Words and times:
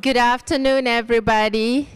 Good 0.00 0.16
afternoon, 0.16 0.86
everybody. 0.86 1.88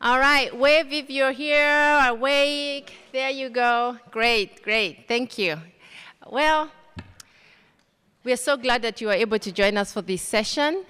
All 0.00 0.18
right, 0.18 0.54
wave 0.54 0.92
if 0.92 1.08
you're 1.08 1.32
here, 1.32 2.00
awake. 2.06 2.92
There 3.12 3.30
you 3.30 3.48
go. 3.48 3.96
Great, 4.10 4.62
great. 4.62 5.06
Thank 5.08 5.38
you. 5.38 5.56
Well, 6.28 6.70
we 8.24 8.32
are 8.32 8.36
so 8.36 8.56
glad 8.56 8.82
that 8.82 9.00
you 9.00 9.08
are 9.08 9.14
able 9.14 9.38
to 9.38 9.52
join 9.52 9.78
us 9.78 9.92
for 9.92 10.02
this 10.02 10.20
session. 10.20 10.84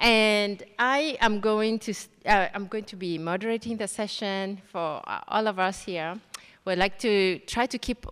And 0.00 0.64
I 0.78 1.18
am 1.20 1.38
going 1.40 1.78
to, 1.80 1.94
uh, 2.26 2.48
I'm 2.52 2.66
going 2.66 2.84
to 2.84 2.96
be 2.96 3.18
moderating 3.18 3.76
the 3.76 3.86
session 3.86 4.62
for 4.72 5.02
uh, 5.06 5.20
all 5.28 5.46
of 5.46 5.60
us 5.60 5.84
here. 5.84 6.18
We'd 6.64 6.78
like 6.78 6.98
to 7.00 7.38
try 7.40 7.66
to 7.66 7.78
keep, 7.78 8.04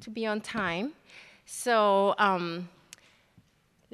to 0.00 0.10
be 0.10 0.26
on 0.26 0.42
time. 0.42 0.92
So 1.46 2.14
um, 2.18 2.68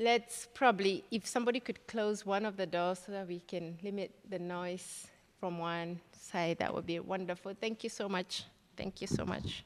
let's 0.02 0.48
probably, 0.52 1.04
if 1.10 1.26
somebody 1.26 1.60
could 1.60 1.86
close 1.86 2.26
one 2.26 2.44
of 2.44 2.56
the 2.56 2.66
doors 2.66 3.00
so 3.06 3.12
that 3.12 3.28
we 3.28 3.40
can 3.40 3.78
limit 3.82 4.10
the 4.28 4.38
noise 4.38 5.06
from 5.38 5.58
one 5.58 6.00
side, 6.12 6.58
that 6.58 6.74
would 6.74 6.86
be 6.86 6.98
wonderful. 6.98 7.54
Thank 7.58 7.84
you 7.84 7.90
so 7.90 8.08
much. 8.08 8.44
Thank 8.76 9.00
you 9.00 9.06
so 9.06 9.24
much. 9.24 9.64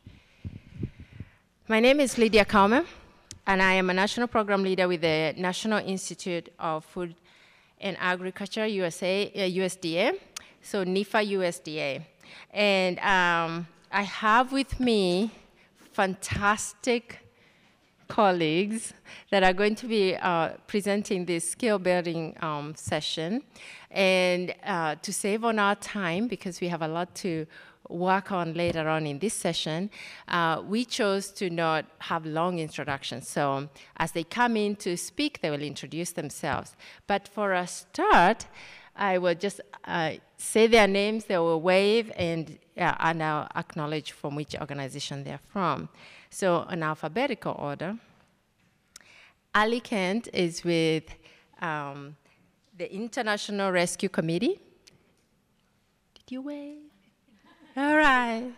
My 1.69 1.81
name 1.81 2.01
is 2.01 2.19
Lydia 2.19 2.45
Kalmer, 2.45 2.85
and 3.47 3.63
I 3.63 3.73
am 3.75 3.89
a 3.89 3.95
national 3.95 4.29
program 4.29 4.63
leader 4.63 4.87
with 4.87 5.01
the 5.01 5.35
National 5.37 5.79
Institute 5.79 6.51
of 6.59 6.85
Food 6.85 7.15
and 7.81 7.97
Agriculture 7.99 8.67
USA, 8.67 9.33
uh, 9.35 9.39
USDA, 9.39 10.19
so 10.61 10.85
NIFA 10.85 11.33
USDA. 11.33 12.03
And 12.53 12.99
um, 12.99 13.67
I 13.91 14.03
have 14.03 14.53
with 14.53 14.79
me 14.81 15.31
fantastic 15.93 17.26
colleagues 18.09 18.93
that 19.31 19.43
are 19.43 19.53
going 19.53 19.75
to 19.77 19.87
be 19.87 20.17
uh, 20.17 20.51
presenting 20.67 21.25
this 21.25 21.51
skill 21.51 21.79
building 21.79 22.37
um, 22.41 22.75
session. 22.75 23.43
And 23.91 24.55
uh, 24.65 24.97
to 25.03 25.13
save 25.13 25.45
on 25.45 25.59
our 25.59 25.77
time, 25.77 26.29
because 26.29 26.61
we 26.61 26.69
have 26.69 26.83
a 26.83 26.89
lot 26.89 27.15
to 27.17 27.47
work 27.89 28.33
on 28.33 28.55
later 28.55 28.89
on 28.89 29.07
in 29.07 29.19
this 29.19 29.35
session, 29.35 29.91
uh, 30.29 30.63
we 30.67 30.85
chose 30.85 31.31
to 31.31 31.49
not 31.51 31.85
have 31.99 32.27
long 32.27 32.59
introductions. 32.59 33.29
So 33.29 33.69
as 33.97 34.13
they 34.13 34.25
come 34.25 34.57
in 34.57 34.77
to 34.77 34.97
speak, 34.97 35.41
they 35.41 35.51
will 35.51 35.63
introduce 35.63 36.13
themselves. 36.13 36.77
But 37.07 37.29
for 37.29 37.53
a 37.53 37.67
start, 37.67 38.47
I 38.97 39.19
will 39.19 39.35
just 39.35 39.61
uh, 39.85 40.13
say 40.37 40.67
their 40.67 40.89
names, 40.89 41.27
they 41.27 41.39
will 41.39 41.61
wave, 41.61 42.11
and, 42.17 42.59
uh, 42.77 42.95
and 42.99 43.23
I'll 43.23 43.49
acknowledge 43.55 44.13
from 44.13 44.35
which 44.35 44.57
organization 44.59 45.23
they're 45.23 45.41
from. 45.53 45.89
So 46.37 46.67
in 46.71 46.83
alphabetical 46.83 47.57
order, 47.59 47.97
Ali 49.55 49.81
Kent 49.81 50.29
is 50.35 50.63
with 50.65 51.05
um, 51.63 52.15
the 52.77 52.95
International 52.95 53.73
Rescue 53.73 54.11
Committee. 54.11 54.61
Did 56.15 56.29
you 56.29 56.43
wave? 56.43 56.83
All 57.75 57.97
right. 57.97 58.53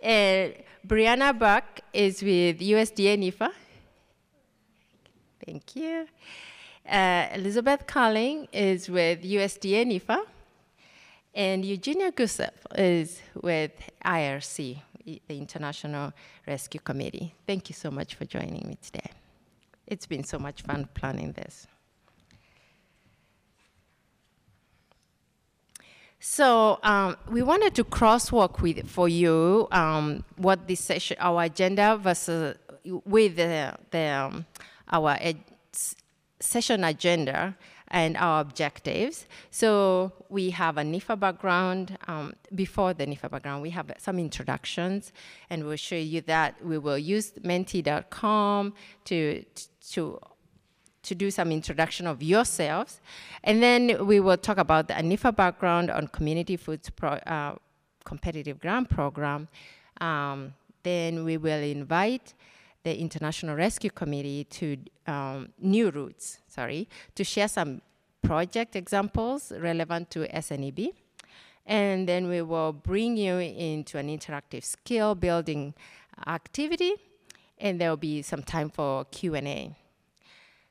And 0.00 0.54
Brianna 0.86 1.36
Buck 1.36 1.80
is 1.92 2.22
with 2.22 2.60
USDA 2.60 3.18
NIFA. 3.18 3.50
Thank 5.44 5.74
you. 5.74 6.06
Uh, 6.88 7.26
Elizabeth 7.34 7.88
Carling 7.88 8.46
is 8.52 8.88
with 8.88 9.24
USDA 9.24 9.84
NIFA. 9.84 10.24
And 11.34 11.64
Eugenia 11.64 12.12
Gusev 12.12 12.52
is 12.76 13.20
with 13.42 13.72
IRC, 14.04 14.78
the 15.04 15.20
International 15.28 16.12
Rescue 16.46 16.80
Committee. 16.80 17.34
Thank 17.46 17.68
you 17.68 17.74
so 17.74 17.90
much 17.90 18.14
for 18.14 18.24
joining 18.24 18.66
me 18.66 18.78
today. 18.82 19.10
It's 19.86 20.06
been 20.06 20.24
so 20.24 20.38
much 20.38 20.62
fun 20.62 20.88
planning 20.94 21.32
this. 21.32 21.66
So 26.20 26.78
um, 26.82 27.18
we 27.30 27.42
wanted 27.42 27.74
to 27.74 27.84
crosswalk 27.84 28.62
with 28.62 28.88
for 28.88 29.10
you 29.10 29.68
um, 29.70 30.24
what 30.36 30.66
this 30.66 30.80
session, 30.80 31.18
our 31.20 31.42
agenda 31.42 31.98
versus 31.98 32.56
with 33.04 33.36
the, 33.36 33.74
the 33.90 33.98
um, 33.98 34.46
our 34.90 35.18
session 36.40 36.84
agenda 36.84 37.54
and 37.94 38.16
our 38.16 38.40
objectives. 38.40 39.26
So 39.52 40.12
we 40.28 40.50
have 40.50 40.76
a 40.78 40.82
NIFA 40.82 41.18
background. 41.18 41.96
Um, 42.08 42.34
before 42.52 42.92
the 42.92 43.06
NIFA 43.06 43.30
background, 43.30 43.62
we 43.62 43.70
have 43.70 43.90
some 43.98 44.18
introductions, 44.18 45.12
and 45.48 45.64
we'll 45.64 45.76
show 45.76 45.94
you 45.96 46.20
that. 46.22 46.62
We 46.62 46.76
will 46.76 46.98
use 46.98 47.32
menti.com 47.42 48.74
to 49.04 49.44
to 49.92 50.18
to 51.04 51.14
do 51.14 51.30
some 51.30 51.52
introduction 51.52 52.06
of 52.06 52.22
yourselves. 52.22 53.00
And 53.44 53.62
then 53.62 54.06
we 54.06 54.18
will 54.20 54.38
talk 54.38 54.58
about 54.58 54.88
the 54.88 54.94
NIFA 54.94 55.36
background 55.36 55.90
on 55.90 56.08
Community 56.08 56.56
Foods 56.56 56.90
Pro, 56.90 57.10
uh, 57.10 57.54
Competitive 58.04 58.58
Grant 58.58 58.88
Program. 58.90 59.46
Um, 60.00 60.54
then 60.82 61.24
we 61.24 61.36
will 61.36 61.62
invite 61.62 62.34
the 62.84 62.98
International 62.98 63.54
Rescue 63.56 63.90
Committee 63.90 64.44
to 64.44 64.76
um, 65.06 65.48
New 65.58 65.90
Roots, 65.90 66.40
sorry, 66.54 66.88
to 67.14 67.24
share 67.24 67.48
some 67.48 67.80
project 68.22 68.76
examples 68.76 69.52
relevant 69.58 70.10
to 70.10 70.20
SNEB. 70.28 70.92
And 71.66 72.08
then 72.08 72.28
we 72.28 72.42
will 72.42 72.72
bring 72.72 73.16
you 73.16 73.36
into 73.38 73.98
an 73.98 74.08
interactive 74.08 74.64
skill 74.64 75.14
building 75.14 75.74
activity, 76.26 76.94
and 77.58 77.80
there 77.80 77.90
will 77.90 77.96
be 77.96 78.22
some 78.22 78.42
time 78.42 78.70
for 78.70 79.04
Q&A. 79.06 79.74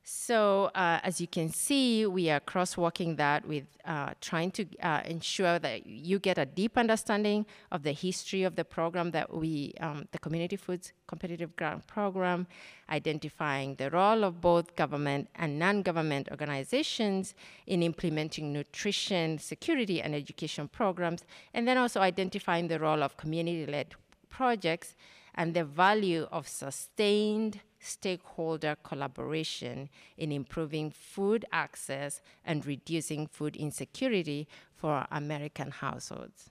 So 0.06 0.66
uh, 0.76 1.00
as 1.02 1.22
you 1.22 1.28
can 1.28 1.50
see, 1.50 2.06
we 2.06 2.30
are 2.30 2.42
crosswalking 2.42 3.16
that 3.18 3.48
with 3.48 3.64
uh, 3.86 4.12
trying 4.20 4.52
to 4.52 4.66
uh, 4.82 5.02
ensure 5.06 5.60
that 5.60 5.88
you 5.88 6.20
get 6.20 6.38
a 6.38 6.46
deep 6.46 6.78
understanding 6.78 7.46
of 7.72 7.84
the 7.84 7.94
history 7.94 8.44
of 8.44 8.58
the 8.58 8.66
program 8.66 9.12
that 9.12 9.34
we, 9.34 9.74
um, 9.80 10.10
the 10.12 10.20
Community 10.20 10.58
Foods 10.58 10.92
Competitive 11.08 11.56
Grant 11.56 11.88
Program, 11.88 12.48
identifying 12.90 13.76
the 13.76 13.90
role 13.92 14.26
of 14.26 14.42
both 14.42 14.76
government 14.76 15.30
and 15.36 15.58
non-government 15.58 16.28
organizations 16.32 17.34
in 17.66 17.82
implementing 17.82 18.52
nutrition, 18.52 19.38
security, 19.38 20.02
and 20.02 20.14
education 20.14 20.68
programs, 20.68 21.24
and 21.54 21.66
then 21.66 21.78
also 21.78 22.02
identifying 22.02 22.68
the 22.68 22.78
role 22.78 23.04
of 23.04 23.16
community-led 23.16 23.96
projects 24.30 24.96
and 25.36 25.54
the 25.54 25.64
value 25.64 26.28
of 26.30 26.46
sustained 26.46 27.62
stakeholder 27.84 28.76
collaboration 28.84 29.90
in 30.18 30.32
improving 30.32 30.90
food 30.90 31.46
access 31.52 32.22
and 32.46 32.66
reducing 32.66 33.28
food 33.28 33.56
insecurity 33.56 34.48
for 34.76 35.06
American 35.12 35.72
households. 35.72 36.50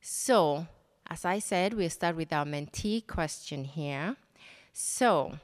So, 0.00 0.66
as 1.08 1.24
I 1.24 1.38
said, 1.38 1.74
we'll 1.74 1.90
start 1.90 2.16
with 2.16 2.32
our 2.32 2.44
Menti 2.44 3.00
question 3.00 3.64
here. 3.64 4.16
So, 4.72 5.38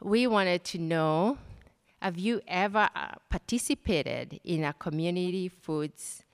we 0.00 0.26
wanted 0.26 0.64
to 0.64 0.78
know, 0.78 1.38
have 2.00 2.18
you 2.18 2.40
ever 2.48 2.88
uh, 2.94 3.16
participated 3.28 4.40
in 4.44 4.64
a 4.64 4.72
community 4.72 5.48
foods 5.48 6.24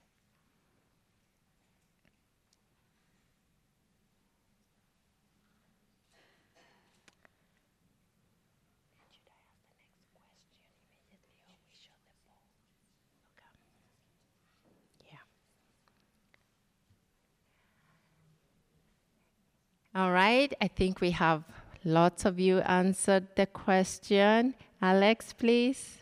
All 19.93 20.11
right, 20.11 20.53
I 20.61 20.69
think 20.69 21.01
we 21.01 21.11
have 21.11 21.43
lots 21.83 22.23
of 22.23 22.39
you 22.39 22.59
answered 22.59 23.27
the 23.35 23.45
question. 23.45 24.55
Alex, 24.81 25.33
please. 25.33 25.97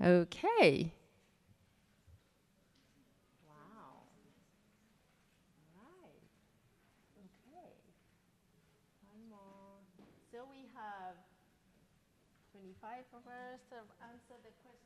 Okay. 0.00 0.92
Wow. 3.48 4.06
Right. 5.74 6.22
Okay. 7.18 7.74
One 9.02 9.26
more. 9.28 9.82
So 10.30 10.46
we 10.48 10.70
have 10.78 11.18
25 12.52 13.04
of 13.12 13.26
us 13.26 13.58
have 13.72 13.90
the 14.44 14.54
question, 14.62 14.78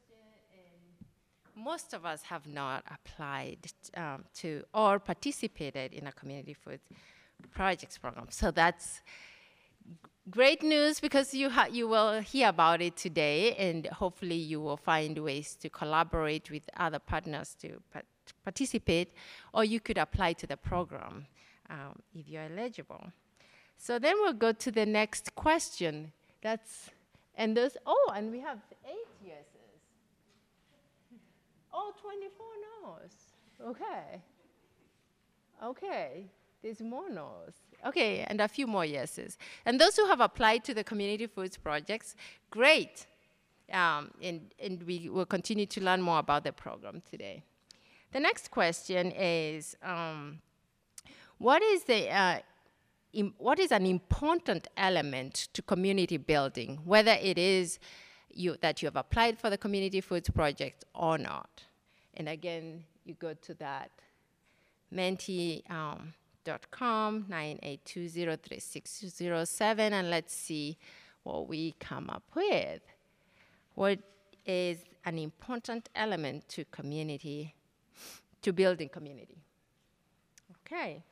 most 1.55 1.93
of 1.93 2.07
us 2.07 2.23
have 2.23 2.47
not 2.47 2.85
applied 2.91 3.59
um, 3.97 4.25
to 4.35 4.63
or 4.73 4.99
participated 4.99 5.93
in 5.93 6.07
a 6.07 6.13
community 6.13 6.55
food 6.55 6.81
projects 7.51 7.99
program. 7.99 8.27
So 8.31 8.51
that's 8.51 9.03
great 10.31 10.63
news 10.63 11.01
because 11.01 11.35
you, 11.35 11.51
you 11.71 11.89
will 11.89 12.21
hear 12.21 12.49
about 12.49 12.81
it 12.81 12.97
today, 12.97 13.55
and 13.57 13.87
hopefully 13.87 14.37
you 14.37 14.61
will 14.61 14.77
find 14.77 15.19
ways 15.19 15.57
to 15.57 15.69
collaborate 15.69 16.51
with 16.51 16.63
other 16.77 16.99
partners 16.99 17.57
to 17.61 17.81
participate, 18.45 19.13
or 19.53 19.65
you 19.65 19.81
could 19.81 19.99
apply 19.99 20.33
to 20.35 20.47
the 20.47 20.57
program 20.57 21.27
um, 21.71 21.99
if 22.15 22.29
you're 22.29 22.45
eligible. 22.45 23.13
So 23.79 23.99
then 23.99 24.15
we'll 24.21 24.33
go 24.33 24.53
to 24.53 24.71
the 24.71 24.87
next 24.87 25.35
question. 25.35 26.13
That's, 26.41 26.91
and 27.37 27.57
those, 27.57 27.77
oh, 27.87 28.13
and 28.15 28.31
we 28.31 28.41
have 28.41 28.59
eight 28.85 29.27
yeses. 29.27 29.47
Oh, 31.73 31.93
24 32.01 32.47
no's. 32.85 33.71
Okay. 33.71 34.21
Okay, 35.63 36.25
there's 36.63 36.81
more 36.81 37.11
no's. 37.11 37.55
Okay, 37.85 38.25
and 38.29 38.41
a 38.41 38.49
few 38.49 38.67
more 38.67 38.85
yeses. 38.85 39.37
And 39.67 39.81
those 39.81 39.97
who 39.97 40.07
have 40.07 40.21
applied 40.21 40.65
to 40.65 40.75
the 40.75 40.85
community 40.85 41.27
foods 41.27 41.57
projects, 41.57 42.15
great. 42.51 43.07
Um, 43.73 44.11
and, 44.23 44.55
and 44.63 44.83
we 44.85 45.09
will 45.09 45.27
continue 45.27 45.67
to 45.67 45.81
learn 45.83 46.01
more 46.03 46.19
about 46.19 46.45
the 46.45 46.53
program 46.53 47.03
today. 47.11 47.43
The 48.13 48.21
next 48.21 48.51
question 48.51 49.11
is, 49.13 49.77
um, 49.83 50.41
what 51.39 51.63
is 51.63 51.85
the 51.85 52.09
uh, 52.11 52.39
what 53.39 53.59
is 53.59 53.73
an 53.73 53.85
important 53.85 54.69
element 54.77 55.49
to 55.53 55.63
community 55.63 56.17
building, 56.17 56.79
whether 56.85 57.13
it 57.21 57.37
is 57.37 57.79
you, 58.33 58.57
that 58.61 58.81
you 58.81 58.87
have 58.87 58.97
applied 58.97 59.39
for 59.39 59.51
the 59.51 59.59
community 59.59 60.01
foods 60.01 60.31
project 60.31 60.85
or 60.95 61.19
not? 61.19 61.65
And 62.15 62.29
again, 62.29 62.85
you 63.05 63.15
go 63.15 63.35
to 63.35 63.55
that 63.55 63.91
Menti 64.91 65.65
um, 65.69 66.15
com 66.71 67.27
98203607 67.29 69.93
and 69.93 70.11
let's 70.11 70.35
see 70.35 70.77
what 71.23 71.49
we 71.49 71.75
come 71.79 72.11
up 72.11 72.25
with. 72.35 72.83
What 73.75 74.01
is 74.45 74.85
an 75.05 75.19
important 75.19 75.89
element 75.95 76.49
to 76.49 76.65
community, 76.67 77.55
to 78.43 78.53
building 78.53 78.89
community? 78.89 79.39
Okay. 80.67 81.05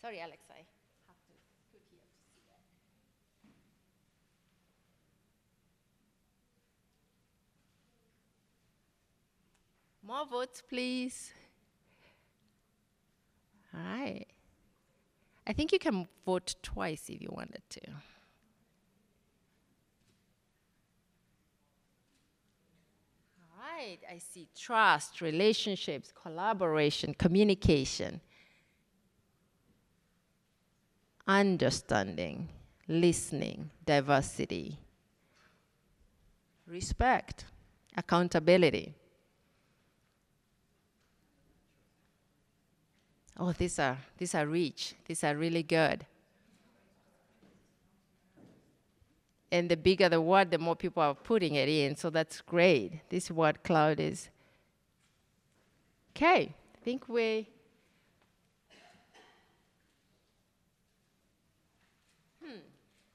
Sorry, 0.00 0.20
Alex, 0.20 0.44
I 0.50 0.62
have 1.08 1.16
to 1.26 1.32
put 1.72 1.82
here 1.90 1.98
to 1.98 2.04
see 2.32 2.42
that. 2.50 2.62
More 10.06 10.24
votes, 10.26 10.62
please. 10.62 11.32
All 13.74 13.80
right. 13.80 14.26
I 15.46 15.52
think 15.52 15.72
you 15.72 15.78
can 15.78 16.06
vote 16.26 16.54
twice 16.62 17.08
if 17.08 17.22
you 17.22 17.28
wanted 17.30 17.62
to. 17.70 17.80
All 23.40 23.64
right, 23.64 23.98
I 24.10 24.18
see 24.18 24.48
trust, 24.56 25.20
relationships, 25.22 26.12
collaboration, 26.12 27.14
communication, 27.14 28.20
understanding, 31.26 32.48
listening, 32.86 33.70
diversity, 33.86 34.78
respect, 36.66 37.46
accountability. 37.96 38.94
Oh, 43.38 43.52
these 43.52 43.78
are, 43.78 43.98
these 44.16 44.34
are 44.34 44.46
rich, 44.46 44.94
these 45.06 45.22
are 45.22 45.36
really 45.36 45.62
good. 45.62 46.04
And 49.50 49.70
the 49.70 49.76
bigger 49.76 50.08
the 50.08 50.20
word, 50.20 50.50
the 50.50 50.58
more 50.58 50.76
people 50.76 51.02
are 51.02 51.14
putting 51.14 51.54
it 51.54 51.68
in, 51.68 51.96
so 51.96 52.10
that's 52.10 52.40
great. 52.42 53.08
This 53.08 53.30
word 53.30 53.62
cloud 53.62 53.98
is. 53.98 54.28
Okay, 56.14 56.54
I 56.74 56.84
think 56.84 57.08
we. 57.08 57.48
Hmm. 62.44 62.58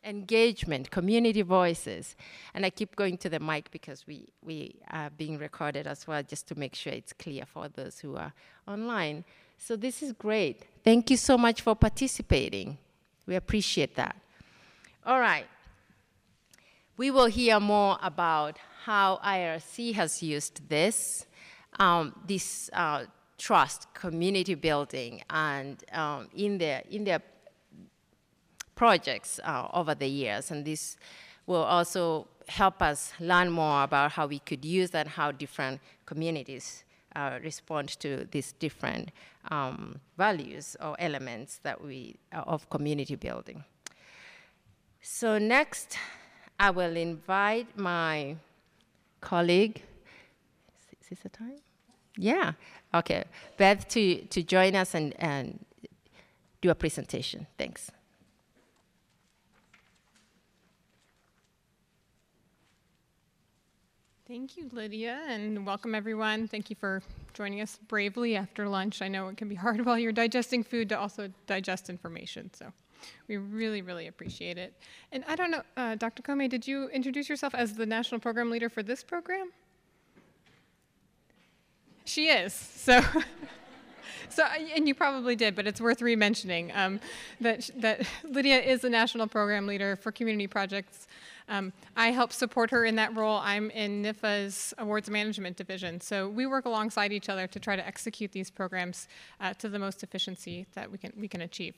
Engagement, 0.03 0.89
community 0.89 1.43
voices. 1.43 2.15
And 2.55 2.65
I 2.65 2.71
keep 2.71 2.95
going 2.95 3.17
to 3.17 3.29
the 3.29 3.39
mic 3.39 3.69
because 3.69 4.07
we, 4.07 4.29
we 4.41 4.79
are 4.89 5.11
being 5.11 5.37
recorded 5.37 5.85
as 5.85 6.07
well, 6.07 6.23
just 6.23 6.47
to 6.47 6.55
make 6.55 6.73
sure 6.73 6.93
it's 6.93 7.13
clear 7.13 7.45
for 7.45 7.67
those 7.67 7.99
who 7.99 8.15
are 8.15 8.33
online. 8.67 9.23
So 9.57 9.75
this 9.75 10.03
is 10.03 10.11
great. 10.13 10.65
Thank 10.83 11.09
you 11.09 11.17
so 11.17 11.37
much 11.37 11.61
for 11.61 11.75
participating. 11.75 12.77
We 13.25 13.35
appreciate 13.35 13.95
that. 13.95 14.15
All 15.05 15.19
right. 15.19 15.45
We 16.97 17.09
will 17.11 17.25
hear 17.25 17.59
more 17.59 17.97
about 18.01 18.57
how 18.83 19.19
IRC 19.25 19.93
has 19.93 20.21
used 20.21 20.67
this, 20.69 21.25
um, 21.79 22.13
this 22.27 22.69
uh, 22.73 23.05
trust, 23.37 23.87
community 23.93 24.55
building, 24.55 25.23
and 25.29 25.83
um, 25.93 26.27
in, 26.35 26.57
their, 26.57 26.83
in 26.91 27.03
their 27.03 27.21
projects 28.75 29.39
uh, 29.43 29.67
over 29.73 29.95
the 29.95 30.07
years. 30.07 30.51
And 30.51 30.65
this 30.65 30.97
will 31.45 31.63
also 31.63 32.27
help 32.47 32.81
us 32.81 33.13
learn 33.19 33.49
more 33.49 33.83
about 33.83 34.11
how 34.11 34.27
we 34.27 34.39
could 34.39 34.65
use 34.65 34.89
that, 34.91 35.07
how 35.07 35.31
different 35.31 35.79
communities 36.05 36.83
uh, 37.15 37.39
respond 37.43 37.89
to 37.99 38.27
these 38.31 38.53
different 38.53 39.09
um, 39.51 39.99
values 40.17 40.75
or 40.81 40.95
elements 40.99 41.59
that 41.63 41.83
we 41.83 42.15
uh, 42.31 42.43
of 42.45 42.69
community 42.69 43.15
building. 43.15 43.63
So 45.01 45.37
next, 45.37 45.97
I 46.59 46.69
will 46.71 46.95
invite 46.95 47.77
my 47.77 48.37
colleague. 49.21 49.81
Is 51.01 51.09
this 51.09 51.19
the 51.19 51.29
time? 51.29 51.57
Yeah. 52.17 52.53
Okay, 52.93 53.23
Beth, 53.57 53.87
to 53.89 54.21
to 54.25 54.43
join 54.43 54.75
us 54.75 54.93
and 54.95 55.13
and 55.19 55.65
do 56.61 56.69
a 56.69 56.75
presentation. 56.75 57.47
Thanks. 57.57 57.91
Thank 64.33 64.57
you, 64.57 64.67
Lydia, 64.71 65.21
and 65.27 65.63
welcome 65.63 65.93
everyone. 65.93 66.47
Thank 66.47 66.71
you 66.71 66.75
for 66.75 67.03
joining 67.35 67.61
us 67.61 67.77
bravely 67.87 68.35
after 68.35 68.67
lunch. 68.67 69.03
I 69.03 69.07
know 69.07 69.27
it 69.27 69.37
can 69.37 69.47
be 69.47 69.53
hard 69.53 69.85
while 69.85 69.99
you're 69.99 70.11
digesting 70.11 70.63
food 70.63 70.89
to 70.89 70.97
also 70.97 71.29
digest 71.45 71.87
information, 71.87 72.49
so 72.51 72.73
we 73.27 73.37
really, 73.37 73.83
really 73.83 74.07
appreciate 74.07 74.57
it. 74.57 74.73
And 75.11 75.23
I 75.27 75.35
don't 75.35 75.51
know, 75.51 75.61
uh, 75.77 75.93
Dr. 75.93 76.23
Kome, 76.23 76.49
did 76.49 76.65
you 76.65 76.89
introduce 76.89 77.29
yourself 77.29 77.53
as 77.53 77.75
the 77.75 77.85
national 77.85 78.21
program 78.21 78.49
leader 78.49 78.69
for 78.69 78.81
this 78.81 79.03
program? 79.03 79.51
She 82.03 82.29
is, 82.29 82.53
so. 82.53 83.03
So, 84.29 84.43
and 84.45 84.87
you 84.87 84.95
probably 84.95 85.35
did, 85.35 85.55
but 85.55 85.67
it's 85.67 85.79
worth 85.79 86.01
re-mentioning 86.01 86.71
um, 86.73 86.99
that, 87.39 87.69
that 87.77 88.07
Lydia 88.23 88.59
is 88.59 88.81
the 88.81 88.89
national 88.89 89.27
program 89.27 89.67
leader 89.67 89.95
for 89.95 90.11
community 90.11 90.47
projects 90.47 91.07
um, 91.49 91.73
I 91.95 92.11
help 92.11 92.33
support 92.33 92.71
her 92.71 92.85
in 92.85 92.95
that 92.95 93.15
role. 93.15 93.39
I'm 93.43 93.69
in 93.71 94.03
NIFA's 94.03 94.73
awards 94.77 95.09
management 95.09 95.57
division. 95.57 96.01
So 96.01 96.29
we 96.29 96.45
work 96.45 96.65
alongside 96.65 97.11
each 97.11 97.29
other 97.29 97.47
to 97.47 97.59
try 97.59 97.75
to 97.75 97.85
execute 97.85 98.31
these 98.31 98.49
programs 98.49 99.07
uh, 99.39 99.53
to 99.55 99.69
the 99.69 99.79
most 99.79 100.03
efficiency 100.03 100.65
that 100.73 100.91
we 100.91 100.97
can, 100.97 101.13
we 101.17 101.27
can 101.27 101.41
achieve. 101.41 101.75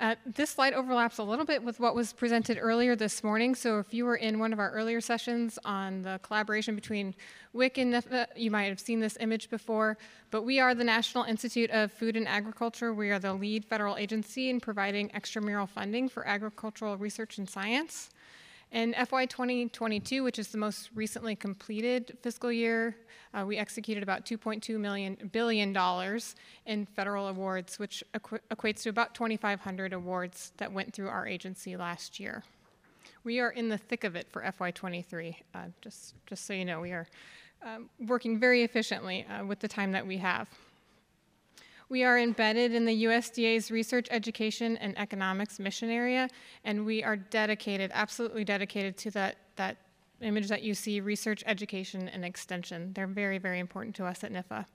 Uh, 0.00 0.14
this 0.24 0.48
slide 0.48 0.72
overlaps 0.72 1.18
a 1.18 1.22
little 1.22 1.44
bit 1.44 1.62
with 1.62 1.78
what 1.78 1.94
was 1.94 2.14
presented 2.14 2.56
earlier 2.58 2.96
this 2.96 3.22
morning. 3.22 3.54
So 3.54 3.78
if 3.78 3.92
you 3.92 4.06
were 4.06 4.16
in 4.16 4.38
one 4.38 4.50
of 4.50 4.58
our 4.58 4.70
earlier 4.70 4.98
sessions 4.98 5.58
on 5.62 6.00
the 6.00 6.18
collaboration 6.22 6.74
between 6.74 7.14
WIC 7.52 7.76
and 7.76 7.92
NIFA, 7.92 8.28
you 8.34 8.50
might 8.50 8.70
have 8.70 8.80
seen 8.80 9.00
this 9.00 9.18
image 9.20 9.50
before. 9.50 9.98
But 10.30 10.42
we 10.44 10.58
are 10.58 10.74
the 10.74 10.84
National 10.84 11.24
Institute 11.24 11.68
of 11.70 11.92
Food 11.92 12.16
and 12.16 12.26
Agriculture. 12.26 12.94
We 12.94 13.10
are 13.10 13.18
the 13.18 13.34
lead 13.34 13.66
federal 13.66 13.98
agency 13.98 14.48
in 14.48 14.58
providing 14.58 15.10
extramural 15.10 15.68
funding 15.68 16.08
for 16.08 16.26
agricultural 16.26 16.96
research 16.96 17.36
and 17.36 17.48
science. 17.48 18.08
In 18.72 18.94
FY 18.94 19.26
2022, 19.26 20.22
which 20.22 20.38
is 20.38 20.48
the 20.48 20.58
most 20.58 20.90
recently 20.94 21.34
completed 21.34 22.16
fiscal 22.22 22.52
year, 22.52 22.96
uh, 23.34 23.44
we 23.44 23.56
executed 23.56 24.02
about 24.02 24.24
2.2 24.24 24.78
million 24.78 25.30
billion 25.32 25.72
dollars 25.72 26.36
in 26.66 26.86
federal 26.86 27.26
awards, 27.26 27.80
which 27.80 28.04
equ 28.14 28.38
equates 28.50 28.82
to 28.82 28.88
about 28.88 29.12
2,500 29.12 29.92
awards 29.92 30.52
that 30.58 30.72
went 30.72 30.94
through 30.94 31.08
our 31.08 31.26
agency 31.26 31.76
last 31.76 32.20
year. 32.20 32.44
We 33.24 33.40
are 33.40 33.50
in 33.50 33.68
the 33.68 33.78
thick 33.78 34.04
of 34.04 34.14
it 34.14 34.28
for 34.30 34.42
FY23. 34.42 35.34
Uh, 35.52 35.58
just, 35.80 36.14
just 36.26 36.46
so 36.46 36.52
you 36.52 36.64
know, 36.64 36.80
we 36.80 36.92
are 36.92 37.08
um, 37.62 37.90
working 38.06 38.38
very 38.38 38.62
efficiently 38.62 39.26
uh, 39.26 39.44
with 39.44 39.58
the 39.58 39.68
time 39.68 39.90
that 39.92 40.06
we 40.06 40.18
have. 40.18 40.48
We 41.90 42.04
are 42.04 42.20
embedded 42.20 42.72
in 42.72 42.84
the 42.84 43.02
USDA's 43.02 43.72
Research, 43.72 44.06
Education, 44.12 44.76
and 44.76 44.96
Economics 44.96 45.58
mission 45.58 45.90
area, 45.90 46.28
and 46.64 46.86
we 46.86 47.02
are 47.02 47.16
dedicated, 47.16 47.90
absolutely 47.92 48.44
dedicated 48.44 48.96
to 48.98 49.10
that, 49.10 49.38
that 49.56 49.76
image 50.20 50.46
that 50.48 50.62
you 50.62 50.72
see, 50.72 51.00
research, 51.00 51.42
education, 51.46 52.08
and 52.08 52.24
extension. 52.24 52.92
They're 52.92 53.08
very, 53.08 53.38
very 53.38 53.58
important 53.58 53.96
to 53.96 54.06
us 54.06 54.22
at 54.22 54.32
NIFA. 54.32 54.66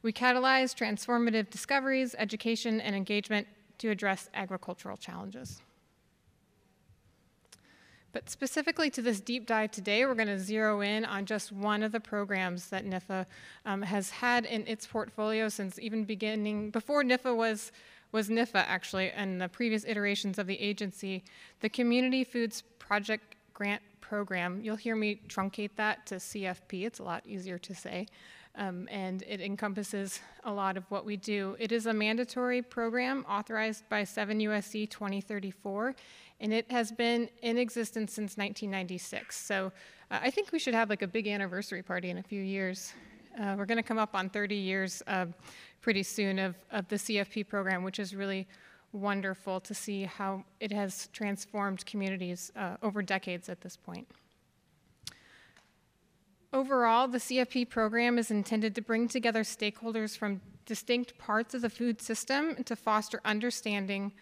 We 0.00 0.14
catalyze 0.14 0.74
transformative 0.74 1.50
discoveries, 1.50 2.14
education, 2.18 2.80
and 2.80 2.96
engagement 2.96 3.46
to 3.76 3.90
address 3.90 4.30
agricultural 4.32 4.96
challenges. 4.96 5.60
But 8.16 8.30
specifically 8.30 8.88
to 8.92 9.02
this 9.02 9.20
deep 9.20 9.44
dive 9.44 9.72
today, 9.72 10.06
we're 10.06 10.14
going 10.14 10.28
to 10.28 10.38
zero 10.38 10.80
in 10.80 11.04
on 11.04 11.26
just 11.26 11.52
one 11.52 11.82
of 11.82 11.92
the 11.92 12.00
programs 12.00 12.70
that 12.70 12.82
NIFA 12.82 13.26
um, 13.66 13.82
has 13.82 14.08
had 14.08 14.46
in 14.46 14.66
its 14.66 14.86
portfolio 14.86 15.50
since 15.50 15.78
even 15.78 16.04
beginning, 16.04 16.70
before 16.70 17.04
NIFA 17.04 17.36
was, 17.36 17.72
was 18.12 18.30
NIFA 18.30 18.64
actually, 18.66 19.10
and 19.10 19.38
the 19.38 19.50
previous 19.50 19.84
iterations 19.84 20.38
of 20.38 20.46
the 20.46 20.58
agency, 20.58 21.24
the 21.60 21.68
Community 21.68 22.24
Foods 22.24 22.62
Project 22.78 23.34
Grant 23.52 23.82
Program. 24.00 24.62
You'll 24.62 24.76
hear 24.76 24.96
me 24.96 25.20
truncate 25.28 25.72
that 25.76 26.06
to 26.06 26.14
CFP, 26.14 26.86
it's 26.86 27.00
a 27.00 27.02
lot 27.02 27.22
easier 27.26 27.58
to 27.58 27.74
say. 27.74 28.06
Um, 28.58 28.88
and 28.90 29.22
it 29.28 29.42
encompasses 29.42 30.20
a 30.44 30.50
lot 30.50 30.78
of 30.78 30.84
what 30.90 31.04
we 31.04 31.18
do. 31.18 31.56
It 31.58 31.72
is 31.72 31.84
a 31.84 31.92
mandatory 31.92 32.62
program 32.62 33.26
authorized 33.28 33.86
by 33.90 34.04
7 34.04 34.38
USC 34.38 34.88
2034, 34.88 35.94
and 36.40 36.52
it 36.52 36.70
has 36.70 36.92
been 36.92 37.28
in 37.42 37.58
existence 37.58 38.12
since 38.12 38.36
1996. 38.36 39.36
So 39.36 39.72
uh, 40.10 40.18
I 40.22 40.30
think 40.30 40.52
we 40.52 40.58
should 40.58 40.74
have 40.74 40.90
like 40.90 41.02
a 41.02 41.06
big 41.06 41.26
anniversary 41.26 41.82
party 41.82 42.10
in 42.10 42.18
a 42.18 42.22
few 42.22 42.42
years. 42.42 42.92
Uh, 43.40 43.54
we're 43.56 43.66
going 43.66 43.76
to 43.76 43.82
come 43.82 43.98
up 43.98 44.14
on 44.14 44.28
30 44.30 44.54
years 44.54 45.02
uh, 45.06 45.26
pretty 45.80 46.02
soon 46.02 46.38
of, 46.38 46.54
of 46.70 46.88
the 46.88 46.96
CFP 46.96 47.48
program, 47.48 47.82
which 47.82 47.98
is 47.98 48.14
really 48.14 48.46
wonderful 48.92 49.60
to 49.60 49.74
see 49.74 50.04
how 50.04 50.42
it 50.60 50.72
has 50.72 51.08
transformed 51.12 51.84
communities 51.86 52.50
uh, 52.56 52.76
over 52.82 53.02
decades 53.02 53.48
at 53.48 53.60
this 53.60 53.76
point. 53.76 54.08
Overall, 56.52 57.08
the 57.08 57.18
CFP 57.18 57.68
program 57.68 58.18
is 58.18 58.30
intended 58.30 58.74
to 58.76 58.80
bring 58.80 59.08
together 59.08 59.42
stakeholders 59.42 60.16
from 60.16 60.40
distinct 60.64 61.18
parts 61.18 61.54
of 61.54 61.62
the 61.62 61.68
food 61.68 62.00
system 62.00 62.62
to 62.64 62.74
foster 62.74 63.20
understanding 63.24 64.12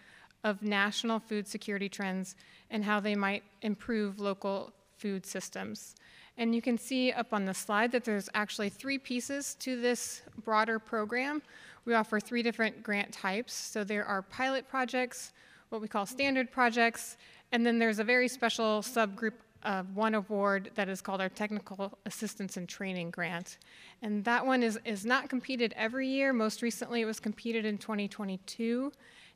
of 0.44 0.62
national 0.62 1.18
food 1.18 1.48
security 1.48 1.88
trends 1.88 2.36
and 2.70 2.84
how 2.84 3.00
they 3.00 3.16
might 3.16 3.42
improve 3.62 4.20
local 4.20 4.72
food 4.98 5.26
systems. 5.26 5.96
And 6.36 6.54
you 6.54 6.60
can 6.60 6.76
see 6.78 7.12
up 7.12 7.32
on 7.32 7.44
the 7.44 7.54
slide 7.54 7.92
that 7.92 8.04
there's 8.04 8.28
actually 8.34 8.68
three 8.68 8.98
pieces 8.98 9.54
to 9.60 9.80
this 9.80 10.22
broader 10.44 10.78
program. 10.78 11.42
We 11.84 11.94
offer 11.94 12.20
three 12.20 12.42
different 12.42 12.82
grant 12.82 13.12
types. 13.12 13.54
So 13.54 13.84
there 13.84 14.04
are 14.04 14.22
pilot 14.22 14.68
projects, 14.68 15.32
what 15.70 15.80
we 15.80 15.88
call 15.88 16.06
standard 16.06 16.50
projects, 16.50 17.16
and 17.52 17.64
then 17.64 17.78
there's 17.78 17.98
a 17.98 18.04
very 18.04 18.28
special 18.28 18.80
subgroup 18.82 19.34
of 19.62 19.96
one 19.96 20.14
award 20.14 20.70
that 20.74 20.88
is 20.88 21.00
called 21.00 21.20
our 21.20 21.28
Technical 21.28 21.96
Assistance 22.04 22.56
and 22.56 22.68
Training 22.68 23.10
Grant. 23.10 23.58
And 24.02 24.24
that 24.24 24.44
one 24.44 24.62
is, 24.62 24.78
is 24.84 25.06
not 25.06 25.30
competed 25.30 25.72
every 25.76 26.08
year. 26.08 26.32
Most 26.32 26.62
recently, 26.62 27.00
it 27.00 27.06
was 27.06 27.20
competed 27.20 27.64
in 27.64 27.78
2022 27.78 28.92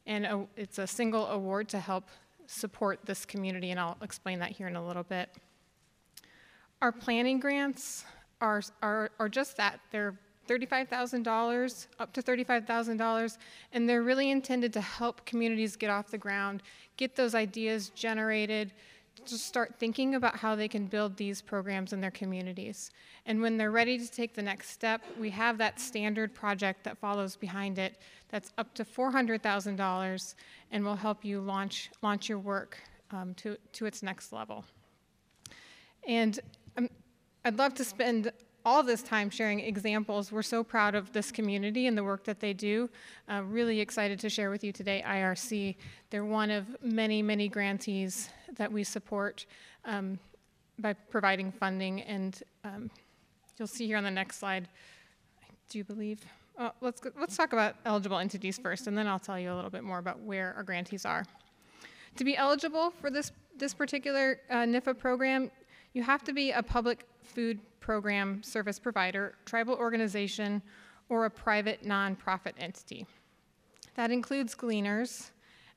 and 0.09 0.25
a, 0.25 0.47
it's 0.57 0.79
a 0.79 0.87
single 0.87 1.27
award 1.27 1.69
to 1.69 1.79
help 1.79 2.09
support 2.47 2.99
this 3.05 3.25
community, 3.25 3.71
and 3.71 3.79
I'll 3.79 3.99
explain 4.03 4.41
that 4.41 4.51
here 4.51 4.67
in 4.67 4.75
a 4.75 4.85
little 4.85 5.05
bit. 5.05 5.29
Our 6.81 6.91
planning 6.91 7.39
grants 7.39 8.05
are, 8.41 8.63
are, 8.83 9.11
are 9.21 9.29
just 9.29 9.57
that. 9.59 9.81
They're 9.93 10.19
$35,000, 10.49 11.87
up 11.99 12.13
to 12.15 12.23
$35,000, 12.23 13.39
and 13.75 13.89
they're 13.89 14.03
really 14.03 14.31
intended 14.31 14.73
to 14.73 14.81
help 14.81 15.27
communities 15.27 15.77
get 15.77 15.91
off 15.91 16.11
the 16.11 16.19
ground, 16.19 16.63
get 16.97 17.15
those 17.15 17.35
ideas 17.35 17.91
generated, 17.91 18.73
to 19.29 19.39
start 19.39 19.75
thinking 19.79 20.15
about 20.15 20.37
how 20.37 20.55
they 20.55 20.69
can 20.69 20.87
build 20.87 21.17
these 21.17 21.41
programs 21.41 21.93
in 21.93 22.01
their 22.01 22.11
communities. 22.11 22.91
And 23.27 23.41
when 23.41 23.57
they're 23.57 23.71
ready 23.71 23.99
to 23.99 24.11
take 24.11 24.35
the 24.35 24.43
next 24.43 24.71
step, 24.71 25.03
we 25.19 25.31
have 25.31 25.59
that 25.59 25.81
standard 25.81 26.35
project 26.35 26.85
that 26.85 26.99
follows 26.99 27.37
behind 27.37 27.79
it 27.79 27.97
that's 28.29 28.53
up 28.59 28.75
to 28.75 28.85
$400,000 28.85 30.35
and 30.71 30.85
will 30.85 30.97
help 30.97 31.25
you 31.25 31.41
launch, 31.41 31.91
launch 32.03 32.29
your 32.29 32.39
work 32.39 32.79
um, 33.11 33.35
to, 33.35 33.57
to 33.73 33.87
its 33.87 34.03
next 34.03 34.33
level. 34.33 34.65
And 36.07 36.39
um, 36.77 36.89
I'd 37.45 37.59
love 37.59 37.75
to 37.75 37.85
spend 37.85 38.33
all 38.65 38.83
this 38.83 39.03
time 39.03 39.31
sharing 39.31 39.61
examples. 39.61 40.31
We're 40.31 40.43
so 40.43 40.63
proud 40.63 40.95
of 40.95 41.13
this 41.13 41.31
community 41.31 41.87
and 41.87 41.97
the 41.97 42.05
work 42.05 42.25
that 42.25 42.41
they 42.41 42.53
do. 42.53 42.91
Uh, 43.29 43.43
really 43.45 43.81
excited 43.81 44.19
to 44.21 44.29
share 44.29 44.51
with 44.51 44.63
you 44.63 44.73
today 44.73 45.03
IRC. 45.07 45.77
They're 46.11 46.25
one 46.25 46.51
of 46.51 46.67
many, 46.83 47.23
many 47.23 47.49
grantees 47.49 48.31
that 48.57 48.71
we 48.71 48.85
support 48.85 49.47
um, 49.85 50.19
by 50.79 50.93
providing 50.93 51.51
funding. 51.53 52.03
And 52.03 52.43
um, 52.65 52.91
you'll 53.59 53.69
see 53.69 53.87
here 53.87 53.97
on 53.97 54.05
the 54.05 54.11
next 54.11 54.39
slide, 54.39 54.69
I 55.43 55.47
do 55.69 55.85
believe. 55.85 56.25
Oh, 56.59 56.73
let's, 56.81 57.01
let's 57.19 57.37
talk 57.37 57.53
about 57.53 57.77
eligible 57.85 58.19
entities 58.19 58.59
first, 58.59 58.89
and 58.89 58.99
then 58.99 59.07
I'll 59.07 59.21
tell 59.21 59.39
you 59.39 59.53
a 59.53 59.55
little 59.55 59.71
bit 59.71 59.85
more 59.85 59.99
about 59.99 60.21
where 60.21 60.55
our 60.57 60.65
grantees 60.65 61.05
are. 61.05 61.25
To 62.17 62.25
be 62.25 62.37
eligible 62.37 62.91
for 63.01 63.11
this, 63.11 63.31
this 63.57 63.73
particular 63.73 64.41
uh, 64.51 64.57
NIFA 64.65 64.99
program, 64.99 65.53
you 65.93 66.03
have 66.03 66.23
to 66.25 66.33
be 66.33 66.51
a 66.51 66.63
public 66.63 67.07
food 67.23 67.61
program 67.81 68.43
service 68.43 68.79
provider, 68.79 69.35
tribal 69.45 69.75
organization, 69.75 70.63
or 71.09 71.25
a 71.25 71.31
private 71.31 71.85
nonprofit 71.85 72.53
entity. 72.59 73.07
That 73.95 74.11
includes 74.11 74.55
gleaners, 74.55 75.31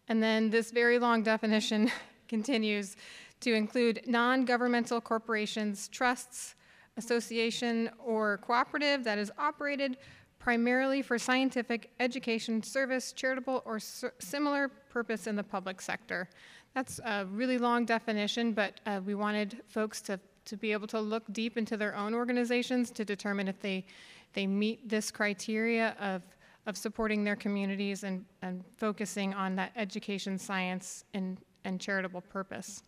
and 0.07 0.21
then 0.21 0.49
this 0.49 0.71
very 0.71 0.99
long 0.99 1.23
definition 1.23 1.91
continues 2.27 2.97
to 3.39 3.53
include 3.53 4.01
non 4.05 4.45
governmental 4.45 5.01
corporations, 5.01 5.87
trusts, 5.87 6.55
association, 6.97 7.89
or 7.97 8.37
cooperative 8.37 9.03
that 9.03 9.17
is 9.17 9.31
operated 9.37 9.97
primarily 10.37 11.01
for 11.01 11.17
scientific, 11.19 11.91
education, 11.99 12.63
service, 12.63 13.13
charitable, 13.13 13.61
or 13.65 13.79
similar 13.79 14.67
purpose 14.67 15.27
in 15.27 15.35
the 15.35 15.43
public 15.43 15.79
sector. 15.79 16.27
That's 16.73 16.99
a 16.99 17.25
really 17.25 17.57
long 17.57 17.85
definition, 17.85 18.53
but 18.53 18.79
uh, 18.85 19.01
we 19.05 19.15
wanted 19.15 19.61
folks 19.67 20.01
to 20.03 20.19
to 20.45 20.57
be 20.57 20.71
able 20.71 20.87
to 20.87 20.99
look 20.99 21.23
deep 21.31 21.57
into 21.57 21.77
their 21.77 21.95
own 21.95 22.13
organizations 22.13 22.91
to 22.91 23.05
determine 23.05 23.47
if 23.47 23.59
they, 23.59 23.85
they 24.33 24.47
meet 24.47 24.87
this 24.87 25.11
criteria 25.11 25.95
of, 25.99 26.21
of 26.65 26.77
supporting 26.77 27.23
their 27.23 27.35
communities 27.35 28.03
and, 28.03 28.25
and 28.41 28.63
focusing 28.77 29.33
on 29.33 29.55
that 29.55 29.71
education, 29.75 30.37
science, 30.37 31.05
and, 31.13 31.37
and 31.63 31.79
charitable 31.79 32.21
purpose. 32.21 32.83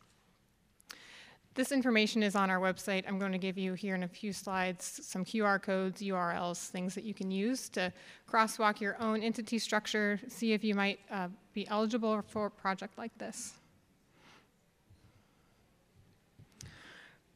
This 1.56 1.72
information 1.72 2.24
is 2.24 2.36
on 2.36 2.50
our 2.50 2.60
website. 2.60 3.04
I'm 3.08 3.19
going 3.19 3.32
to 3.32 3.38
give 3.38 3.60
you 3.60 3.76
here 3.76 3.93
in 3.93 4.02
a 4.02 4.08
few 4.08 4.34
slides 4.34 5.00
some 5.04 5.24
QR 5.24 5.62
codes, 5.62 6.02
URLs, 6.02 6.69
things 6.69 6.96
that 6.96 7.04
you 7.04 7.13
can 7.13 7.30
use 7.30 7.69
to 7.69 7.93
crosswalk 8.28 8.82
your 8.82 9.00
own 9.00 9.22
entity 9.22 9.60
structure, 9.60 10.19
see 10.28 10.54
if 10.54 10.63
you 10.63 10.74
might 10.74 11.00
uh, 11.12 11.28
be 11.54 11.67
eligible 11.67 12.24
for 12.28 12.48
a 12.48 12.52
project 12.52 12.98
like 12.98 13.15
this. 13.19 13.54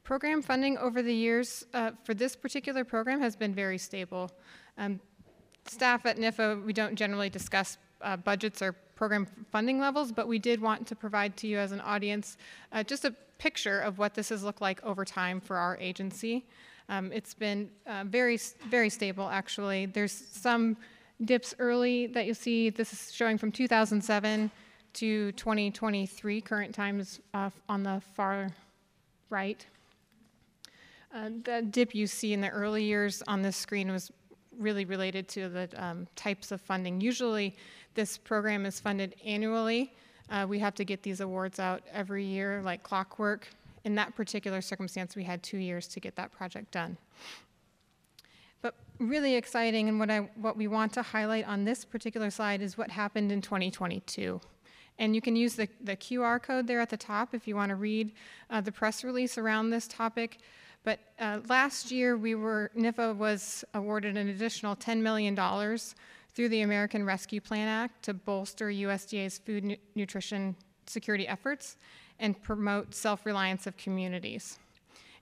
Program 0.08 0.41
funding 0.41 0.78
over 0.78 1.02
the 1.02 1.13
years 1.13 1.65
uh, 1.74 1.91
for 2.06 2.13
this 2.13 2.34
particular 2.34 2.86
program 2.86 3.20
has 3.20 3.36
been 3.36 3.54
very 3.54 3.78
stable. 3.78 4.32
Um, 4.78 5.02
staff 5.65 6.06
at 6.06 6.15
NIFA, 6.15 6.63
we 6.63 6.72
don't 6.72 6.96
generally 6.96 7.30
discuss 7.30 7.78
uh, 8.02 8.15
budgets 8.15 8.62
or 8.62 8.72
program 8.96 9.28
funding 9.52 9.82
levels, 9.82 10.13
but 10.13 10.26
we 10.26 10.39
did 10.39 10.62
want 10.62 10.88
to 10.88 10.96
provide 10.96 11.36
to 11.36 11.48
you 11.48 11.58
as 11.58 11.74
an 11.74 11.82
audience 11.82 12.38
uh, 12.72 12.84
just 12.84 13.04
a 13.04 13.13
picture 13.38 13.82
of 13.82 13.98
what 13.98 14.13
this 14.13 14.30
has 14.30 14.46
looked 14.46 14.62
like 14.62 14.82
over 14.86 15.04
time 15.04 15.41
for 15.41 15.58
our 15.58 15.76
agency. 15.82 16.46
Um, 16.88 17.12
it's 17.12 17.34
been 17.34 17.70
uh, 17.86 18.06
very, 18.08 18.39
very 18.70 18.89
stable, 18.89 19.28
actually. 19.28 19.88
There's 19.88 20.13
some 20.13 20.78
dips 21.26 21.54
early 21.60 22.08
that 22.08 22.26
you'll 22.26 22.34
see. 22.34 22.70
This 22.70 22.93
is 22.93 23.13
showing 23.13 23.38
from 23.38 23.52
2007 23.52 24.52
to 24.93 25.32
2023, 25.34 26.39
current 26.39 26.74
times 26.74 27.20
uh, 27.34 27.50
on 27.67 27.84
the 27.84 28.02
far 28.15 28.52
right. 29.30 29.65
Uh, 31.13 31.30
the 31.43 31.62
dip 31.62 31.96
you 31.96 32.06
see 32.06 32.34
in 32.34 32.41
the 32.41 32.50
early 32.50 32.84
years 32.84 33.24
on 33.28 33.41
this 33.41 33.56
screen 33.56 33.91
was 33.91 34.12
really 34.58 34.86
related 34.86 35.28
to 35.30 35.50
the 35.50 35.70
um, 35.76 36.08
types 36.15 36.52
of 36.52 36.60
funding. 36.60 37.00
Usually, 37.00 37.56
this 37.93 38.17
program 38.17 38.65
is 38.65 38.80
funded 38.80 39.15
annually. 39.26 39.93
Uh, 40.30 40.46
we 40.48 40.60
have 40.60 40.76
to 40.76 40.84
get 40.84 41.04
these 41.04 41.22
awards 41.22 41.60
out 41.60 41.82
every 41.91 42.26
year, 42.26 42.62
like 42.63 42.84
clockwork. 42.84 43.48
In 43.86 43.96
that 43.96 44.15
particular 44.15 44.62
circumstance, 44.62 45.15
we 45.15 45.24
had 45.24 45.41
two 45.41 45.58
years 45.58 45.88
to 45.88 46.00
get 46.00 46.15
that 46.17 46.32
project 46.32 46.72
done. 46.72 46.98
But 48.62 48.76
really 49.00 49.36
exciting, 49.36 49.88
and 49.88 50.00
what, 50.00 50.10
I, 50.10 50.20
what 50.36 50.58
we 50.58 50.67
want 50.67 50.91
to 50.93 51.02
highlight 51.02 51.48
on 51.48 51.63
this 51.63 51.86
particular 51.86 52.30
slide 52.30 52.62
is 52.62 52.78
what 52.78 52.91
happened 52.91 53.32
in 53.32 53.41
2022. 53.41 54.41
And 55.00 55.15
you 55.15 55.22
can 55.22 55.36
use 55.36 55.56
the, 55.56 55.70
the 55.82 55.96
QR 55.96 56.41
code 56.41 56.67
there 56.67 56.82
at 56.82 56.89
the 56.89 56.98
top 56.98 57.34
if 57.34 57.48
you 57.48 57.56
want 57.56 57.70
to 57.70 57.76
read 57.76 58.12
uh, 58.50 58.62
the 58.62 58.72
press 58.72 59.04
release 59.04 59.38
around 59.38 59.70
this 59.70 59.88
topic. 59.88 60.39
But 60.88 61.00
uh, 61.19 61.41
last 61.50 61.91
year, 61.91 62.15
we 62.15 62.34
were, 62.34 62.71
NIFA 62.73 63.17
was 63.17 63.65
awarded 63.73 64.15
an 64.15 64.30
additional 64.30 64.73
$10 64.73 65.02
million 65.02 65.36
through 66.34 66.47
the 66.47 66.62
American 66.62 67.04
Rescue 67.06 67.41
Plan 67.41 67.67
Act 67.67 68.04
to 68.04 68.13
bolster 68.13 68.67
USDA's 68.67 69.38
food 69.38 69.65
nu- 69.65 69.76
nutrition 69.95 70.56
security 70.86 71.28
efforts 71.28 71.76
and 72.21 72.41
promote 72.41 72.95
self-reliance 72.95 73.67
of 73.67 73.76
communities. 73.76 74.60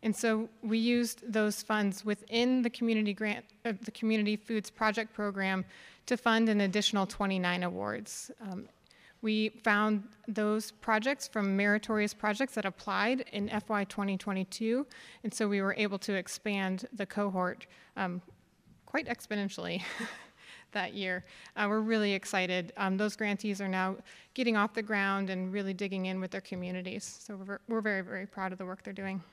And 0.03 0.15
so 0.15 0.47
we 0.61 0.77
used 0.77 1.23
those 1.33 1.63
funds 1.63 2.05
within 2.05 2.61
the 2.61 2.69
community 2.69 3.15
grant, 3.15 3.43
uh, 3.65 3.73
the 3.85 3.89
Community 3.89 4.35
Foods 4.35 4.69
Project 4.69 5.15
Program 5.15 5.65
to 6.05 6.15
fund 6.15 6.47
an 6.47 6.61
additional 6.61 7.07
29 7.07 7.63
awards. 7.63 8.29
Um, 8.39 8.67
We 9.25 9.49
found 9.63 10.03
those 10.27 10.69
projects 10.69 11.27
from 11.27 11.57
meritorious 11.57 12.13
projects 12.13 12.53
that 12.53 12.63
applied 12.63 13.25
in 13.33 13.49
FY 13.49 13.85
2022, 13.85 14.85
and 15.23 15.33
so 15.33 15.47
we 15.47 15.63
were 15.63 15.73
able 15.79 15.97
to 15.97 16.13
expand 16.13 16.87
the 16.93 17.07
cohort 17.07 17.65
um, 17.97 18.21
quite 18.85 19.07
exponentially. 19.07 19.81
that 20.73 20.93
year. 20.93 21.23
Uh, 21.55 21.65
we're 21.69 21.79
really 21.79 22.13
excited. 22.13 22.73
Um, 22.77 22.97
those 22.97 23.15
grantees 23.15 23.61
are 23.61 23.67
now 23.67 23.95
getting 24.33 24.57
off 24.57 24.73
the 24.73 24.83
ground 24.83 25.29
and 25.29 25.51
really 25.51 25.73
digging 25.73 26.07
in 26.07 26.19
with 26.19 26.29
their 26.29 26.41
communities. 26.41 27.17
So 27.25 27.37
we're, 27.47 27.59
we're 27.69 27.81
very, 27.81 28.01
very 28.01 28.27
proud 28.27 28.51
of 28.51 28.57
the 28.57 28.65
work 28.65 28.83
they're 28.83 28.93
doing. 28.93 29.23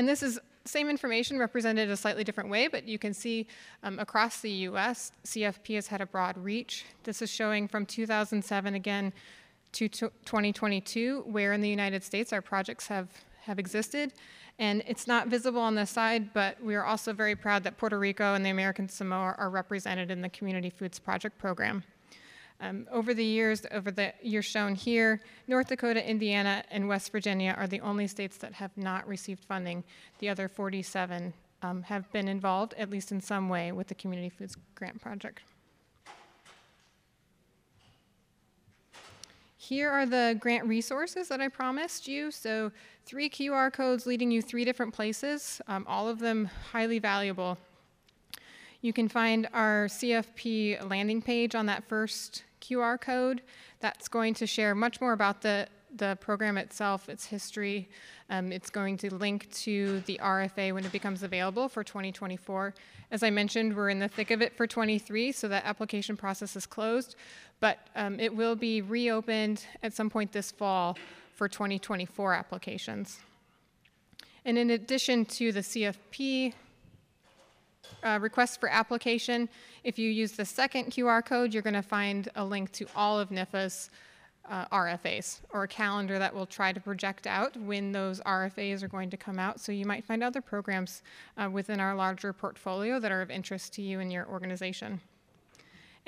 And 0.00 0.08
this 0.08 0.22
is 0.22 0.40
same 0.64 0.88
information 0.88 1.38
represented 1.38 1.90
a 1.90 1.96
slightly 1.96 2.24
different 2.24 2.48
way, 2.48 2.68
but 2.68 2.88
you 2.88 2.98
can 2.98 3.12
see 3.12 3.46
um, 3.82 3.98
across 3.98 4.40
the 4.40 4.50
US, 4.70 5.12
CFP 5.26 5.74
has 5.74 5.88
had 5.88 6.00
a 6.00 6.06
broad 6.06 6.38
reach. 6.38 6.86
This 7.04 7.20
is 7.20 7.28
showing 7.28 7.68
from 7.68 7.84
2007 7.84 8.74
again 8.74 9.12
to 9.72 9.90
2022, 9.90 11.24
where 11.26 11.52
in 11.52 11.60
the 11.60 11.68
United 11.68 12.02
States 12.02 12.32
our 12.32 12.40
projects 12.40 12.86
have, 12.86 13.08
have 13.42 13.58
existed. 13.58 14.14
And 14.58 14.82
it's 14.86 15.06
not 15.06 15.28
visible 15.28 15.60
on 15.60 15.74
this 15.74 15.90
side, 15.90 16.32
but 16.32 16.56
we 16.64 16.74
are 16.76 16.86
also 16.86 17.12
very 17.12 17.36
proud 17.36 17.62
that 17.64 17.76
Puerto 17.76 17.98
Rico 17.98 18.32
and 18.32 18.42
the 18.42 18.48
American 18.48 18.88
Samoa 18.88 19.34
are 19.36 19.50
represented 19.50 20.10
in 20.10 20.22
the 20.22 20.30
Community 20.30 20.70
Foods 20.70 20.98
Project 20.98 21.36
program. 21.36 21.84
Um, 22.62 22.86
over 22.92 23.14
the 23.14 23.24
years, 23.24 23.62
over 23.72 23.90
the 23.90 24.12
years 24.22 24.44
shown 24.44 24.74
here, 24.74 25.20
North 25.48 25.68
Dakota, 25.68 26.06
Indiana, 26.06 26.62
and 26.70 26.86
West 26.88 27.10
Virginia 27.10 27.54
are 27.56 27.66
the 27.66 27.80
only 27.80 28.06
states 28.06 28.36
that 28.38 28.52
have 28.52 28.76
not 28.76 29.08
received 29.08 29.42
funding. 29.44 29.82
The 30.18 30.28
other 30.28 30.46
47 30.46 31.32
um, 31.62 31.82
have 31.84 32.10
been 32.12 32.28
involved, 32.28 32.74
at 32.76 32.90
least 32.90 33.12
in 33.12 33.20
some 33.20 33.48
way, 33.48 33.72
with 33.72 33.88
the 33.88 33.94
Community 33.94 34.28
Foods 34.28 34.56
Grant 34.74 35.00
Project. 35.00 35.40
Here 39.56 39.90
are 39.90 40.04
the 40.04 40.36
grant 40.40 40.66
resources 40.66 41.28
that 41.28 41.40
I 41.40 41.48
promised 41.48 42.08
you. 42.08 42.30
So 42.30 42.72
three 43.06 43.30
QR 43.30 43.72
codes 43.72 44.04
leading 44.04 44.30
you 44.30 44.42
three 44.42 44.64
different 44.64 44.92
places, 44.92 45.60
um, 45.68 45.86
all 45.88 46.08
of 46.08 46.18
them 46.18 46.50
highly 46.72 46.98
valuable. 46.98 47.56
You 48.82 48.92
can 48.92 49.08
find 49.08 49.48
our 49.52 49.86
CFP 49.86 50.88
landing 50.88 51.22
page 51.22 51.54
on 51.54 51.66
that 51.66 51.84
first 51.84 52.42
QR 52.60 53.00
code. 53.00 53.42
That's 53.80 54.08
going 54.08 54.34
to 54.34 54.46
share 54.46 54.74
much 54.74 55.00
more 55.00 55.12
about 55.12 55.42
the, 55.42 55.66
the 55.94 56.16
program 56.20 56.58
itself, 56.58 57.08
its 57.08 57.26
history. 57.26 57.88
Um, 58.28 58.52
it's 58.52 58.70
going 58.70 58.96
to 58.98 59.14
link 59.14 59.50
to 59.62 60.00
the 60.06 60.20
RFA 60.22 60.72
when 60.72 60.84
it 60.84 60.92
becomes 60.92 61.22
available 61.22 61.68
for 61.68 61.82
2024. 61.82 62.74
As 63.10 63.22
I 63.22 63.30
mentioned, 63.30 63.74
we're 63.74 63.88
in 63.88 63.98
the 63.98 64.08
thick 64.08 64.30
of 64.30 64.40
it 64.40 64.56
for 64.56 64.66
23, 64.66 65.32
so 65.32 65.48
that 65.48 65.64
application 65.64 66.16
process 66.16 66.54
is 66.54 66.66
closed, 66.66 67.16
but 67.58 67.78
um, 67.96 68.20
it 68.20 68.34
will 68.34 68.54
be 68.54 68.82
reopened 68.82 69.64
at 69.82 69.92
some 69.92 70.08
point 70.08 70.32
this 70.32 70.52
fall 70.52 70.96
for 71.34 71.48
2024 71.48 72.34
applications. 72.34 73.18
And 74.44 74.56
in 74.56 74.70
addition 74.70 75.24
to 75.26 75.52
the 75.52 75.60
CFP 75.60 76.54
uh, 78.02 78.18
request 78.20 78.60
for 78.60 78.68
application. 78.68 79.48
If 79.84 79.98
you 79.98 80.10
use 80.10 80.32
the 80.32 80.44
second 80.44 80.86
QR 80.86 81.24
code, 81.24 81.52
you're 81.52 81.62
going 81.62 81.74
to 81.74 81.82
find 81.82 82.28
a 82.36 82.44
link 82.44 82.72
to 82.72 82.86
all 82.94 83.18
of 83.18 83.30
NIFA's 83.30 83.90
uh, 84.48 84.66
RFAs 84.66 85.40
or 85.52 85.64
a 85.64 85.68
calendar 85.68 86.18
that 86.18 86.34
will 86.34 86.46
try 86.46 86.72
to 86.72 86.80
project 86.80 87.26
out 87.26 87.56
when 87.56 87.92
those 87.92 88.20
RFAs 88.20 88.82
are 88.82 88.88
going 88.88 89.10
to 89.10 89.16
come 89.16 89.38
out. 89.38 89.60
So 89.60 89.70
you 89.70 89.86
might 89.86 90.04
find 90.04 90.22
other 90.22 90.40
programs 90.40 91.02
uh, 91.36 91.48
within 91.50 91.78
our 91.78 91.94
larger 91.94 92.32
portfolio 92.32 92.98
that 92.98 93.12
are 93.12 93.22
of 93.22 93.30
interest 93.30 93.72
to 93.74 93.82
you 93.82 94.00
and 94.00 94.12
your 94.12 94.26
organization. 94.26 95.00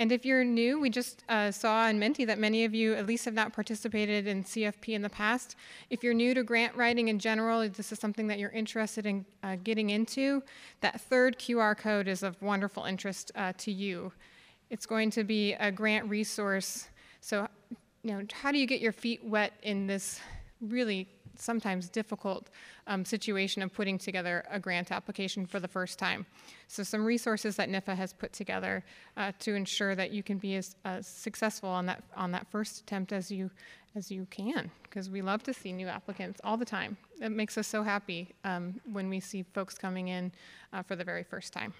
And 0.02 0.10
if 0.10 0.26
you're 0.26 0.42
new, 0.42 0.80
we 0.80 0.90
just 0.90 1.22
uh, 1.28 1.52
saw 1.52 1.86
in 1.86 1.96
Menti 1.96 2.24
that 2.24 2.36
many 2.36 2.64
of 2.64 2.74
you 2.74 2.94
at 2.94 3.06
least 3.06 3.24
have 3.24 3.34
not 3.34 3.52
participated 3.52 4.26
in 4.26 4.42
CFP 4.42 4.94
in 4.94 5.02
the 5.02 5.08
past. 5.08 5.54
If 5.90 6.02
you're 6.02 6.12
new 6.12 6.34
to 6.34 6.42
grant 6.42 6.74
writing 6.74 7.06
in 7.06 7.20
general, 7.20 7.68
this 7.68 7.92
is 7.92 8.00
something 8.00 8.26
that 8.26 8.40
you're 8.40 8.50
interested 8.50 9.06
in 9.06 9.24
uh, 9.44 9.58
getting 9.62 9.90
into, 9.90 10.42
that 10.80 11.00
third 11.02 11.38
QR 11.38 11.78
code 11.78 12.08
is 12.08 12.24
of 12.24 12.34
wonderful 12.42 12.82
interest 12.82 13.30
uh, 13.36 13.52
to 13.58 13.70
you. 13.70 14.10
It's 14.70 14.86
going 14.86 15.08
to 15.12 15.22
be 15.22 15.52
a 15.52 15.70
grant 15.70 16.10
resource. 16.10 16.88
So, 17.20 17.46
you 18.02 18.10
know, 18.14 18.22
how 18.32 18.50
do 18.50 18.58
you 18.58 18.66
get 18.66 18.80
your 18.80 18.90
feet 18.90 19.24
wet 19.24 19.52
in 19.62 19.86
this 19.86 20.20
really 20.60 21.06
sometimes 21.38 21.88
difficult 21.88 22.50
um, 22.86 23.04
situation 23.04 23.62
of 23.62 23.72
putting 23.72 23.98
together 23.98 24.44
a 24.50 24.58
grant 24.58 24.92
application 24.92 25.46
for 25.46 25.60
the 25.60 25.68
first 25.68 25.98
time. 25.98 26.26
So 26.68 26.82
some 26.82 27.04
resources 27.04 27.56
that 27.56 27.68
NIFA 27.68 27.96
has 27.96 28.12
put 28.12 28.32
together 28.32 28.84
uh, 29.16 29.32
to 29.40 29.54
ensure 29.54 29.94
that 29.94 30.10
you 30.10 30.22
can 30.22 30.38
be 30.38 30.56
as, 30.56 30.76
as 30.84 31.06
successful 31.06 31.68
on 31.68 31.86
that 31.86 32.02
on 32.16 32.32
that 32.32 32.46
first 32.50 32.80
attempt 32.80 33.12
as 33.12 33.30
you 33.30 33.50
as 33.94 34.10
you 34.10 34.26
can, 34.30 34.70
because 34.84 35.10
we 35.10 35.20
love 35.20 35.42
to 35.42 35.52
see 35.52 35.72
new 35.72 35.86
applicants 35.86 36.40
all 36.44 36.56
the 36.56 36.64
time. 36.64 36.96
It 37.20 37.30
makes 37.30 37.58
us 37.58 37.66
so 37.66 37.82
happy 37.82 38.28
um, 38.44 38.80
when 38.90 39.10
we 39.10 39.20
see 39.20 39.42
folks 39.42 39.76
coming 39.76 40.08
in 40.08 40.32
uh, 40.72 40.82
for 40.82 40.96
the 40.96 41.04
very 41.04 41.24
first 41.24 41.52
time. 41.52 41.74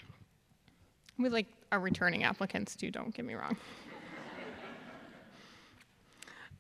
We 1.19 1.29
like 1.31 1.47
our 1.71 1.81
returning 1.81 2.25
applicants 2.25 2.77
too, 2.77 2.91
don't 2.91 3.15
get 3.15 3.25
me 3.25 3.35
wrong. 3.35 3.57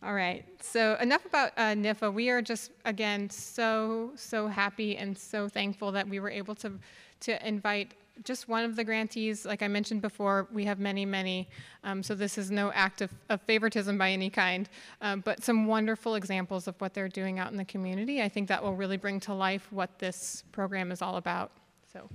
All 0.04 0.14
right, 0.14 0.44
so 0.60 0.96
enough 0.96 1.24
about 1.26 1.52
uh, 1.56 1.74
NIFA. 1.74 2.12
We 2.12 2.28
are 2.28 2.42
just, 2.42 2.72
again, 2.84 3.30
so, 3.30 4.10
so 4.16 4.48
happy 4.48 4.96
and 4.96 5.16
so 5.16 5.48
thankful 5.48 5.92
that 5.92 6.08
we 6.08 6.18
were 6.18 6.28
able 6.28 6.56
to, 6.56 6.72
to 7.20 7.46
invite 7.46 7.94
just 8.24 8.48
one 8.48 8.64
of 8.64 8.74
the 8.74 8.82
grantees. 8.82 9.44
Like 9.44 9.62
I 9.62 9.68
mentioned 9.68 10.02
before, 10.02 10.48
we 10.52 10.64
have 10.64 10.80
many, 10.80 11.06
many, 11.06 11.48
um, 11.84 12.02
so 12.02 12.16
this 12.16 12.36
is 12.36 12.50
no 12.50 12.72
act 12.72 13.00
of, 13.00 13.12
of 13.28 13.40
favoritism 13.42 13.96
by 13.96 14.10
any 14.10 14.28
kind, 14.28 14.68
um, 15.02 15.20
but 15.20 15.44
some 15.44 15.66
wonderful 15.66 16.16
examples 16.16 16.66
of 16.66 16.74
what 16.80 16.94
they're 16.94 17.08
doing 17.08 17.38
out 17.38 17.52
in 17.52 17.56
the 17.56 17.64
community. 17.64 18.20
I 18.22 18.28
think 18.28 18.48
that 18.48 18.60
will 18.60 18.74
really 18.74 18.96
bring 18.96 19.20
to 19.20 19.34
life 19.34 19.68
what 19.70 20.00
this 20.00 20.42
program 20.50 20.90
is 20.90 21.00
all 21.00 21.16
about. 21.16 21.52
So 21.92 22.08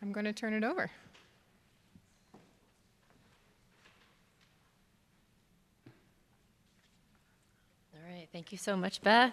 I'm 0.00 0.12
going 0.12 0.24
to 0.24 0.32
turn 0.32 0.54
it 0.54 0.64
over. 0.64 0.90
Thank 8.30 8.52
you 8.52 8.58
so 8.58 8.76
much, 8.76 9.00
Beth. 9.00 9.32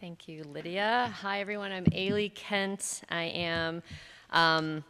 Thank 0.00 0.28
you, 0.28 0.44
Lydia. 0.44 1.12
Hi, 1.22 1.40
everyone. 1.40 1.72
I'm 1.72 1.86
Ailey 1.86 2.32
Kent. 2.32 3.02
I 3.10 3.24
am 3.24 3.82
um, 4.30 4.84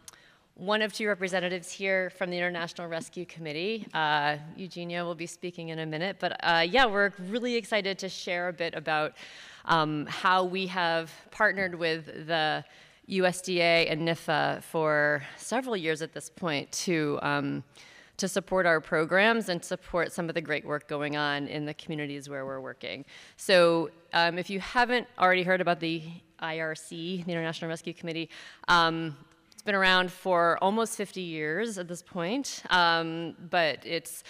one 0.56 0.82
of 0.82 0.92
two 0.92 1.06
representatives 1.06 1.70
here 1.70 2.10
from 2.10 2.28
the 2.28 2.36
International 2.36 2.86
Rescue 2.86 3.24
Committee. 3.24 3.86
Uh, 3.94 4.36
Eugenia 4.54 5.02
will 5.02 5.14
be 5.14 5.26
speaking 5.26 5.70
in 5.70 5.78
a 5.78 5.86
minute. 5.86 6.16
But 6.20 6.38
uh, 6.44 6.66
yeah, 6.68 6.84
we're 6.84 7.10
really 7.30 7.54
excited 7.54 7.98
to 8.00 8.10
share 8.10 8.48
a 8.48 8.52
bit 8.52 8.74
about 8.74 9.14
um, 9.64 10.04
how 10.04 10.44
we 10.44 10.66
have 10.66 11.10
partnered 11.30 11.74
with 11.74 12.26
the 12.26 12.62
USDA 13.08 13.90
and 13.90 14.06
NIFA 14.06 14.62
for 14.62 15.22
several 15.38 15.74
years 15.74 16.02
at 16.02 16.12
this 16.12 16.28
point 16.28 16.70
to 16.72 17.18
um, 17.22 17.64
to 18.16 18.28
support 18.28 18.66
our 18.66 18.80
programs 18.80 19.48
and 19.48 19.64
support 19.64 20.12
some 20.12 20.28
of 20.28 20.34
the 20.34 20.40
great 20.40 20.64
work 20.64 20.88
going 20.88 21.16
on 21.16 21.46
in 21.48 21.64
the 21.64 21.74
communities 21.74 22.28
where 22.28 22.46
we're 22.46 22.60
working. 22.60 23.04
So 23.36 23.90
um, 24.12 24.38
if 24.38 24.50
you 24.50 24.60
haven't 24.60 25.06
already 25.18 25.42
heard 25.42 25.60
about 25.60 25.80
the 25.80 26.02
IRC, 26.40 27.24
the 27.24 27.32
International 27.32 27.68
Rescue 27.68 27.92
Committee, 27.92 28.30
um, 28.68 29.16
it's 29.52 29.62
been 29.62 29.74
around 29.74 30.12
for 30.12 30.58
almost 30.62 30.96
50 30.96 31.20
years 31.20 31.78
at 31.78 31.88
this 31.88 32.02
point, 32.02 32.62
um, 32.70 33.34
but 33.50 33.84
it's 33.84 34.22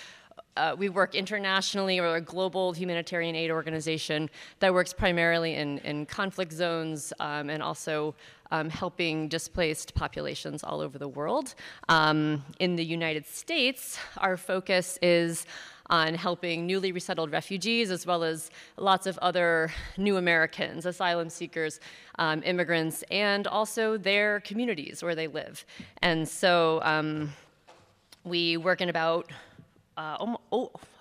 uh, 0.56 0.74
we 0.78 0.88
work 0.88 1.14
internationally, 1.14 2.00
we're 2.00 2.16
a 2.16 2.20
global 2.20 2.72
humanitarian 2.72 3.34
aid 3.34 3.50
organization 3.50 4.30
that 4.60 4.72
works 4.72 4.92
primarily 4.92 5.54
in, 5.54 5.78
in 5.78 6.06
conflict 6.06 6.52
zones 6.52 7.12
um, 7.18 7.50
and 7.50 7.60
also 7.62 8.14
um, 8.54 8.70
helping 8.70 9.26
displaced 9.26 9.94
populations 9.94 10.62
all 10.62 10.80
over 10.80 10.96
the 10.96 11.08
world. 11.08 11.56
Um, 11.88 12.44
in 12.60 12.76
the 12.76 12.84
United 12.84 13.26
States, 13.26 13.98
our 14.18 14.36
focus 14.36 14.96
is 15.02 15.44
on 15.90 16.14
helping 16.14 16.64
newly 16.64 16.92
resettled 16.92 17.32
refugees 17.32 17.90
as 17.90 18.06
well 18.06 18.22
as 18.22 18.50
lots 18.76 19.08
of 19.08 19.18
other 19.18 19.72
new 19.96 20.16
Americans, 20.18 20.86
asylum 20.86 21.28
seekers, 21.30 21.80
um, 22.20 22.42
immigrants, 22.44 23.02
and 23.10 23.48
also 23.48 23.96
their 23.96 24.38
communities 24.40 25.02
where 25.02 25.16
they 25.16 25.26
live. 25.26 25.66
And 26.00 26.28
so 26.28 26.80
um, 26.84 27.32
we 28.22 28.56
work 28.56 28.80
in 28.80 28.88
about 28.88 29.32
uh, 29.96 30.36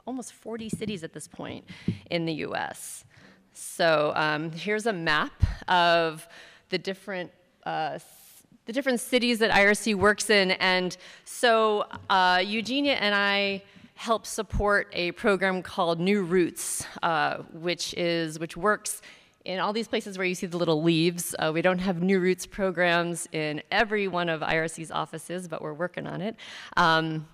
almost 0.07 0.33
40 0.33 0.69
cities 0.69 1.03
at 1.03 1.13
this 1.13 1.27
point 1.27 1.65
in 2.09 2.25
the 2.25 2.33
US. 2.47 3.05
So 3.53 4.11
um, 4.15 4.51
here's 4.51 4.87
a 4.87 4.93
map 4.93 5.43
of 5.67 6.27
the 6.69 6.79
different 6.79 7.29
uh, 7.65 7.99
the 8.65 8.73
different 8.73 8.99
cities 8.99 9.39
that 9.39 9.52
IRC 9.52 9.95
works 9.95 10.30
in. 10.30 10.52
And 10.52 10.95
so 11.26 11.86
uh, 12.10 12.41
Eugenia 12.43 12.93
and 12.93 13.13
I 13.13 13.62
help 13.95 14.26
support 14.26 14.88
a 14.93 15.12
program 15.12 15.62
called 15.62 15.99
New 15.99 16.23
Roots, 16.23 16.86
uh, 17.02 17.38
which 17.54 17.93
is 17.95 18.39
which 18.39 18.58
works 18.58 19.02
in 19.45 19.60
all 19.60 19.73
these 19.73 19.88
places 19.88 20.17
where 20.17 20.26
you 20.26 20.36
see 20.36 20.47
the 20.47 20.58
little 20.58 20.82
leaves. 20.82 21.36
Uh, 21.38 21.52
we 21.54 21.62
don't 21.62 21.80
have 21.80 22.02
New 22.02 22.19
Roots 22.19 22.45
programs 22.45 23.28
in 23.32 23.62
every 23.71 24.08
one 24.08 24.30
of 24.30 24.41
IRC's 24.41 24.91
offices, 24.91 25.47
but 25.47 25.62
we're 25.62 25.73
working 25.73 26.08
on 26.08 26.21
it. 26.21 26.36
Um, 26.78 27.28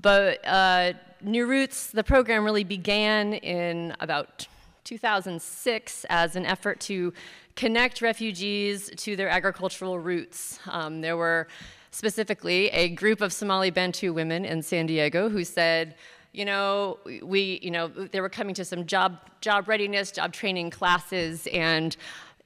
but 0.00 0.46
uh, 0.46 0.94
New 1.22 1.46
Roots, 1.46 1.90
the 1.92 2.02
program 2.02 2.44
really 2.44 2.64
began 2.64 3.34
in 3.34 3.94
about 4.00 4.46
2006 4.84 6.06
as 6.08 6.36
an 6.36 6.46
effort 6.46 6.80
to 6.80 7.12
connect 7.56 8.02
refugees 8.02 8.90
to 8.96 9.16
their 9.16 9.28
agricultural 9.28 9.98
roots. 9.98 10.58
Um, 10.66 11.00
there 11.00 11.16
were 11.16 11.48
specifically 11.90 12.68
a 12.68 12.88
group 12.88 13.20
of 13.20 13.32
Somali 13.32 13.70
Bantu 13.70 14.12
women 14.12 14.44
in 14.44 14.62
San 14.62 14.86
Diego 14.86 15.28
who 15.28 15.44
said, 15.44 15.94
you 16.32 16.46
know, 16.46 16.98
we, 17.22 17.60
you 17.62 17.70
know, 17.70 17.88
they 17.88 18.20
were 18.20 18.30
coming 18.30 18.54
to 18.54 18.64
some 18.64 18.86
job, 18.86 19.18
job 19.42 19.68
readiness, 19.68 20.10
job 20.10 20.32
training 20.32 20.70
classes, 20.70 21.46
and 21.52 21.96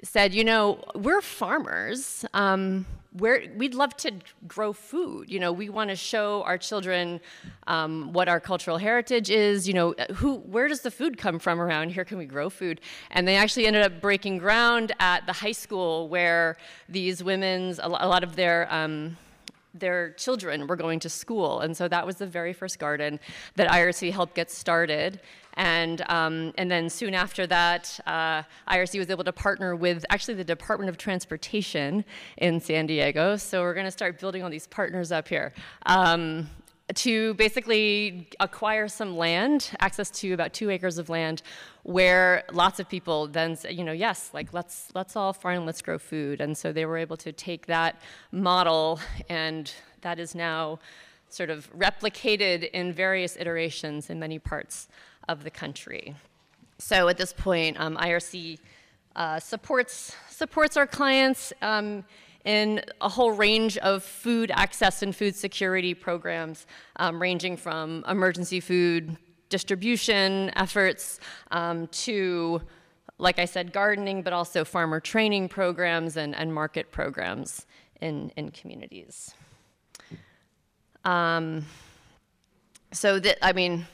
said, 0.03 0.35
you 0.35 0.45
know, 0.45 0.83
we're 0.95 1.23
farmers. 1.23 2.25
Um, 2.35 2.85
we're, 3.19 3.51
we'd 3.57 3.75
love 3.75 3.97
to 3.99 4.13
grow 4.47 4.73
food. 4.73 5.31
You 5.31 5.41
know, 5.41 5.53
we 5.53 5.69
want 5.69 5.91
to 5.91 5.97
show 5.97 6.43
our 6.43 6.59
children 6.59 7.21
um, 7.67 8.13
what 8.13 8.29
our 8.29 8.41
cultural 8.41 8.79
heritage 8.79 9.31
is. 9.31 9.67
You 9.67 9.75
know, 9.75 9.95
who, 10.15 10.37
where 10.37 10.69
does 10.69 10.81
the 10.81 10.91
food 10.91 11.19
come 11.19 11.39
from 11.39 11.61
around 11.61 11.91
here? 11.91 12.05
Can 12.05 12.19
we 12.19 12.27
grow 12.27 12.51
food? 12.51 12.81
And 13.11 13.27
they 13.27 13.37
actually 13.37 13.67
ended 13.67 13.83
up 13.83 14.01
breaking 14.01 14.39
ground 14.39 14.93
at 15.01 15.27
the 15.27 15.33
high 15.33 15.53
school 15.53 16.09
where 16.09 16.57
these 16.89 17.23
women's, 17.23 17.79
a 17.83 17.89
lot 17.89 18.23
of 18.23 18.37
their 18.37 18.73
um, 18.73 19.17
their 19.79 20.11
children 20.13 20.67
were 20.67 20.77
going 20.77 21.01
to 21.01 21.09
school. 21.09 21.61
And 21.61 21.77
so 21.77 21.89
that 21.89 22.07
was 22.07 22.17
the 22.17 22.27
very 22.27 22.53
first 22.53 22.79
garden 22.79 23.21
that 23.57 23.69
IRC 23.69 24.13
helped 24.13 24.35
get 24.35 24.51
started. 24.51 25.21
And, 25.55 26.03
um, 26.09 26.53
and 26.59 26.71
then 26.71 26.91
soon 26.91 27.15
after 27.15 27.47
that, 27.47 27.99
uh, 28.07 28.43
IRC 28.69 28.99
was 28.99 29.11
able 29.11 29.25
to 29.25 29.33
partner 29.33 29.75
with 29.75 30.05
actually 30.11 30.35
the 30.35 30.45
Department 30.45 30.91
of 30.91 30.99
Transportation 30.99 32.05
in 32.37 32.61
San 32.61 32.87
Diego. 32.87 33.37
So 33.37 33.63
we're 33.63 33.75
going 33.75 33.87
to 33.87 33.91
start 33.91 34.21
building 34.21 34.43
all 34.43 34.51
these 34.51 34.67
partners 34.67 35.13
up 35.13 35.29
here. 35.29 35.55
Um, 35.87 36.51
to 36.97 37.35
basically 37.35 38.29
acquire 38.41 38.89
some 38.89 39.17
land, 39.17 39.71
access 39.81 40.11
to 40.11 40.33
about 40.33 40.53
two 40.53 40.71
acres 40.71 40.99
of 40.99 41.09
land, 41.09 41.43
where 41.83 42.45
lots 42.53 42.81
of 42.81 42.89
people 42.89 43.27
then 43.27 43.57
say, 43.57 43.73
you 43.73 43.85
know, 43.85 43.93
yes, 43.93 44.31
like 44.33 44.53
let's 44.53 44.91
let's 44.95 45.15
all 45.17 45.33
farm, 45.33 45.67
let's 45.67 45.83
grow 45.83 45.99
food, 45.99 46.41
and 46.41 46.57
so 46.57 46.73
they 46.73 46.85
were 46.87 46.99
able 46.99 47.17
to 47.19 47.33
take 47.33 47.67
that 47.67 48.01
model, 48.33 49.01
and 49.29 49.73
that 50.01 50.19
is 50.19 50.35
now 50.35 50.79
sort 51.29 51.51
of 51.51 51.71
replicated 51.77 52.71
in 52.71 52.93
various 52.93 53.37
iterations 53.37 54.11
in 54.11 54.19
many 54.19 54.39
parts 54.39 54.89
of 55.29 55.45
the 55.45 55.51
country. 55.51 56.15
So 56.79 57.09
at 57.09 57.17
this 57.19 57.33
point, 57.33 57.79
um, 57.81 57.97
IRC 57.97 58.59
uh, 59.15 59.41
supports 59.41 60.15
supports 60.29 60.77
our 60.77 60.87
clients. 60.87 61.53
Um, 61.63 62.05
in 62.47 62.81
a 63.01 63.09
whole 63.09 63.33
range 63.33 63.77
of 63.79 64.03
food 64.05 64.51
access 64.55 65.03
and 65.03 65.15
food 65.15 65.35
security 65.35 65.93
programs, 65.93 66.67
um, 66.97 67.21
ranging 67.21 67.57
from 67.57 68.05
emergency 68.09 68.61
food 68.61 69.17
distribution 69.49 70.53
efforts 70.57 71.19
um, 71.51 71.89
to, 71.89 72.63
like 73.19 73.41
I 73.41 73.45
said, 73.45 73.73
gardening, 73.73 74.23
but 74.23 74.33
also 74.33 74.65
farmer 74.65 75.01
training 75.01 75.49
programs 75.49 76.17
and, 76.17 76.35
and 76.37 76.55
market 76.55 76.93
programs 76.93 77.67
in, 78.01 78.31
in 78.37 78.53
communities. 78.53 79.35
Um, 81.05 81.65
so 82.93 83.19
that, 83.19 83.45
I 83.45 83.53
mean, 83.53 83.87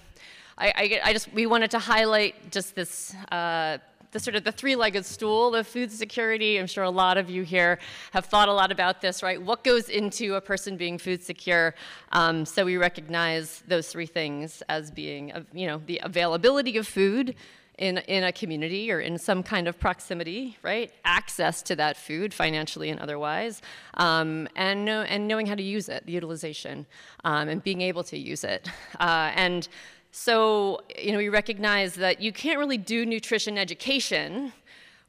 I, 0.59 0.73
I, 0.77 1.01
I, 1.05 1.13
just, 1.13 1.33
we 1.33 1.47
wanted 1.47 1.71
to 1.73 1.79
highlight 1.79 2.51
just 2.51 2.75
this 2.75 3.15
uh, 3.31 3.79
the 4.13 4.21
sort 4.21 4.37
of 4.37 4.45
the 4.45 4.53
three-legged 4.53 5.05
stool 5.05 5.55
of 5.55 5.67
food 5.67 5.91
security. 5.91 6.59
I'm 6.59 6.67
sure 6.67 6.85
a 6.85 6.91
lot 6.91 7.19
of 7.19 7.29
you 7.29 7.43
here 7.43 7.79
have 8.13 8.27
thought 8.27 8.49
a 8.49 8.53
lot 8.53 8.71
about 8.71 9.01
this, 9.01 9.23
right? 9.23 9.41
What 9.41 9.65
goes 9.65 9.89
into 9.89 10.37
a 10.37 10.41
person 10.41 10.77
being 10.77 10.99
food 10.99 11.23
secure? 11.23 11.75
Um, 12.13 12.45
so 12.45 12.65
we 12.65 12.77
recognize 12.77 13.63
those 13.67 13.89
three 13.89 14.07
things 14.07 14.63
as 14.69 14.91
being, 14.91 15.33
you 15.53 15.67
know, 15.67 15.83
the 15.87 16.01
availability 16.05 16.77
of 16.77 16.87
food, 16.87 17.35
in, 17.79 17.99
in 17.99 18.23
a 18.23 18.33
community 18.33 18.93
or 18.93 19.01
in 19.01 19.19
some 19.19 19.43
kind 19.43 19.67
of 19.67 19.79
proximity, 19.79 20.57
right? 20.63 20.93
Access 21.05 21.63
to 21.63 21.77
that 21.77 21.97
food, 21.97 22.35
financially 22.35 22.91
and 22.91 23.01
otherwise, 23.01 23.63
um, 23.95 24.47
and, 24.55 24.85
know, 24.85 25.03
and 25.03 25.27
knowing 25.27 25.47
how 25.47 25.55
to 25.55 25.63
use 25.63 25.89
it, 25.89 26.05
the 26.07 26.13
utilization, 26.13 26.87
um, 27.25 27.49
and 27.49 27.63
being 27.63 27.81
able 27.81 28.05
to 28.05 28.19
use 28.19 28.45
it. 28.45 28.69
Uh, 29.01 29.33
and 29.35 29.69
so, 30.13 30.83
you 30.97 31.13
know, 31.13 31.19
we 31.19 31.31
recognize 31.31 31.95
that 31.95 32.21
you 32.21 32.33
can't 32.33 32.59
really 32.59 32.77
do 32.77 33.07
nutrition 33.07 33.57
education 33.57 34.53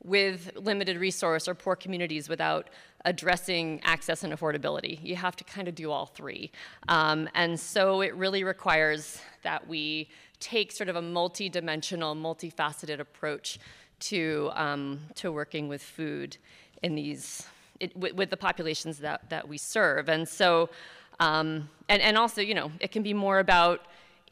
with 0.01 0.51
limited 0.55 0.97
resource 0.97 1.47
or 1.47 1.53
poor 1.53 1.75
communities 1.75 2.29
without 2.29 2.69
addressing 3.03 3.81
access 3.83 4.23
and 4.23 4.31
affordability. 4.31 4.97
You 5.03 5.17
have 5.17 5.35
to 5.35 5.43
kind 5.43 5.67
of 5.67 5.75
do 5.75 5.91
all 5.91 6.05
three. 6.05 6.51
Um, 6.87 7.27
and 7.35 7.59
so 7.59 7.99
it 7.99 8.15
really 8.15 8.45
requires 8.45 9.19
that 9.43 9.67
we 9.67 10.07
take 10.39 10.71
sort 10.71 10.87
of 10.87 10.95
a 10.95 11.01
multi-dimensional, 11.01 12.15
multifaceted 12.15 12.99
approach 12.99 13.59
to, 13.99 14.51
um, 14.53 15.01
to 15.15 15.33
working 15.33 15.67
with 15.67 15.81
food 15.81 16.37
in 16.81 16.95
these, 16.95 17.45
it, 17.81 17.95
with, 17.95 18.13
with, 18.13 18.29
the 18.29 18.37
populations 18.37 18.99
that, 18.99 19.29
that 19.29 19.49
we 19.49 19.57
serve. 19.57 20.07
And 20.07 20.27
so, 20.27 20.69
um, 21.19 21.69
and, 21.89 22.01
and 22.01 22.17
also, 22.17 22.39
you 22.39 22.53
know, 22.53 22.71
it 22.79 22.91
can 22.91 23.03
be 23.03 23.13
more 23.13 23.39
about 23.39 23.81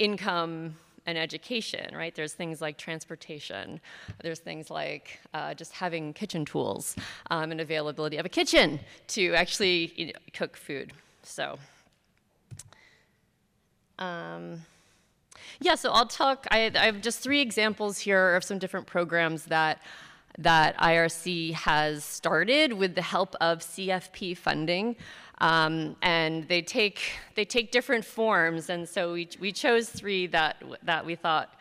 income 0.02 0.76
and 1.06 1.18
education, 1.18 1.96
right? 1.96 2.14
There's 2.14 2.34
things 2.34 2.62
like 2.62 2.78
transportation. 2.78 3.80
There's 4.22 4.40
things 4.40 4.70
like 4.70 5.20
uh, 5.34 5.54
just 5.54 5.74
having 5.74 6.14
kitchen 6.14 6.46
tools 6.46 6.96
um, 7.30 7.52
and 7.52 7.62
availability 7.62 8.18
of 8.18 8.26
a 8.26 8.30
kitchen 8.30 8.80
to 9.10 9.34
actually 9.34 9.94
you 9.96 10.06
know, 10.08 10.14
cook 10.34 10.58
food. 10.58 10.94
So, 11.24 11.60
um, 14.00 14.62
yeah, 15.60 15.76
so 15.76 15.92
I'll 15.92 16.08
talk, 16.08 16.48
I, 16.50 16.72
I 16.76 16.86
have 16.86 17.02
just 17.02 17.20
three 17.20 17.42
examples 17.42 18.00
here 18.00 18.36
of 18.36 18.44
some 18.44 18.58
different 18.58 18.88
programs 18.88 19.46
that 19.46 19.82
that 20.38 20.78
IRC 20.78 21.54
has 21.54 22.06
started 22.06 22.72
with 22.72 22.96
the 22.96 23.02
help 23.02 23.36
of 23.42 23.60
CFP 23.60 24.38
funding. 24.38 24.96
Um, 25.41 25.95
and 26.04 26.47
they 26.47 26.62
take, 26.62 27.01
they 27.36 27.45
take 27.45 27.71
different 27.71 28.06
forms, 28.06 28.69
and 28.69 28.88
so 28.88 29.13
we, 29.13 29.27
we 29.39 29.51
chose 29.51 29.89
three 29.89 30.27
that, 30.27 30.63
that 30.84 31.04
we 31.04 31.15
thought 31.15 31.56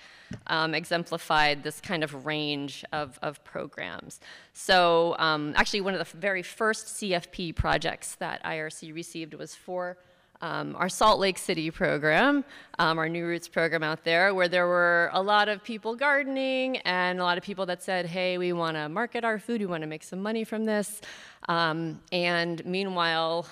um, 0.46 0.74
exemplified 0.74 1.62
this 1.62 1.80
kind 1.80 2.04
of 2.04 2.26
range 2.26 2.84
of, 2.92 3.18
of 3.22 3.42
programs. 3.42 4.20
So 4.52 5.16
um, 5.18 5.54
actually 5.56 5.80
one 5.80 5.94
of 5.94 5.98
the 5.98 6.16
very 6.16 6.42
first 6.42 6.86
CFP 6.88 7.56
projects 7.56 8.16
that 8.16 8.44
IRC 8.44 8.94
received 8.94 9.34
was 9.34 9.54
for 9.54 9.96
um, 10.42 10.74
our 10.76 10.88
Salt 10.88 11.18
Lake 11.18 11.36
City 11.38 11.70
program, 11.70 12.44
um, 12.78 12.98
our 12.98 13.08
New 13.08 13.26
Roots 13.26 13.48
program 13.48 13.82
out 13.82 14.04
there, 14.04 14.34
where 14.34 14.48
there 14.48 14.66
were 14.66 15.10
a 15.12 15.22
lot 15.22 15.48
of 15.48 15.62
people 15.62 15.94
gardening 15.94 16.78
and 16.78 17.18
a 17.18 17.22
lot 17.22 17.36
of 17.36 17.44
people 17.44 17.66
that 17.66 17.82
said, 17.82 18.06
hey, 18.06 18.38
we 18.38 18.52
want 18.52 18.76
to 18.76 18.88
market 18.88 19.24
our 19.24 19.38
food, 19.38 19.60
we 19.60 19.66
want 19.66 19.82
to 19.82 19.86
make 19.86 20.02
some 20.02 20.20
money 20.20 20.44
from 20.44 20.64
this. 20.64 21.00
Um, 21.48 22.00
and 22.10 22.64
meanwhile, 22.64 23.46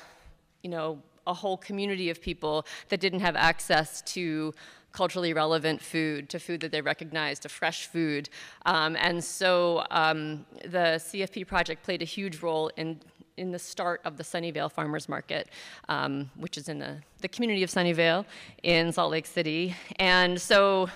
you 0.62 0.70
know, 0.70 1.02
a 1.26 1.34
whole 1.34 1.56
community 1.56 2.10
of 2.10 2.20
people 2.20 2.66
that 2.88 3.00
didn't 3.00 3.20
have 3.20 3.36
access 3.36 4.02
to 4.02 4.52
culturally 4.92 5.32
relevant 5.32 5.80
food, 5.80 6.28
to 6.30 6.38
food 6.38 6.60
that 6.60 6.72
they 6.72 6.80
recognized, 6.80 7.42
to 7.42 7.48
fresh 7.48 7.86
food. 7.86 8.28
Um, 8.66 8.96
and 8.96 9.22
so 9.22 9.84
um, 9.90 10.46
the 10.62 10.98
CFP 10.98 11.46
project 11.46 11.84
played 11.84 12.02
a 12.02 12.06
huge 12.06 12.42
role 12.42 12.70
in, 12.76 12.98
in 13.36 13.52
the 13.52 13.58
start 13.58 14.00
of 14.04 14.16
the 14.16 14.24
Sunnyvale 14.24 14.72
Farmers 14.72 15.08
Market, 15.08 15.50
um, 15.88 16.30
which 16.36 16.56
is 16.56 16.68
in 16.68 16.78
the, 16.78 16.96
the 17.20 17.28
community 17.28 17.62
of 17.62 17.70
Sunnyvale 17.70 18.24
in 18.62 18.90
Salt 18.90 19.12
Lake 19.12 19.26
City. 19.26 19.76
And 19.96 20.40
so, 20.40 20.88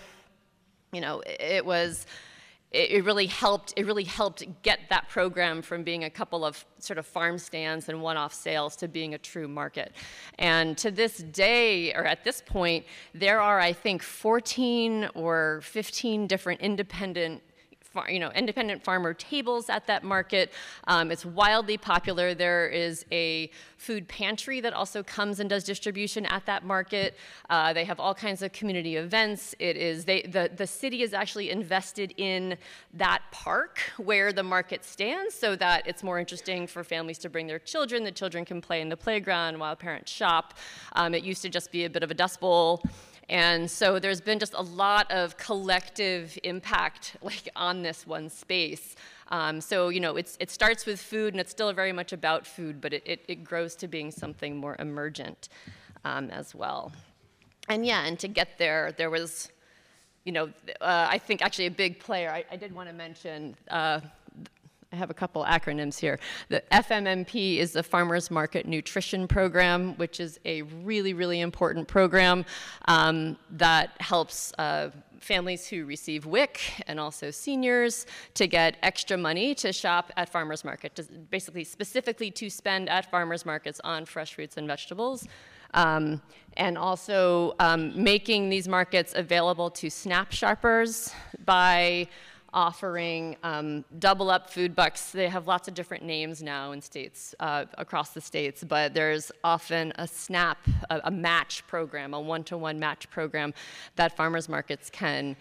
you 0.93 1.01
know, 1.01 1.23
it 1.27 1.65
was 1.65 2.07
it, 2.73 3.05
really 3.05 3.27
helped 3.27 3.75
it 3.77 3.87
really 3.87 4.05
helped 4.05 4.45
get 4.63 4.81
that 4.89 5.09
program 5.09 5.63
from 5.63 5.83
being 5.83 6.05
a 6.05 6.11
couple 6.11 6.45
of 6.45 6.65
sort 6.79 6.99
of 6.99 7.07
farm 7.07 7.39
stands 7.39 7.89
and 7.89 8.01
one-off 8.01 8.33
sales 8.33 8.77
to 8.77 8.89
being 8.89 9.15
a 9.15 9.19
true 9.19 9.49
market. 9.49 9.93
And 10.39 10.77
to 10.79 10.91
this 10.91 11.19
day 11.19 11.93
or 11.95 12.05
at 12.05 12.25
this 12.25 12.43
point 12.45 12.87
there 13.15 13.41
are 13.41 13.61
i 13.61 13.73
think 13.73 14.03
14 14.03 15.11
or 15.15 15.61
15 15.63 16.27
different 16.27 16.61
independent 16.61 17.43
you 18.09 18.19
know, 18.19 18.31
independent 18.31 18.83
farmer 18.83 19.15
tables 19.15 19.69
at 19.69 19.87
that 19.87 20.05
market. 20.05 20.53
Um, 20.87 21.11
it's 21.11 21.25
wildly 21.25 21.79
popular. 21.79 22.35
There 22.35 22.69
is 22.69 23.05
a 23.13 23.51
food 23.77 24.07
pantry 24.09 24.61
that 24.61 24.73
also 24.73 25.03
comes 25.03 25.41
and 25.41 25.51
does 25.51 25.65
distribution 25.65 26.27
at 26.27 26.47
that 26.47 26.65
market. 26.65 27.17
Uh, 27.51 27.73
they 27.73 27.85
have 27.85 27.99
all 27.99 28.15
kinds 28.15 28.43
of 28.43 28.53
community 28.53 28.97
events. 28.97 29.55
It 29.59 29.77
is 29.77 30.05
they, 30.05 30.23
the 30.23 30.51
the 30.55 30.67
city 30.67 31.03
is 31.03 31.13
actually 31.13 31.51
invested 31.51 32.15
in 32.17 32.57
that 32.95 33.23
park 33.33 33.81
where 33.97 34.33
the 34.33 34.43
market 34.43 34.85
stands, 34.85 35.35
so 35.35 35.57
that 35.57 35.87
it's 35.87 36.03
more 36.03 36.19
interesting 36.19 36.67
for 36.67 36.85
families 36.85 37.19
to 37.19 37.29
bring 37.29 37.47
their 37.47 37.59
children. 37.59 38.05
The 38.05 38.13
children 38.13 38.45
can 38.45 38.61
play 38.61 38.81
in 38.81 38.89
the 38.89 38.97
playground 38.97 39.59
while 39.59 39.77
parents 39.77 40.13
shop. 40.13 40.55
Um, 40.95 41.15
it 41.15 41.23
used 41.25 41.43
to 41.43 41.49
just 41.49 41.73
be 41.73 41.85
a 41.85 41.91
bit 41.91 42.03
of 42.03 42.11
a 42.11 42.15
dust 42.15 42.41
bowl. 42.41 42.83
And 43.29 43.71
so 43.71 43.99
there's 43.99 44.21
been 44.21 44.39
just 44.39 44.55
a 44.55 44.63
lot 44.63 45.11
of 45.11 45.37
collective 45.37 46.39
impact 46.43 47.17
like 47.23 47.49
on 47.57 47.83
this 47.83 48.07
one 48.07 48.29
space. 48.29 48.97
Um, 49.29 49.61
so, 49.61 49.89
you 49.89 50.01
know, 50.01 50.17
it 50.17 50.51
starts 50.51 50.85
with 50.85 51.01
food 51.01 51.33
and 51.33 51.41
it's 51.41 51.51
still 51.51 51.73
very 51.73 51.93
much 51.93 52.13
about 52.13 52.47
food, 52.47 52.83
but 52.83 52.93
it, 52.93 53.03
it, 53.07 53.25
it 53.29 53.45
grows 53.45 53.75
to 53.77 53.89
being 53.89 54.11
something 54.11 54.59
more 54.59 54.77
emergent 54.79 55.49
um, 56.05 56.29
as 56.31 56.55
well. 56.55 56.93
and 57.69 57.87
yeah, 57.87 58.05
and 58.05 58.19
to 58.19 58.29
get 58.29 58.59
there, 58.59 58.93
there 58.93 59.09
was, 59.09 59.51
you 60.25 60.33
know, 60.33 60.51
uh, 60.81 61.07
I 61.09 61.19
think 61.19 61.41
actually 61.41 61.67
a 61.67 61.71
big 61.71 61.99
player. 61.99 62.31
I, 62.31 62.45
I 62.51 62.57
did 62.57 62.75
want 62.75 62.91
to 62.91 62.95
mention. 62.95 63.57
Uh, 63.71 64.01
I 64.93 64.97
have 64.97 65.09
a 65.09 65.15
couple 65.15 65.43
acronyms 65.45 65.99
here. 65.99 66.21
The 66.51 66.63
FMNP 66.71 67.57
is 67.57 67.73
the 67.73 67.83
Farmers 67.83 68.31
Market 68.31 68.67
Nutrition 68.67 69.27
Program, 69.27 69.97
which 69.97 70.21
is 70.21 70.39
a 70.45 70.63
really, 70.63 71.15
really 71.15 71.41
important 71.41 71.89
program 71.89 72.45
um, 72.89 73.39
that 73.53 73.97
helps 74.01 74.53
uh, 74.59 74.91
families 75.19 75.67
who 75.67 75.87
receive 75.87 76.27
WIC 76.27 76.61
and 76.87 77.01
also 77.01 77.31
seniors 77.31 78.05
to 78.35 78.47
get 78.47 78.77
extra 78.83 79.17
money 79.17 79.55
to 79.55 79.73
shop 79.73 80.13
at 80.19 80.29
farmers 80.29 80.63
market, 80.63 81.01
basically 81.31 81.65
specifically 81.65 82.31
to 82.31 82.51
spend 82.51 82.91
at 82.91 83.11
farmers 83.11 83.47
markets 83.47 83.81
on 83.85 84.05
fresh 84.05 84.35
fruits 84.35 84.59
and 84.59 84.67
vegetables. 84.67 85.27
Um, 85.75 86.21
and 86.59 86.77
also 86.77 87.55
um, 87.59 87.93
making 88.03 88.51
these 88.51 88.69
markets 88.69 89.15
available 89.17 89.71
to 89.71 89.89
SNAP 89.89 90.31
shoppers 90.33 91.11
by 91.47 92.09
offering 92.55 93.37
um, 93.43 93.85
double 93.99 94.31
up 94.31 94.51
food 94.51 94.75
bucks. 94.75 95.11
They 95.11 95.29
have 95.29 95.47
lots 95.47 95.69
of 95.69 95.75
different 95.75 96.05
names 96.05 96.43
now 96.43 96.73
in 96.73 96.83
states, 96.83 97.35
uh, 97.41 97.65
across 97.79 98.11
the 98.11 98.21
states, 98.21 98.63
but 98.63 98.95
there's 98.95 99.33
often 99.43 99.93
a 99.97 100.07
SNAP, 100.07 100.59
a, 100.91 101.01
a 101.05 101.11
match 101.11 101.67
program, 101.67 102.15
a 102.15 102.21
one-to-one 102.21 102.79
match 102.79 103.09
program 103.11 103.55
that 103.97 104.17
farmers 104.17 104.49
markets 104.49 104.91
can 104.91 105.37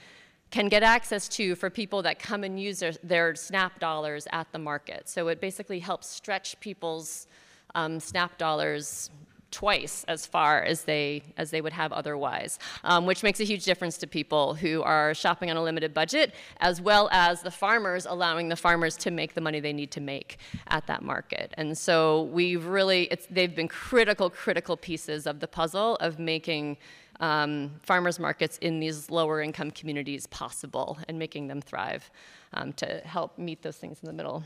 can 0.52 0.67
get 0.67 0.84
access 0.84 1.30
to 1.30 1.56
for 1.56 1.69
people 1.69 2.02
that 2.02 2.19
come 2.19 2.43
and 2.43 2.60
use 2.60 2.80
their, 2.80 2.91
their 3.04 3.34
SNAP 3.36 3.80
dollars 3.80 4.28
at 4.34 4.52
the 4.52 4.60
market. 4.60 5.08
So 5.08 5.30
it 5.30 5.39
basically 5.39 5.80
helps 5.80 6.08
stretch 6.08 6.60
people's 6.60 7.28
um, 7.74 8.02
SNAP 8.02 8.38
dollars 8.38 9.10
twice 9.52 10.04
as 10.08 10.26
far 10.26 10.64
as 10.64 10.84
they 10.84 11.24
as 11.38 11.52
they 11.52 11.62
would 11.62 11.74
have 11.74 11.92
otherwise, 11.92 12.58
um, 12.84 13.06
which 13.06 13.24
makes 13.24 13.40
a 13.40 13.44
huge 13.44 13.66
difference 13.66 13.98
to 13.98 14.08
people 14.08 14.56
who 14.56 14.82
are 14.82 15.14
shopping 15.14 15.52
on 15.52 15.58
a 15.58 15.64
limited 15.64 15.94
budget, 15.94 16.34
as 16.60 16.82
well 16.82 17.10
as 17.12 17.42
the 17.42 17.52
farmers 17.52 18.06
allowing 18.06 18.50
the 18.50 18.56
farmers 18.56 18.96
to 18.98 19.12
make 19.12 19.34
the 19.34 19.42
money 19.42 19.60
they 19.60 19.74
need 19.74 19.92
to 19.92 20.02
make 20.02 20.38
at 20.68 20.88
that 20.88 21.04
market. 21.04 21.54
And 21.58 21.78
so 21.78 22.24
we've 22.24 22.66
really 22.66 23.10
they've 23.30 23.56
been 23.56 23.68
critical, 23.68 24.30
critical 24.30 24.78
pieces 24.78 25.28
of 25.28 25.40
the 25.40 25.48
puzzle 25.48 25.96
of 25.98 26.20
making. 26.20 26.78
Um, 27.20 27.74
farmers 27.84 28.18
markets 28.18 28.58
in 28.64 28.80
these 28.80 29.12
lower 29.12 29.44
income 29.44 29.70
communities 29.70 30.26
possible 30.26 30.98
and 31.08 31.20
making 31.20 31.50
them 31.50 31.62
thrive 31.62 32.10
um, 32.54 32.74
to 32.74 32.86
help 33.06 33.38
meet 33.38 33.62
those 33.62 33.78
things 33.78 34.00
in 34.02 34.08
the 34.08 34.14
middle. 34.14 34.44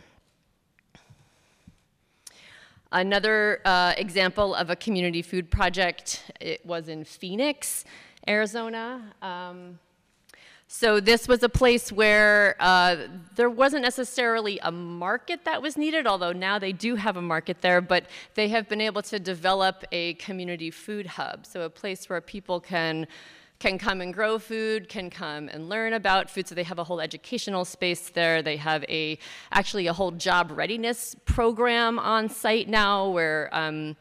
Another 2.92 3.62
uh, 3.66 3.94
example 3.98 4.56
of 4.56 4.70
a 4.70 4.76
community 4.76 5.22
food 5.22 5.50
project, 5.50 6.32
it 6.40 6.66
was 6.66 6.88
in 6.88 7.04
Phoenix, 7.04 7.84
Arizona. 8.28 9.14
Um, 9.22 9.80
so 10.68 11.00
this 11.00 11.28
was 11.28 11.44
a 11.44 11.50
place 11.50 11.92
where 11.92 12.56
uh, 12.60 12.98
there 13.36 13.50
wasn't 13.50 13.84
necessarily 13.84 14.60
a 14.64 14.72
market 14.72 15.46
that 15.46 15.62
was 15.62 15.78
needed, 15.78 16.08
although 16.08 16.32
now 16.32 16.58
they 16.58 16.72
do 16.72 16.96
have 16.96 17.18
a 17.18 17.22
market 17.22 17.62
there, 17.62 17.82
but 17.82 18.06
they 18.34 18.48
have 18.50 18.68
been 18.68 18.82
able 18.82 19.02
to 19.04 19.20
develop 19.20 19.84
a 19.92 20.16
community 20.16 20.72
food 20.72 21.06
hub, 21.06 21.46
so 21.46 21.62
a 21.62 21.70
place 21.70 22.10
where 22.10 22.20
people 22.20 22.60
can 22.60 23.08
can 23.60 23.78
come 23.78 24.02
and 24.02 24.14
grow 24.14 24.38
food, 24.38 24.90
can 24.90 25.10
come 25.10 25.50
and 25.50 25.70
learn 25.70 25.94
about 25.94 26.30
food. 26.30 26.48
So 26.48 26.56
they 26.56 26.64
have 26.64 26.80
a 26.80 26.84
whole 26.84 27.00
educational 27.00 27.66
space 27.66 28.10
there. 28.10 28.42
They 28.42 28.58
have 28.58 28.84
a 28.90 29.18
actually 29.52 29.88
a 29.88 29.94
whole 29.94 30.12
job 30.12 30.52
readiness 30.52 31.16
program 31.26 31.98
on 32.00 32.30
site 32.30 32.68
now 32.68 33.10
where 33.10 33.50
um, 33.54 33.96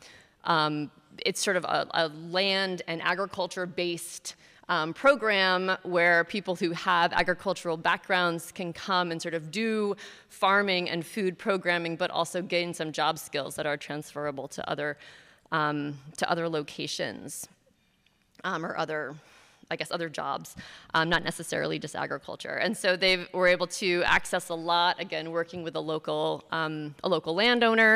um, 0.45 0.91
it's 1.25 1.43
sort 1.43 1.57
of 1.57 1.65
a, 1.65 1.87
a 1.93 2.09
land 2.09 2.83
and 2.89 3.01
agriculture 3.03 3.67
based 3.67 4.35
um, 4.69 4.95
program 4.95 5.77
where 5.83 6.25
people 6.25 6.57
who 6.57 6.71
have 6.71 7.13
agricultural 7.13 7.77
backgrounds 7.77 8.51
can 8.51 8.73
come 8.73 9.13
and 9.13 9.21
sort 9.21 9.35
of 9.35 9.51
do 9.51 9.95
farming 10.29 10.89
and 10.89 11.05
food 11.05 11.39
programming, 11.39 11.97
but 11.97 12.11
also 12.11 12.41
gain 12.41 12.73
some 12.73 12.91
job 12.91 13.19
skills 13.19 13.57
that 13.57 13.67
are 13.67 13.77
transferable 13.77 14.49
to 14.49 14.69
other 14.69 14.97
um, 15.53 15.99
to 16.17 16.29
other 16.29 16.49
locations 16.49 17.47
um, 18.43 18.65
or 18.65 18.77
other 18.77 19.15
I 19.75 19.77
guess, 19.77 19.91
other 19.91 20.09
jobs, 20.09 20.49
um, 20.97 21.07
not 21.15 21.23
necessarily 21.31 21.77
just 21.79 21.95
agriculture. 21.97 22.57
And 22.65 22.73
so 22.83 22.89
they 23.05 23.15
were 23.39 23.49
able 23.57 23.69
to 23.83 23.89
access 24.19 24.49
a 24.57 24.59
lot, 24.73 25.01
again, 25.07 25.27
working 25.41 25.61
with 25.67 25.75
a 25.83 25.85
local, 25.95 26.45
um, 26.61 26.95
a 27.07 27.09
local 27.09 27.35
landowner. 27.35 27.95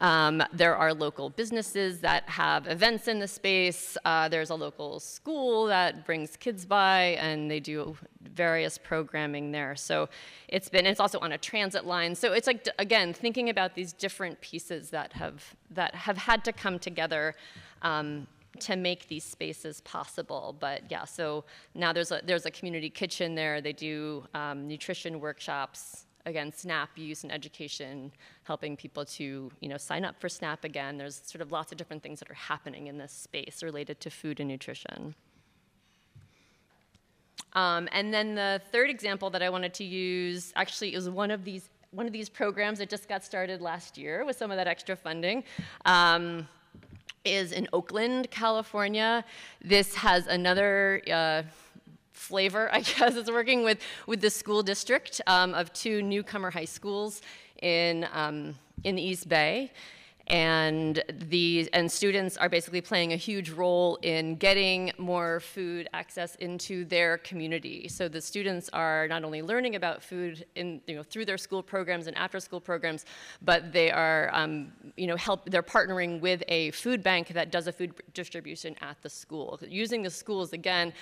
Um, 0.00 0.42
there 0.52 0.74
are 0.74 0.94
local 0.94 1.28
businesses 1.28 2.00
that 2.00 2.22
have 2.42 2.66
events 2.66 3.06
in 3.06 3.18
the 3.18 3.28
space. 3.28 3.98
Uh, 4.04 4.28
there's 4.30 4.48
a 4.48 4.54
local 4.54 4.98
school 4.98 5.66
that 5.66 6.06
brings 6.06 6.36
kids 6.38 6.64
by, 6.64 7.18
and 7.20 7.50
they 7.50 7.60
do 7.60 7.96
various 8.22 8.78
programming 8.78 9.52
there. 9.52 9.76
So 9.76 10.08
it's 10.48 10.70
been. 10.70 10.86
It's 10.86 11.00
also 11.00 11.18
on 11.18 11.32
a 11.32 11.38
transit 11.38 11.84
line. 11.84 12.14
So 12.14 12.32
it's 12.32 12.46
like 12.46 12.66
again 12.78 13.12
thinking 13.12 13.50
about 13.50 13.74
these 13.74 13.92
different 13.92 14.40
pieces 14.40 14.88
that 14.90 15.12
have 15.12 15.54
that 15.70 15.94
have 15.94 16.16
had 16.16 16.44
to 16.44 16.52
come 16.52 16.78
together. 16.78 17.34
Um, 17.82 18.26
to 18.58 18.76
make 18.76 19.08
these 19.08 19.24
spaces 19.24 19.80
possible. 19.82 20.56
But 20.58 20.82
yeah, 20.90 21.04
so 21.04 21.44
now 21.74 21.92
there's 21.92 22.10
a, 22.10 22.20
there's 22.24 22.46
a 22.46 22.50
community 22.50 22.90
kitchen 22.90 23.34
there. 23.34 23.60
They 23.60 23.72
do 23.72 24.24
um, 24.34 24.66
nutrition 24.66 25.20
workshops, 25.20 26.06
again, 26.26 26.52
SNAP 26.52 26.98
use 26.98 27.22
and 27.22 27.32
education, 27.32 28.12
helping 28.42 28.76
people 28.76 29.04
to 29.04 29.50
you 29.60 29.68
know, 29.68 29.76
sign 29.76 30.04
up 30.04 30.20
for 30.20 30.28
SNAP 30.28 30.64
again. 30.64 30.98
There's 30.98 31.22
sort 31.24 31.42
of 31.42 31.52
lots 31.52 31.72
of 31.72 31.78
different 31.78 32.02
things 32.02 32.18
that 32.18 32.30
are 32.30 32.34
happening 32.34 32.88
in 32.88 32.98
this 32.98 33.12
space 33.12 33.62
related 33.62 34.00
to 34.00 34.10
food 34.10 34.40
and 34.40 34.48
nutrition. 34.48 35.14
Um, 37.54 37.88
and 37.92 38.12
then 38.14 38.34
the 38.34 38.60
third 38.70 38.90
example 38.90 39.30
that 39.30 39.42
I 39.42 39.50
wanted 39.50 39.74
to 39.74 39.84
use 39.84 40.52
actually 40.54 40.94
is 40.94 41.08
one 41.08 41.30
of 41.30 41.44
these 41.44 41.68
one 41.92 42.06
of 42.06 42.12
these 42.12 42.28
programs 42.28 42.78
that 42.78 42.88
just 42.88 43.08
got 43.08 43.24
started 43.24 43.60
last 43.60 43.98
year 43.98 44.24
with 44.24 44.36
some 44.36 44.52
of 44.52 44.56
that 44.56 44.68
extra 44.68 44.94
funding. 44.94 45.42
Um, 45.84 46.46
is 47.24 47.52
in 47.52 47.68
Oakland, 47.72 48.30
California. 48.30 49.24
This 49.62 49.94
has 49.96 50.26
another 50.26 51.02
uh, 51.10 51.42
flavor, 52.12 52.68
I 52.72 52.80
guess. 52.80 53.16
It's 53.16 53.30
working 53.30 53.64
with, 53.64 53.78
with 54.06 54.20
the 54.20 54.30
school 54.30 54.62
district 54.62 55.20
um, 55.26 55.54
of 55.54 55.72
two 55.72 56.02
newcomer 56.02 56.50
high 56.50 56.64
schools 56.64 57.22
in, 57.62 58.06
um, 58.12 58.54
in 58.84 58.96
the 58.96 59.02
East 59.02 59.28
Bay 59.28 59.70
and 60.30 61.02
the 61.28 61.68
and 61.72 61.90
students 61.90 62.36
are 62.36 62.48
basically 62.48 62.80
playing 62.80 63.12
a 63.12 63.16
huge 63.16 63.50
role 63.50 63.98
in 64.02 64.36
getting 64.36 64.92
more 64.96 65.40
food 65.40 65.88
access 65.92 66.36
into 66.36 66.84
their 66.84 67.18
community. 67.18 67.88
So 67.88 68.08
the 68.08 68.20
students 68.20 68.70
are 68.72 69.08
not 69.08 69.24
only 69.24 69.42
learning 69.42 69.74
about 69.74 70.02
food 70.02 70.46
in 70.54 70.80
you 70.86 70.94
know 70.94 71.02
through 71.02 71.24
their 71.24 71.38
school 71.38 71.62
programs 71.62 72.06
and 72.06 72.16
after 72.16 72.38
school 72.38 72.60
programs, 72.60 73.06
but 73.42 73.72
they 73.72 73.90
are 73.90 74.30
um, 74.32 74.72
you 74.96 75.08
know 75.08 75.16
help 75.16 75.50
they're 75.50 75.62
partnering 75.64 76.20
with 76.20 76.44
a 76.46 76.70
food 76.70 77.02
bank 77.02 77.28
that 77.28 77.50
does 77.50 77.66
a 77.66 77.72
food 77.72 77.92
distribution 78.14 78.76
at 78.80 78.96
the 79.02 79.10
school, 79.10 79.58
using 79.68 80.02
the 80.02 80.10
schools 80.10 80.52
again 80.52 80.92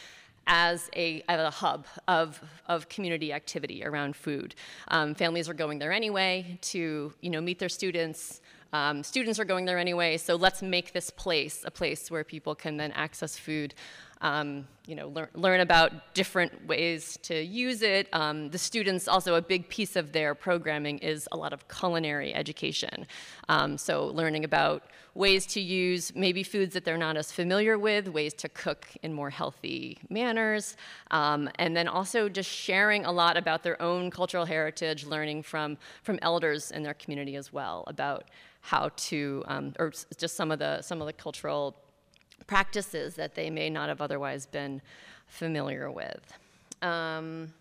as 0.49 0.91
a, 0.97 1.23
as 1.29 1.41
a, 1.41 1.51
hub 1.51 1.87
of, 2.09 2.41
of 2.67 2.89
community 2.89 3.33
activity 3.33 3.85
around 3.85 4.17
food. 4.17 4.55
Um, 4.89 5.15
families 5.15 5.49
are 5.49 5.55
going 5.55 5.79
there 5.79 5.93
anyway 5.93 6.59
to 6.63 7.13
you 7.21 7.31
know, 7.31 7.41
meet 7.41 7.59
their 7.59 7.69
students, 7.69 8.41
um, 8.73 9.03
students 9.03 9.39
are 9.39 9.45
going 9.45 9.65
there 9.65 9.79
anyway, 9.79 10.17
so 10.17 10.37
let's 10.37 10.63
make 10.63 10.93
this 10.93 11.11
place 11.11 11.63
a 11.65 11.71
place 11.71 12.11
where 12.11 12.25
people 12.25 12.55
can 12.55 12.77
then 12.77 12.93
access 12.93 13.37
food, 13.37 13.75
um, 14.21 14.67
you 14.87 14.95
know, 14.95 15.09
learn, 15.09 15.29
learn 15.35 15.61
about 15.61 16.15
different 16.15 16.67
ways 16.67 17.19
to 17.23 17.43
use 17.43 17.83
it. 17.83 18.09
Um, 18.13 18.51
the 18.51 18.59
students, 18.59 19.07
also 19.07 19.35
a 19.35 19.43
big 19.43 19.69
piece 19.69 19.97
of 19.97 20.13
their 20.13 20.35
programming 20.35 20.99
is 20.99 21.29
a 21.31 21.37
lot 21.37 21.53
of 21.53 21.69
culinary 21.69 22.35
education. 22.35 23.07
Um, 23.49 23.79
so 23.79 24.07
learning 24.07 24.45
about 24.45 24.85
ways 25.15 25.47
to 25.47 25.61
use 25.61 26.15
maybe 26.15 26.43
foods 26.43 26.75
that 26.75 26.85
they're 26.85 26.97
not 26.97 27.17
as 27.17 27.31
familiar 27.31 27.79
with, 27.79 28.09
ways 28.09 28.35
to 28.35 28.49
cook 28.49 28.87
in 29.03 29.13
more 29.13 29.31
healthy 29.31 29.99
manners, 30.09 30.77
um, 31.11 31.51
and 31.59 31.77
then 31.77 31.89
also 31.89 32.29
just 32.29 32.51
sharing 32.51 33.05
a 33.05 33.13
lot 33.13 33.37
about 33.37 33.63
their 33.63 33.81
own 33.83 34.11
cultural 34.11 34.45
heritage, 34.45 35.05
learning 35.05 35.43
from, 35.43 35.77
from 36.03 36.19
elders 36.23 36.71
in 36.71 36.83
their 36.83 36.95
community 36.95 37.37
as 37.37 37.53
well 37.53 37.85
about 37.89 38.25
how 38.61 38.91
to, 38.97 39.45
um, 39.47 39.73
or 39.79 39.93
just 40.17 40.37
some 40.37 40.51
of 40.51 40.59
the 40.59 40.83
some 40.83 41.01
of 41.01 41.07
the 41.07 41.13
cultural 41.13 41.77
practices 42.47 43.15
that 43.17 43.35
they 43.35 43.51
may 43.51 43.69
not 43.71 43.89
have 43.89 44.01
otherwise 44.01 44.47
been 44.47 44.81
familiar 45.27 45.91
with. 45.91 46.33
Um, 46.83 47.53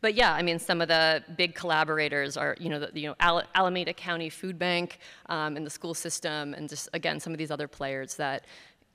but 0.00 0.14
yeah, 0.14 0.32
I 0.32 0.42
mean, 0.42 0.58
some 0.58 0.80
of 0.80 0.88
the 0.88 1.22
big 1.36 1.54
collaborators 1.54 2.36
are, 2.36 2.56
you 2.58 2.70
know, 2.70 2.80
the, 2.80 2.98
you 2.98 3.08
know, 3.08 3.14
Al 3.20 3.42
Alameda 3.54 3.92
County 3.92 4.30
Food 4.30 4.58
Bank 4.58 4.98
um, 5.26 5.56
and 5.56 5.66
the 5.66 5.70
school 5.70 5.94
system, 5.94 6.54
and 6.54 6.68
just 6.68 6.88
again 6.94 7.20
some 7.20 7.32
of 7.32 7.38
these 7.38 7.50
other 7.50 7.68
players 7.68 8.14
that, 8.16 8.46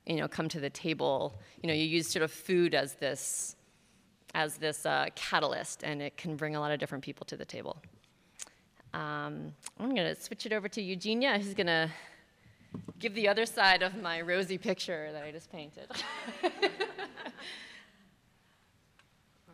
you 0.06 0.16
know, 0.16 0.26
come 0.26 0.48
to 0.48 0.58
the 0.58 0.70
table. 0.70 1.34
You 1.62 1.68
know, 1.68 1.74
you 1.74 1.84
use 1.84 2.08
sort 2.08 2.24
of 2.24 2.32
food 2.32 2.74
as 2.74 2.94
this, 2.94 3.54
as 4.34 4.56
this 4.56 4.84
uh, 4.84 5.06
catalyst, 5.14 5.84
and 5.84 6.02
it 6.02 6.16
can 6.16 6.34
bring 6.34 6.56
a 6.56 6.60
lot 6.60 6.72
of 6.72 6.80
different 6.80 7.04
people 7.04 7.24
to 7.26 7.36
the 7.36 7.44
table. 7.44 7.76
Um, 8.94 9.52
I'm 9.78 9.94
going 9.94 10.14
to 10.14 10.20
switch 10.20 10.46
it 10.46 10.52
over 10.52 10.68
to 10.70 10.82
Eugenia, 10.82 11.38
who's 11.38 11.54
going 11.54 11.66
to 11.66 11.90
give 12.98 13.14
the 13.14 13.28
other 13.28 13.46
side 13.46 13.82
of 13.82 14.00
my 14.00 14.20
rosy 14.20 14.58
picture 14.58 15.10
that 15.12 15.22
I 15.22 15.30
just 15.30 15.50
painted. 15.50 15.90
All 16.42 16.50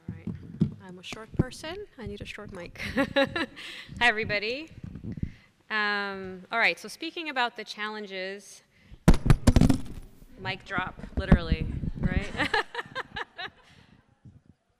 right. 0.08 0.28
I'm 0.86 0.98
a 0.98 1.02
short 1.02 1.34
person. 1.36 1.76
I 1.98 2.06
need 2.06 2.20
a 2.20 2.26
short 2.26 2.52
mic. 2.52 2.80
Hi, 3.14 3.46
everybody. 4.00 4.70
Um, 5.72 6.44
all 6.52 6.58
right, 6.58 6.78
so 6.78 6.86
speaking 6.86 7.30
about 7.30 7.56
the 7.56 7.64
challenges, 7.64 8.62
mic 10.38 10.66
drop, 10.66 10.94
literally, 11.16 11.66
right? 11.98 12.30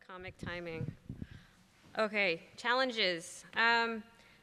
Comic 0.06 0.34
timing. 0.36 0.92
Okay, 1.98 2.42
challenges. 2.58 3.46
Um, 3.56 4.02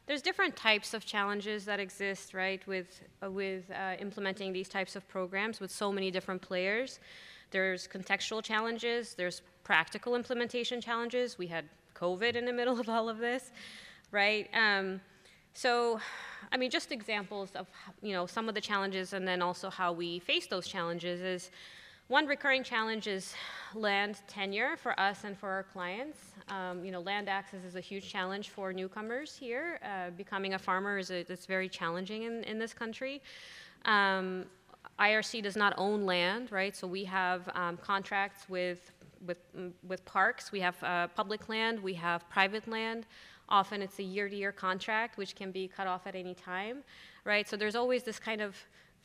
there's 0.10 0.24
different 0.24 0.56
types 0.56 0.96
of 0.96 1.06
challenges 1.06 1.66
that 1.66 1.80
exist, 1.80 2.34
right, 2.34 2.66
with, 2.66 3.00
uh, 3.24 3.30
with 3.30 3.70
uh, 3.70 3.94
implementing 4.00 4.52
these 4.52 4.68
types 4.68 4.96
of 4.96 5.08
programs 5.08 5.60
with 5.60 5.70
so 5.70 5.92
many 5.92 6.10
different 6.10 6.42
players. 6.42 7.00
There's 7.52 7.88
contextual 7.88 8.42
challenges, 8.42 9.14
there's 9.14 9.44
practical 9.64 10.16
implementation 10.16 10.82
challenges. 10.82 11.38
We 11.38 11.46
had 11.46 11.66
COVID 11.94 12.34
in 12.34 12.46
the 12.46 12.52
middle 12.52 12.80
of 12.80 12.90
all 12.90 13.08
of 13.08 13.20
this, 13.20 13.52
right? 14.12 14.50
Um, 14.52 15.00
so, 15.54 16.00
I 16.52 16.58
mean, 16.58 16.72
just 16.72 16.92
examples 16.92 17.52
of, 17.52 17.68
you 18.02 18.14
know, 18.14 18.26
some 18.26 18.50
of 18.50 18.56
the 18.56 18.62
challenges 18.62 19.14
and 19.14 19.28
then 19.28 19.44
also 19.44 19.70
how 19.70 19.92
we 19.94 20.18
face 20.18 20.48
those 20.48 20.68
challenges 20.68 21.22
is 21.22 21.52
one 22.08 22.26
recurring 22.26 22.64
challenge 22.64 23.06
is 23.06 23.36
land 23.76 24.22
tenure 24.28 24.76
for 24.76 25.00
us 25.00 25.24
and 25.24 25.38
for 25.38 25.50
our 25.50 25.64
clients. 25.72 26.29
Um, 26.50 26.84
you 26.84 26.92
know, 26.92 27.02
land 27.02 27.30
access 27.30 27.64
is 27.64 27.76
a 27.76 27.82
huge 27.82 28.10
challenge 28.10 28.50
for 28.50 28.74
newcomers 28.74 29.36
here. 29.36 29.80
Uh, 29.84 30.12
becoming 30.12 30.54
a 30.54 30.60
farmer 30.60 30.98
is 30.98 31.12
a, 31.12 31.32
it's 31.32 31.46
very 31.46 31.70
challenging 31.70 32.24
in, 32.24 32.44
in 32.44 32.60
this 32.60 32.74
country. 32.74 33.22
Um, 33.86 34.46
IRC 35.00 35.44
does 35.44 35.56
not 35.56 35.74
own 35.78 36.06
land, 36.06 36.52
right? 36.52 36.76
So 36.76 36.88
we 36.88 37.04
have 37.06 37.50
um, 37.54 37.78
contracts 37.78 38.48
with, 38.50 38.92
with, 39.26 39.38
with 39.88 40.04
parks. 40.06 40.52
We 40.52 40.60
have 40.60 40.82
uh, 40.84 41.08
public 41.08 41.50
land, 41.50 41.82
we 41.82 41.94
have 41.96 42.30
private 42.30 42.68
land. 42.68 43.06
Often 43.48 43.82
it's 43.82 44.00
a 44.00 44.04
year-to-year 44.04 44.52
contract, 44.52 45.18
which 45.18 45.36
can 45.36 45.52
be 45.52 45.68
cut 45.68 45.88
off 45.88 46.06
at 46.06 46.16
any 46.16 46.36
time, 46.36 46.84
right? 47.24 47.48
So 47.48 47.58
there's 47.58 47.76
always 47.76 48.04
this 48.04 48.20
kind 48.20 48.42
of 48.42 48.56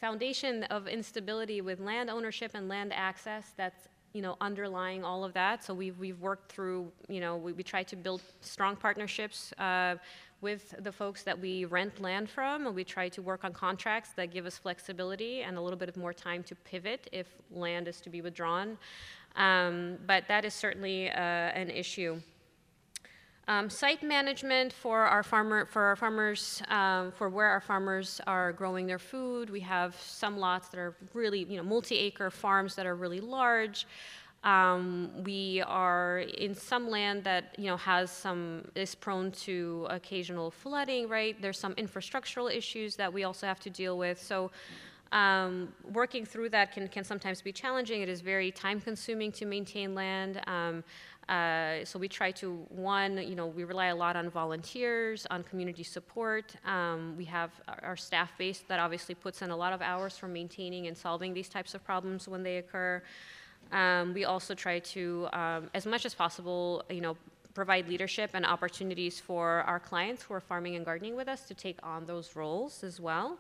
foundation 0.01 0.65
of 0.65 0.87
instability 0.87 1.61
with 1.61 1.81
land 1.81 2.11
ownership 2.11 2.51
and 2.55 2.69
land 2.69 2.93
access 2.93 3.53
that's 3.57 3.89
you 4.15 4.23
know 4.23 4.37
underlying 4.41 5.05
all 5.05 5.25
of 5.25 5.35
that. 5.35 5.63
So 5.63 5.75
we've, 5.75 5.99
we've 5.99 6.21
worked 6.21 6.51
through 6.51 6.91
you 7.09 7.21
know 7.21 7.37
we, 7.37 7.53
we 7.53 7.63
try 7.63 7.83
to 7.83 7.97
build 7.97 8.23
strong 8.41 8.77
partnerships 8.77 9.53
uh, 9.59 9.97
with 10.41 10.75
the 10.81 10.93
folks 10.93 11.23
that 11.23 11.39
we 11.39 11.65
rent 11.65 12.01
land 12.01 12.29
from. 12.31 12.67
And 12.67 12.77
we 12.77 12.85
try 12.85 13.09
to 13.09 13.23
work 13.23 13.45
on 13.45 13.53
contracts 13.53 14.11
that 14.17 14.31
give 14.31 14.47
us 14.47 14.59
flexibility 14.59 15.43
and 15.43 15.57
a 15.57 15.61
little 15.61 15.79
bit 15.79 15.89
of 15.89 15.97
more 15.97 16.13
time 16.13 16.43
to 16.45 16.55
pivot 16.55 17.09
if 17.13 17.27
land 17.51 17.89
is 17.89 18.01
to 18.03 18.11
be 18.11 18.21
withdrawn. 18.21 18.77
Um, 19.37 19.97
but 20.07 20.29
that 20.29 20.45
is 20.45 20.55
certainly 20.55 21.11
uh, 21.11 21.15
an 21.15 21.71
issue 21.71 22.21
um, 23.47 23.69
site 23.69 24.03
management 24.03 24.73
for 24.73 25.01
our 25.01 25.23
farmer 25.23 25.67
for 25.67 25.83
our 25.83 25.97
farmers 25.97 26.63
um, 26.69 27.13
for 27.13 27.29
where 27.29 27.49
our 27.49 27.61
farmers 27.61 28.21
are 28.27 28.53
growing 28.53 28.87
their 28.87 28.99
food. 28.99 29.51
We 29.51 29.61
have 29.61 29.95
some 30.01 30.39
lots 30.39 30.69
that 30.69 30.79
are 30.79 30.95
really 31.13 31.41
you 31.41 31.57
know 31.59 31.63
multi-acre 31.63 32.31
farms 32.31 32.75
that 32.77 32.87
are 32.87 32.95
really 32.95 33.21
large. 33.21 33.87
Um, 34.43 35.11
we 35.25 35.63
are 35.67 36.19
in 36.19 36.55
some 36.55 36.91
land 36.91 37.25
that 37.25 37.55
you 37.59 37.67
know 37.67 37.77
has 37.77 38.11
some 38.11 38.69
is 38.75 38.95
prone 38.95 39.31
to 39.33 39.87
occasional 39.91 40.51
flooding. 40.51 41.09
Right, 41.09 41.41
there's 41.41 41.59
some 41.59 41.75
infrastructural 41.75 42.55
issues 42.55 42.97
that 42.97 43.13
we 43.13 43.25
also 43.25 43.47
have 43.47 43.61
to 43.61 43.71
deal 43.71 43.99
with. 43.99 44.21
So. 44.23 44.51
Um, 45.13 45.73
working 45.93 46.25
through 46.25 46.49
that 46.49 46.73
can, 46.73 46.89
can 46.89 47.05
sometimes 47.05 47.41
be 47.41 47.53
challenging. 47.53 48.03
It 48.03 48.09
is 48.09 48.21
very 48.21 48.51
time 48.51 48.81
consuming 48.81 49.31
to 49.33 49.47
maintain 49.47 49.95
land. 49.95 50.41
Um, 50.49 50.83
uh, 51.29 51.85
so 51.85 51.99
we 51.99 52.09
try 52.09 52.31
to, 52.33 52.67
one, 52.69 53.19
you 53.19 53.35
know, 53.35 53.47
we 53.47 53.65
rely 53.65 53.87
a 53.87 53.97
lot 53.97 54.17
on 54.17 54.29
volunteers, 54.29 55.27
on 55.31 55.43
community 55.43 55.83
support. 55.83 56.55
Um, 56.67 57.15
we 57.17 57.25
have 57.25 57.51
our 57.83 57.97
staff 57.97 58.33
base 58.37 58.63
that 58.69 58.79
obviously 58.79 59.15
puts 59.15 59.43
in 59.43 59.51
a 59.51 59.57
lot 59.57 59.73
of 59.73 59.81
hours 59.81 60.19
for 60.19 60.29
maintaining 60.29 60.87
and 60.87 60.97
solving 60.97 61.33
these 61.33 61.49
types 61.49 61.75
of 61.75 61.85
problems 61.85 62.29
when 62.29 62.43
they 62.43 62.59
occur. 62.59 63.03
Um, 63.73 64.13
we 64.13 64.25
also 64.25 64.55
try 64.55 64.79
to, 64.81 65.29
um, 65.33 65.71
as 65.73 65.87
much 65.87 66.05
as 66.05 66.15
possible, 66.15 66.85
you 66.91 67.01
know, 67.01 67.17
provide 67.55 67.89
leadership 67.89 68.31
and 68.35 68.45
opportunities 68.45 69.21
for 69.21 69.63
our 69.63 69.79
clients 69.81 70.23
who 70.23 70.35
are 70.35 70.41
farming 70.41 70.75
and 70.75 70.85
gardening 70.85 71.17
with 71.17 71.29
us 71.29 71.43
to 71.47 71.55
take 71.55 71.79
on 71.83 72.05
those 72.05 72.37
roles 72.37 72.83
as 72.85 73.01
well. 73.01 73.39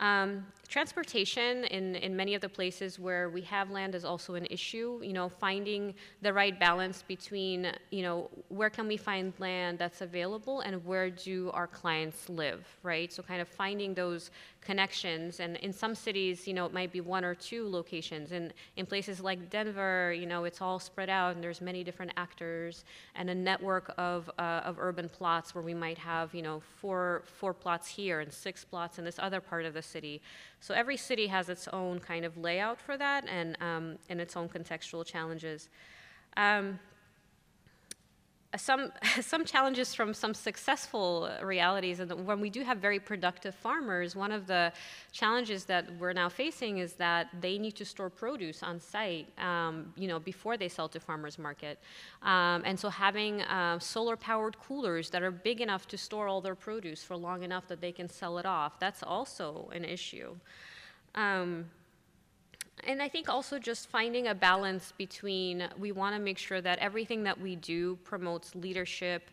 Um, 0.00 0.46
transportation 0.66 1.64
in, 1.64 1.96
in 1.96 2.16
many 2.16 2.34
of 2.34 2.40
the 2.40 2.48
places 2.48 2.98
where 2.98 3.28
we 3.28 3.42
have 3.42 3.70
land 3.70 3.94
is 3.94 4.04
also 4.04 4.34
an 4.34 4.46
issue. 4.50 5.00
You 5.02 5.12
know, 5.12 5.28
finding 5.28 5.94
the 6.22 6.32
right 6.32 6.58
balance 6.58 7.04
between, 7.06 7.72
you 7.90 8.02
know, 8.02 8.30
where 8.48 8.70
can 8.70 8.88
we 8.88 8.96
find 8.96 9.32
land 9.38 9.78
that's 9.78 10.00
available 10.00 10.60
and 10.60 10.84
where 10.86 11.10
do 11.10 11.50
our 11.52 11.66
clients 11.66 12.28
live, 12.28 12.66
right? 12.82 13.12
So 13.12 13.22
kind 13.22 13.42
of 13.42 13.48
finding 13.48 13.92
those 13.92 14.30
connections. 14.60 15.40
And 15.40 15.56
in 15.56 15.72
some 15.72 15.94
cities, 15.94 16.46
you 16.46 16.54
know, 16.54 16.66
it 16.66 16.72
might 16.72 16.92
be 16.92 17.00
one 17.00 17.24
or 17.24 17.34
two 17.34 17.68
locations. 17.68 18.32
And 18.32 18.52
in 18.76 18.86
places 18.86 19.20
like 19.20 19.50
Denver, 19.50 20.12
you 20.12 20.26
know, 20.26 20.44
it's 20.44 20.60
all 20.60 20.78
spread 20.78 21.08
out 21.08 21.34
and 21.34 21.42
there's 21.42 21.60
many 21.60 21.82
different 21.82 22.12
actors 22.16 22.84
and 23.14 23.30
a 23.30 23.34
network 23.34 23.94
of, 23.96 24.30
uh, 24.38 24.60
of 24.64 24.76
urban 24.78 25.08
plots 25.08 25.54
where 25.54 25.64
we 25.64 25.74
might 25.74 25.98
have, 25.98 26.34
you 26.34 26.42
know, 26.42 26.60
four, 26.80 27.22
four 27.24 27.54
plots 27.54 27.88
here 27.88 28.20
and 28.20 28.32
six 28.32 28.64
plots 28.64 28.98
in 28.98 29.04
this 29.04 29.18
other 29.18 29.40
part 29.40 29.64
of 29.64 29.74
the 29.74 29.82
city. 29.82 30.20
So 30.60 30.74
every 30.74 30.96
city 30.96 31.26
has 31.28 31.48
its 31.48 31.66
own 31.68 31.98
kind 31.98 32.24
of 32.24 32.36
layout 32.36 32.80
for 32.80 32.96
that 32.98 33.26
and, 33.28 33.56
um, 33.62 33.96
and 34.10 34.20
its 34.20 34.36
own 34.36 34.48
contextual 34.48 35.06
challenges. 35.06 35.70
Um, 36.36 36.78
some, 38.56 38.92
some 39.20 39.44
challenges 39.44 39.94
from 39.94 40.14
some 40.14 40.34
successful 40.34 41.30
realities. 41.42 42.00
And 42.00 42.26
when 42.26 42.40
we 42.40 42.50
do 42.50 42.62
have 42.62 42.78
very 42.78 42.98
productive 42.98 43.54
farmers, 43.54 44.16
one 44.16 44.32
of 44.32 44.46
the 44.46 44.72
challenges 45.12 45.64
that 45.66 45.86
we're 45.98 46.12
now 46.12 46.28
facing 46.28 46.78
is 46.78 46.94
that 46.94 47.28
they 47.40 47.58
need 47.58 47.76
to 47.76 47.84
store 47.84 48.10
produce 48.10 48.62
on 48.62 48.80
site, 48.80 49.28
um, 49.38 49.92
you 49.96 50.08
know, 50.08 50.18
before 50.18 50.56
they 50.56 50.68
sell 50.68 50.88
to 50.88 51.00
farmers 51.00 51.38
market. 51.38 51.78
Um, 52.22 52.62
and 52.64 52.78
so 52.78 52.88
having 52.88 53.42
uh, 53.42 53.78
solar-powered 53.78 54.58
coolers 54.58 55.10
that 55.10 55.22
are 55.22 55.30
big 55.30 55.60
enough 55.60 55.86
to 55.88 55.98
store 55.98 56.28
all 56.28 56.40
their 56.40 56.54
produce 56.54 57.02
for 57.02 57.16
long 57.16 57.42
enough 57.42 57.68
that 57.68 57.80
they 57.80 57.92
can 57.92 58.08
sell 58.08 58.38
it 58.38 58.46
off, 58.46 58.78
that's 58.78 59.02
also 59.02 59.70
an 59.72 59.84
issue. 59.84 60.34
Um, 61.14 61.66
and 62.86 63.02
I 63.02 63.08
think 63.08 63.28
also 63.28 63.58
just 63.58 63.88
finding 63.88 64.28
a 64.28 64.34
balance 64.34 64.92
between 64.96 65.68
we 65.78 65.92
want 65.92 66.14
to 66.14 66.20
make 66.20 66.38
sure 66.38 66.60
that 66.60 66.78
everything 66.78 67.22
that 67.24 67.40
we 67.40 67.56
do 67.56 67.96
promotes 68.04 68.54
leadership, 68.54 69.30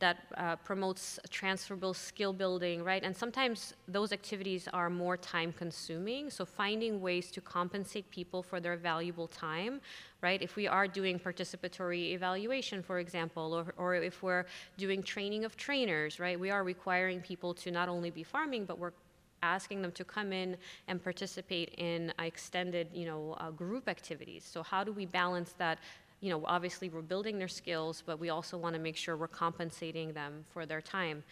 that 0.00 0.16
uh, 0.36 0.56
promotes 0.56 1.20
transferable 1.28 1.92
skill 1.92 2.32
building, 2.32 2.82
right? 2.82 3.02
And 3.02 3.14
sometimes 3.14 3.74
those 3.86 4.12
activities 4.12 4.66
are 4.72 4.88
more 4.90 5.16
time 5.16 5.52
consuming. 5.52 6.30
So 6.30 6.44
finding 6.44 7.00
ways 7.00 7.30
to 7.32 7.40
compensate 7.40 8.10
people 8.10 8.42
for 8.42 8.60
their 8.60 8.76
valuable 8.76 9.28
time, 9.28 9.80
right? 10.22 10.40
If 10.40 10.56
we 10.56 10.66
are 10.66 10.88
doing 10.88 11.18
participatory 11.18 12.12
evaluation, 12.12 12.82
for 12.82 12.98
example, 12.98 13.54
or, 13.54 13.74
or 13.76 13.94
if 13.94 14.22
we're 14.22 14.46
doing 14.78 15.02
training 15.02 15.44
of 15.44 15.56
trainers, 15.56 16.18
right? 16.18 16.40
We 16.40 16.50
are 16.50 16.64
requiring 16.64 17.20
people 17.20 17.52
to 17.54 17.70
not 17.70 17.88
only 17.88 18.10
be 18.10 18.22
farming, 18.22 18.64
but 18.64 18.78
work 18.78 18.94
asking 19.42 19.82
them 19.82 19.92
to 19.92 20.04
come 20.04 20.32
in 20.32 20.56
and 20.88 21.02
participate 21.02 21.74
in 21.78 22.12
extended, 22.18 22.88
you 22.92 23.06
know, 23.06 23.36
uh, 23.38 23.50
group 23.50 23.88
activities. 23.88 24.44
So 24.44 24.62
how 24.62 24.84
do 24.84 24.92
we 24.92 25.06
balance 25.06 25.54
that? 25.58 25.78
You 26.20 26.30
know, 26.30 26.44
obviously 26.44 26.90
we're 26.90 27.00
building 27.00 27.38
their 27.38 27.48
skills, 27.48 28.02
but 28.04 28.20
we 28.20 28.28
also 28.28 28.58
want 28.58 28.74
to 28.74 28.80
make 28.80 28.96
sure 28.96 29.16
we're 29.16 29.28
compensating 29.28 30.12
them 30.12 30.44
for 30.52 30.66
their 30.66 30.82
time 30.82 31.22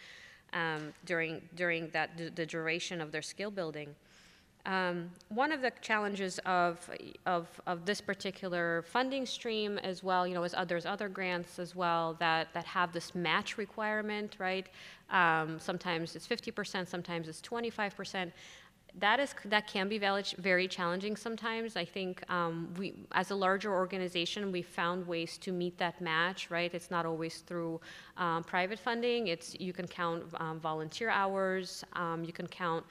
um, 0.53 0.93
during 1.05 1.41
during 1.55 1.89
that 1.89 2.35
the 2.35 2.45
duration 2.45 3.01
of 3.01 3.11
their 3.11 3.21
skill 3.21 3.51
building. 3.51 3.95
Um, 4.65 5.09
one 5.29 5.51
of 5.51 5.61
the 5.61 5.71
challenges 5.81 6.37
of, 6.45 6.89
of, 7.25 7.47
of, 7.65 7.85
this 7.85 8.01
particular 8.01 8.83
funding 8.83 9.25
stream 9.25 9.77
as 9.79 10.03
well, 10.03 10.27
you 10.27 10.33
know, 10.33 10.43
as 10.43 10.53
others, 10.53 10.85
other 10.85 11.07
grants 11.07 11.59
as 11.59 11.75
well 11.75 12.17
that, 12.19 12.53
that 12.53 12.65
have 12.65 12.91
this 12.91 13.15
match 13.15 13.57
requirement, 13.57 14.35
right? 14.37 14.67
Um, 15.11 15.59
sometimes 15.59 16.15
it's 16.15 16.27
50%, 16.27 16.87
sometimes 16.87 17.29
it's 17.29 17.41
25%. 17.41 18.31
That 18.97 19.19
is 19.19 19.35
that 19.45 19.67
can 19.67 19.87
be 19.87 19.99
very 19.99 20.67
challenging 20.67 21.15
sometimes. 21.15 21.75
I 21.75 21.85
think 21.85 22.23
um, 22.29 22.73
we, 22.77 22.95
as 23.11 23.29
a 23.29 23.35
larger 23.35 23.71
organization, 23.71 24.51
we 24.51 24.63
found 24.63 25.05
ways 25.07 25.37
to 25.39 25.51
meet 25.51 25.77
that 25.77 26.01
match. 26.01 26.49
Right, 26.49 26.73
it's 26.73 26.89
not 26.89 27.05
always 27.05 27.37
through 27.39 27.79
um, 28.17 28.43
private 28.43 28.79
funding. 28.79 29.27
It's 29.27 29.55
you 29.59 29.73
can 29.73 29.87
count 29.87 30.23
um, 30.35 30.59
volunteer 30.59 31.09
hours. 31.09 31.83
Um, 31.93 32.23
you 32.23 32.33
can 32.33 32.47
count 32.47 32.83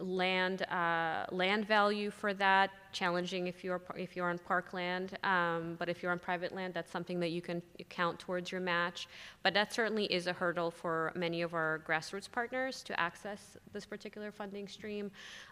land 0.00 0.62
uh, 0.62 1.26
land 1.30 1.66
value 1.66 2.10
for 2.10 2.34
that 2.34 2.70
challenging 2.92 3.46
if 3.46 3.62
you're 3.62 3.80
if 3.96 4.16
you're 4.16 4.28
on 4.28 4.38
parkland 4.38 5.16
um, 5.22 5.76
but 5.78 5.88
if 5.88 6.02
you're 6.02 6.10
on 6.10 6.18
private 6.18 6.52
land 6.54 6.74
that's 6.74 6.90
something 6.90 7.20
that 7.20 7.30
you 7.30 7.40
can 7.40 7.62
count 7.88 8.18
towards 8.18 8.50
your 8.50 8.60
match. 8.60 9.08
But 9.42 9.54
that 9.54 9.72
certainly 9.72 10.04
is 10.06 10.26
a 10.26 10.32
hurdle 10.32 10.70
for 10.70 11.12
many 11.14 11.42
of 11.42 11.54
our 11.54 11.80
grassroots 11.86 12.30
partners 12.30 12.82
to 12.84 12.98
access 12.98 13.56
this 13.72 13.84
particular 13.84 14.30
funding 14.30 14.68
stream. 14.68 15.10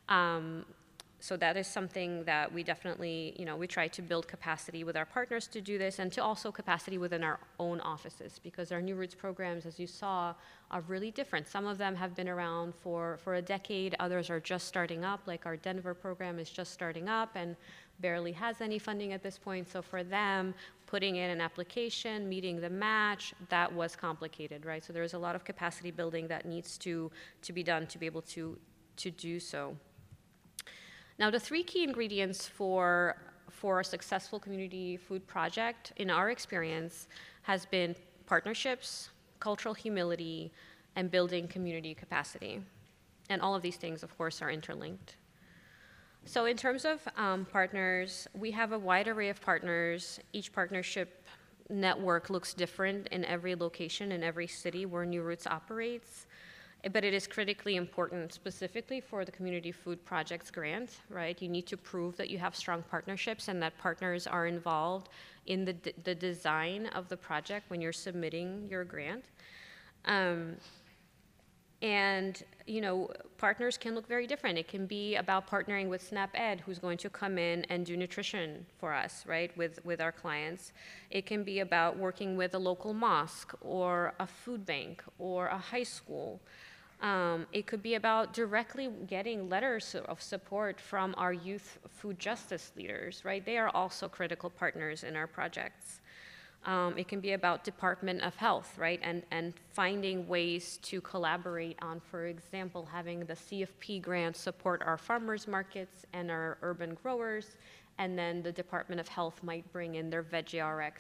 Um, 0.08 0.64
so 1.20 1.36
that 1.36 1.56
is 1.56 1.66
something 1.66 2.22
that 2.24 2.52
we 2.52 2.62
definitely, 2.62 3.34
you 3.36 3.44
know, 3.44 3.56
we 3.56 3.66
try 3.66 3.88
to 3.88 4.02
build 4.02 4.28
capacity 4.28 4.84
with 4.84 4.96
our 4.96 5.04
partners 5.04 5.48
to 5.48 5.60
do 5.60 5.76
this 5.76 5.98
and 5.98 6.12
to 6.12 6.22
also 6.22 6.52
capacity 6.52 6.96
within 6.96 7.24
our 7.24 7.40
own 7.58 7.80
offices 7.80 8.38
because 8.42 8.70
our 8.70 8.80
New 8.80 8.94
Roots 8.94 9.16
programs, 9.16 9.66
as 9.66 9.80
you 9.80 9.88
saw, 9.88 10.32
are 10.70 10.82
really 10.82 11.10
different. 11.10 11.48
Some 11.48 11.66
of 11.66 11.78
them 11.78 11.94
have 11.94 12.14
been 12.14 12.28
around 12.28 12.74
for, 12.74 13.18
for 13.24 13.36
a 13.36 13.42
decade, 13.42 13.96
others 13.98 14.28
are 14.28 14.40
just 14.40 14.66
starting 14.66 15.04
up, 15.04 15.20
like 15.26 15.46
our 15.46 15.56
Denver 15.56 15.94
program 15.94 16.38
is 16.38 16.50
just 16.50 16.72
starting 16.72 17.08
up 17.08 17.30
and 17.34 17.56
barely 18.00 18.32
has 18.32 18.60
any 18.60 18.78
funding 18.78 19.12
at 19.12 19.22
this 19.22 19.38
point. 19.38 19.68
So 19.68 19.80
for 19.80 20.04
them, 20.04 20.54
putting 20.86 21.16
in 21.16 21.30
an 21.30 21.40
application, 21.40 22.28
meeting 22.28 22.60
the 22.60 22.70
match, 22.70 23.34
that 23.48 23.72
was 23.72 23.96
complicated, 23.96 24.64
right? 24.66 24.84
So 24.84 24.92
there's 24.92 25.14
a 25.14 25.18
lot 25.18 25.34
of 25.34 25.44
capacity 25.44 25.90
building 25.90 26.28
that 26.28 26.44
needs 26.44 26.76
to, 26.78 27.10
to 27.42 27.52
be 27.52 27.62
done 27.62 27.86
to 27.86 27.98
be 27.98 28.06
able 28.06 28.22
to, 28.22 28.58
to 28.96 29.10
do 29.10 29.40
so. 29.40 29.76
Now, 31.18 31.30
the 31.30 31.40
three 31.40 31.62
key 31.64 31.82
ingredients 31.82 32.46
for, 32.46 33.16
for 33.50 33.80
a 33.80 33.84
successful 33.84 34.38
community 34.38 34.96
food 34.96 35.26
project, 35.26 35.92
in 35.96 36.10
our 36.10 36.30
experience, 36.30 37.08
has 37.42 37.66
been 37.66 37.96
partnerships, 38.26 39.10
cultural 39.40 39.74
humility, 39.74 40.52
and 40.96 41.10
building 41.10 41.46
community 41.46 41.94
capacity. 41.94 42.60
And 43.30 43.40
all 43.40 43.54
of 43.54 43.62
these 43.62 43.76
things, 43.76 44.02
of 44.02 44.16
course, 44.16 44.42
are 44.42 44.50
interlinked. 44.50 45.16
So, 46.24 46.46
in 46.46 46.56
terms 46.56 46.84
of 46.84 47.00
um, 47.16 47.46
partners, 47.46 48.26
we 48.34 48.50
have 48.50 48.72
a 48.72 48.78
wide 48.78 49.08
array 49.08 49.28
of 49.28 49.40
partners. 49.40 50.20
Each 50.32 50.52
partnership 50.52 51.24
network 51.70 52.30
looks 52.30 52.54
different 52.54 53.08
in 53.08 53.24
every 53.24 53.54
location, 53.54 54.12
in 54.12 54.22
every 54.22 54.46
city 54.46 54.86
where 54.86 55.04
New 55.04 55.22
Roots 55.22 55.46
operates 55.46 56.26
but 56.92 57.04
it 57.04 57.12
is 57.12 57.26
critically 57.26 57.76
important 57.76 58.32
specifically 58.32 59.00
for 59.00 59.24
the 59.24 59.32
community 59.32 59.72
food 59.72 60.04
projects 60.04 60.50
grant 60.50 60.98
right 61.10 61.42
you 61.42 61.48
need 61.48 61.66
to 61.66 61.76
prove 61.76 62.16
that 62.16 62.30
you 62.30 62.38
have 62.38 62.54
strong 62.54 62.82
partnerships 62.88 63.48
and 63.48 63.60
that 63.60 63.76
partners 63.78 64.26
are 64.26 64.46
involved 64.46 65.08
in 65.48 65.64
the, 65.64 65.72
d- 65.72 65.94
the 66.04 66.14
design 66.14 66.86
of 66.94 67.08
the 67.08 67.16
project 67.16 67.68
when 67.70 67.80
you're 67.80 67.92
submitting 67.92 68.68
your 68.70 68.84
grant. 68.84 69.24
Um, 70.04 70.56
and 71.80 72.42
you 72.66 72.80
know 72.80 73.08
partners 73.36 73.78
can 73.78 73.94
look 73.94 74.08
very 74.08 74.26
different. 74.26 74.58
It 74.58 74.66
can 74.66 74.86
be 74.86 75.14
about 75.14 75.48
partnering 75.48 75.88
with 75.88 76.02
SNAP-Ed 76.02 76.60
who's 76.66 76.80
going 76.80 76.98
to 76.98 77.08
come 77.08 77.38
in 77.38 77.64
and 77.66 77.86
do 77.86 77.96
nutrition 77.96 78.66
for 78.78 78.92
us 78.92 79.24
right 79.26 79.56
with 79.56 79.78
with 79.84 80.00
our 80.00 80.10
clients. 80.10 80.72
It 81.10 81.24
can 81.24 81.44
be 81.44 81.60
about 81.60 81.96
working 81.96 82.36
with 82.36 82.54
a 82.54 82.58
local 82.58 82.92
mosque 82.92 83.54
or 83.60 84.12
a 84.18 84.26
food 84.26 84.66
bank 84.66 85.04
or 85.18 85.46
a 85.46 85.58
high 85.58 85.84
school 85.84 86.40
um, 87.00 87.46
it 87.52 87.66
could 87.66 87.82
be 87.82 87.94
about 87.94 88.32
directly 88.32 88.88
getting 89.06 89.48
letters 89.48 89.94
of 90.06 90.20
support 90.20 90.80
from 90.80 91.14
our 91.16 91.32
youth 91.32 91.78
food 91.88 92.18
justice 92.18 92.72
leaders, 92.76 93.24
right? 93.24 93.44
They 93.44 93.56
are 93.56 93.68
also 93.68 94.08
critical 94.08 94.50
partners 94.50 95.04
in 95.04 95.14
our 95.14 95.28
projects. 95.28 96.00
Um, 96.66 96.98
it 96.98 97.06
can 97.06 97.20
be 97.20 97.32
about 97.32 97.62
Department 97.62 98.22
of 98.22 98.34
Health, 98.34 98.76
right? 98.76 98.98
And, 99.02 99.22
and 99.30 99.54
finding 99.70 100.26
ways 100.26 100.78
to 100.82 101.00
collaborate 101.00 101.78
on, 101.80 102.00
for 102.00 102.26
example, 102.26 102.86
having 102.90 103.20
the 103.20 103.34
CFP 103.34 104.02
grant 104.02 104.36
support 104.36 104.82
our 104.84 104.98
farmers 104.98 105.46
markets 105.46 106.04
and 106.12 106.32
our 106.32 106.58
urban 106.62 106.94
growers, 107.00 107.56
and 107.98 108.18
then 108.18 108.42
the 108.42 108.52
Department 108.52 109.00
of 109.00 109.06
Health 109.06 109.40
might 109.44 109.72
bring 109.72 109.94
in 109.94 110.10
their 110.10 110.24
VeggieRx 110.24 110.92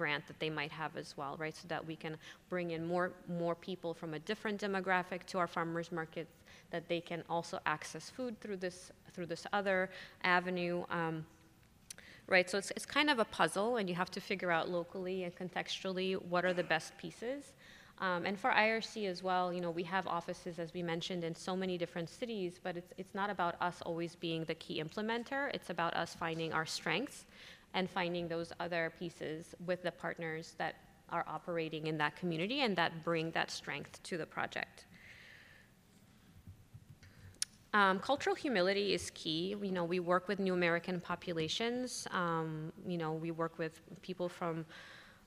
grant 0.00 0.26
that 0.26 0.40
they 0.40 0.48
might 0.48 0.72
have 0.72 0.96
as 0.96 1.14
well, 1.18 1.36
right? 1.38 1.54
So 1.54 1.68
that 1.68 1.86
we 1.86 1.94
can 1.94 2.16
bring 2.48 2.70
in 2.70 2.86
more, 2.86 3.12
more 3.28 3.54
people 3.54 3.92
from 3.92 4.14
a 4.14 4.18
different 4.30 4.58
demographic 4.58 5.20
to 5.26 5.38
our 5.38 5.46
farmers 5.46 5.92
markets, 5.92 6.32
that 6.70 6.88
they 6.88 7.02
can 7.02 7.22
also 7.28 7.58
access 7.66 8.08
food 8.08 8.40
through 8.40 8.56
this, 8.56 8.90
through 9.12 9.26
this 9.26 9.46
other 9.52 9.90
avenue. 10.24 10.84
Um, 10.88 11.26
right? 12.26 12.48
So 12.48 12.56
it's, 12.56 12.70
it's 12.76 12.86
kind 12.86 13.10
of 13.10 13.18
a 13.18 13.26
puzzle, 13.26 13.76
and 13.76 13.90
you 13.90 13.94
have 13.94 14.10
to 14.12 14.20
figure 14.20 14.50
out 14.50 14.70
locally 14.70 15.24
and 15.24 15.32
contextually 15.36 16.10
what 16.32 16.46
are 16.46 16.54
the 16.54 16.68
best 16.74 16.96
pieces. 16.96 17.52
Um, 17.98 18.24
and 18.24 18.40
for 18.40 18.50
IRC 18.50 19.06
as 19.06 19.22
well, 19.22 19.52
you 19.52 19.60
know, 19.60 19.70
we 19.70 19.82
have 19.82 20.06
offices, 20.06 20.58
as 20.58 20.72
we 20.72 20.82
mentioned, 20.82 21.24
in 21.24 21.34
so 21.34 21.54
many 21.54 21.76
different 21.76 22.08
cities, 22.08 22.58
but 22.62 22.78
it's, 22.78 22.92
it's 22.96 23.14
not 23.14 23.28
about 23.28 23.56
us 23.60 23.82
always 23.82 24.14
being 24.14 24.44
the 24.44 24.54
key 24.54 24.82
implementer. 24.82 25.50
It's 25.52 25.68
about 25.68 25.92
us 25.94 26.14
finding 26.14 26.54
our 26.54 26.64
strengths 26.64 27.26
and 27.74 27.88
finding 27.88 28.28
those 28.28 28.52
other 28.60 28.92
pieces 28.98 29.54
with 29.64 29.82
the 29.82 29.92
partners 29.92 30.54
that 30.58 30.76
are 31.10 31.24
operating 31.28 31.86
in 31.86 31.98
that 31.98 32.16
community 32.16 32.60
and 32.60 32.76
that 32.76 33.04
bring 33.04 33.30
that 33.32 33.50
strength 33.50 34.02
to 34.02 34.16
the 34.16 34.26
project. 34.26 34.86
Um, 37.72 38.00
cultural 38.00 38.34
humility 38.34 38.94
is 38.94 39.10
key. 39.10 39.54
You 39.62 39.70
know, 39.70 39.84
we 39.84 40.00
work 40.00 40.26
with 40.26 40.40
new 40.40 40.54
American 40.54 41.00
populations. 41.00 42.06
Um, 42.10 42.72
you 42.84 42.98
know, 42.98 43.12
we 43.12 43.30
work 43.30 43.58
with 43.58 43.80
people 44.02 44.28
from 44.28 44.66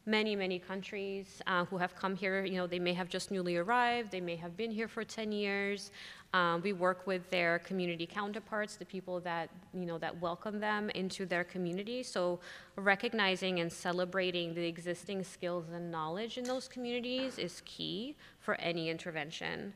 many, 0.06 0.36
many 0.36 0.60
countries 0.60 1.42
uh, 1.48 1.66
who 1.66 1.78
have 1.78 1.96
come 1.96 2.16
here. 2.16 2.44
You 2.44 2.58
know, 2.58 2.68
they 2.68 2.80
may 2.80 2.94
have 2.94 3.10
just 3.10 3.32
newly 3.32 3.56
arrived, 3.58 4.12
they 4.12 4.22
may 4.22 4.36
have 4.36 4.58
been 4.58 4.72
here 4.72 4.88
for 4.88 5.04
10 5.04 5.32
years. 5.32 5.92
Um, 6.34 6.62
we 6.64 6.74
work 6.74 7.06
with 7.06 7.30
their 7.30 7.60
community 7.60 8.08
counterparts, 8.08 8.76
the 8.76 8.86
people 8.86 9.20
that, 9.20 9.50
you 9.72 9.86
know, 9.86 10.00
that 10.00 10.20
welcome 10.20 10.60
them 10.60 10.90
into 10.90 11.28
their 11.28 11.44
community. 11.44 12.02
So 12.02 12.40
recognizing 12.76 13.60
and 13.60 13.72
celebrating 13.72 14.56
the 14.56 14.66
existing 14.66 15.24
skills 15.24 15.66
and 15.72 15.92
knowledge 15.92 16.40
in 16.40 16.44
those 16.44 16.68
communities 16.68 17.38
is 17.38 17.62
key 17.66 18.16
for 18.40 18.56
any 18.56 18.90
intervention. 18.90 19.74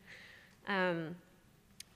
Um, 0.67 1.15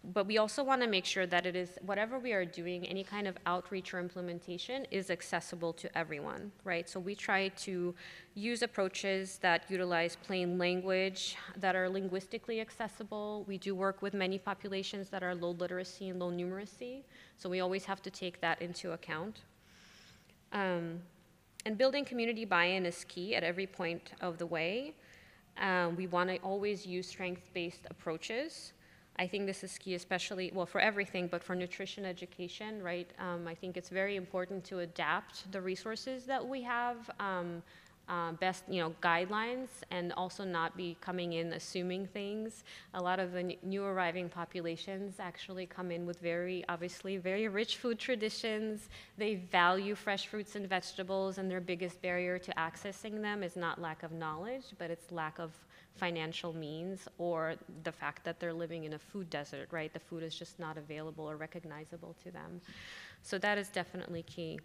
but 0.04 0.26
we 0.26 0.40
also 0.40 0.64
want 0.64 0.82
to 0.82 0.88
make 0.88 1.06
sure 1.06 1.28
that 1.28 1.46
it 1.46 1.56
is 1.56 1.78
whatever 1.86 2.18
we 2.18 2.34
are 2.34 2.44
doing 2.44 2.88
any 2.88 3.04
kind 3.04 3.28
of 3.28 3.38
outreach 3.46 3.94
or 3.94 4.00
implementation 4.00 4.86
is 4.90 5.12
accessible 5.12 5.72
to 5.74 5.96
everyone 5.98 6.52
right? 6.64 6.90
So 6.90 7.00
we 7.00 7.14
try 7.14 7.50
to 7.50 7.94
use 8.34 8.62
approaches 8.64 9.38
that 9.42 9.66
utilize 9.70 10.16
plain 10.16 10.58
language 10.58 11.38
that 11.58 11.76
are 11.76 11.88
linguistically 11.88 12.62
accessible. 12.62 13.46
We 13.48 13.58
do 13.58 13.76
work 13.76 14.02
with 14.02 14.14
many 14.14 14.40
populations 14.40 15.10
that 15.10 15.22
are 15.22 15.36
low 15.36 15.52
literacy 15.52 16.10
and 16.10 16.20
low 16.20 16.32
numeracy 16.32 17.04
so 17.38 17.50
we 17.50 17.60
always 17.60 17.86
have 17.86 18.02
to 18.04 18.10
take 18.10 18.42
that 18.42 18.62
into 18.62 18.92
account. 18.92 19.40
Um, 20.52 21.00
and 21.66 21.78
building 21.78 22.06
community 22.06 22.46
buy-in 22.46 22.86
is 22.86 23.04
key 23.04 23.36
at 23.36 23.44
every 23.44 23.68
point 23.68 24.12
of 24.22 24.38
the 24.38 24.46
way. 24.46 24.94
Um, 25.60 25.96
we 25.96 26.08
want 26.08 26.30
to 26.30 26.38
always 26.38 26.86
use 26.86 27.08
strength-based 27.08 27.86
approaches 27.90 28.74
I 29.18 29.28
think 29.28 29.46
this 29.46 29.64
is 29.64 29.78
key, 29.78 29.96
especially, 29.96 30.52
well, 30.54 30.66
for 30.66 30.82
everything, 30.82 31.28
but 31.28 31.44
for 31.44 31.56
nutrition 31.56 32.06
education, 32.06 32.82
right? 32.82 33.10
Um, 33.20 33.48
I 33.48 33.54
think 33.54 33.78
it's 33.78 33.90
very 33.90 34.16
important 34.16 34.64
to 34.66 34.80
adapt 34.80 35.52
the 35.52 35.62
resources 35.62 36.26
that 36.26 36.46
we 36.46 36.62
have, 36.64 37.10
um, 37.20 37.62
uh, 38.10 38.32
best, 38.34 38.64
you 38.68 38.82
know, 38.82 38.94
guidelines, 39.02 39.68
and 39.92 40.12
also 40.14 40.44
not 40.44 40.76
be 40.76 40.98
coming 41.02 41.34
in 41.34 41.54
assuming 41.54 42.08
things. 42.08 42.64
A 42.94 43.02
lot 43.02 43.20
of 43.20 43.32
the 43.32 43.56
new 43.64 43.84
arriving 43.84 44.28
populations 44.28 45.20
actually 45.20 45.66
come 45.66 45.92
in 45.92 46.06
with 46.06 46.20
very, 46.20 46.66
obviously, 46.68 47.18
very 47.18 47.48
rich 47.48 47.78
food 47.78 48.00
traditions. 48.00 48.90
They 49.18 49.36
value 49.36 49.94
fresh 49.94 50.28
fruits 50.28 50.56
and 50.56 50.68
vegetables, 50.68 51.38
and 51.38 51.50
their 51.50 51.62
biggest 51.62 52.02
barrier 52.02 52.40
to 52.40 52.52
accessing 52.54 53.22
them 53.22 53.44
is 53.44 53.56
not 53.56 53.80
lack 53.80 54.04
of 54.04 54.12
knowledge, 54.12 54.66
but 54.78 54.90
it's 54.90 55.12
lack 55.12 55.38
of 55.38 55.52
financial 55.96 56.54
means 56.54 57.08
or 57.18 57.56
the 57.84 57.92
fact 57.92 58.24
that 58.24 58.40
they're 58.40 58.54
living 58.54 58.86
in 58.86 58.94
a 58.94 59.00
food 59.00 59.30
desert, 59.30 59.68
right? 59.72 59.94
The 59.94 60.00
food 60.00 60.24
is 60.24 60.36
just 60.36 60.60
not 60.60 60.78
available 60.78 61.30
or 61.30 61.36
recognizable 61.36 62.16
to 62.24 62.32
them. 62.32 62.62
So 63.24 63.38
that 63.40 63.58
is 63.58 63.70
definitely 63.70 64.24
key. 64.24 64.60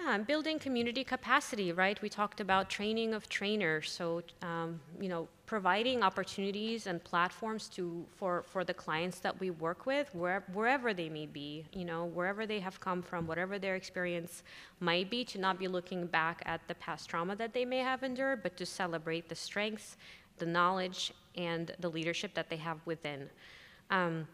Yeah, 0.00 0.14
and 0.14 0.26
building 0.26 0.58
community 0.58 1.02
capacity, 1.02 1.72
right? 1.72 2.00
We 2.00 2.08
talked 2.08 2.40
about 2.40 2.68
training 2.70 3.14
of 3.14 3.28
trainers. 3.28 3.90
So, 3.90 4.22
um, 4.42 4.80
you 5.00 5.08
know, 5.08 5.28
providing 5.46 6.02
opportunities 6.02 6.86
and 6.86 7.02
platforms 7.02 7.68
to 7.70 8.04
for 8.16 8.42
for 8.42 8.64
the 8.64 8.74
clients 8.74 9.18
that 9.20 9.38
we 9.40 9.50
work 9.50 9.86
with, 9.86 10.14
where, 10.14 10.44
wherever 10.52 10.94
they 10.94 11.08
may 11.08 11.26
be, 11.26 11.64
you 11.72 11.84
know, 11.84 12.04
wherever 12.04 12.46
they 12.46 12.60
have 12.60 12.78
come 12.80 13.02
from, 13.02 13.26
whatever 13.26 13.58
their 13.58 13.74
experience 13.76 14.42
might 14.80 15.10
be, 15.10 15.24
to 15.24 15.38
not 15.38 15.58
be 15.58 15.68
looking 15.68 16.06
back 16.06 16.42
at 16.46 16.60
the 16.68 16.74
past 16.76 17.08
trauma 17.08 17.34
that 17.36 17.52
they 17.52 17.64
may 17.64 17.78
have 17.78 18.02
endured, 18.02 18.42
but 18.42 18.56
to 18.56 18.66
celebrate 18.66 19.28
the 19.28 19.34
strengths, 19.34 19.96
the 20.38 20.46
knowledge, 20.46 21.12
and 21.36 21.74
the 21.80 21.88
leadership 21.88 22.34
that 22.34 22.48
they 22.50 22.56
have 22.56 22.78
within. 22.84 23.28
Um, 23.90 24.28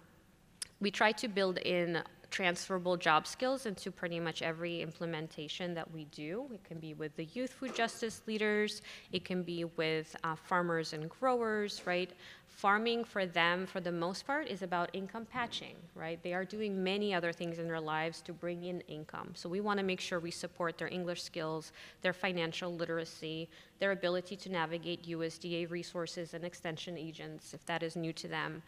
we 0.80 0.90
try 0.90 1.12
to 1.12 1.28
build 1.28 1.58
in 1.58 2.02
transferable 2.34 2.96
job 2.96 3.28
skills 3.28 3.64
into 3.64 3.92
pretty 3.92 4.18
much 4.18 4.42
every 4.42 4.82
implementation 4.82 5.72
that 5.72 5.88
we 5.92 6.04
do. 6.06 6.50
It 6.52 6.64
can 6.64 6.80
be 6.80 6.92
with 6.92 7.14
the 7.14 7.26
youth 7.26 7.52
food 7.52 7.76
justice 7.76 8.22
leaders, 8.26 8.82
it 9.12 9.24
can 9.24 9.44
be 9.44 9.64
with 9.76 10.16
uh, 10.24 10.34
farmers 10.34 10.94
and 10.94 11.08
growers, 11.08 11.82
right? 11.86 12.10
Farming 12.48 13.04
for 13.04 13.24
them, 13.24 13.66
for 13.66 13.80
the 13.80 13.92
most 13.92 14.26
part, 14.26 14.48
is 14.48 14.62
about 14.62 14.90
income 14.92 15.26
patching, 15.26 15.76
right? 15.94 16.20
They 16.24 16.34
are 16.34 16.44
doing 16.44 16.82
many 16.82 17.14
other 17.14 17.32
things 17.32 17.60
in 17.60 17.68
their 17.68 17.80
lives 17.80 18.20
to 18.22 18.32
bring 18.32 18.64
in 18.64 18.80
income. 18.88 19.30
So 19.34 19.48
we 19.48 19.60
want 19.60 19.78
to 19.78 19.84
make 19.84 20.00
sure 20.00 20.18
we 20.18 20.32
support 20.32 20.76
their 20.76 20.88
English 20.88 21.22
skills, 21.22 21.70
their 22.02 22.12
financial 22.12 22.74
literacy, 22.74 23.48
their 23.78 23.92
ability 23.92 24.34
to 24.38 24.48
navigate 24.50 25.06
USDA 25.08 25.70
resources 25.70 26.34
and 26.34 26.44
extension 26.44 26.98
agents 26.98 27.54
if 27.54 27.64
that 27.66 27.84
is 27.84 27.94
new 27.94 28.12
to 28.14 28.26
them. 28.26 28.60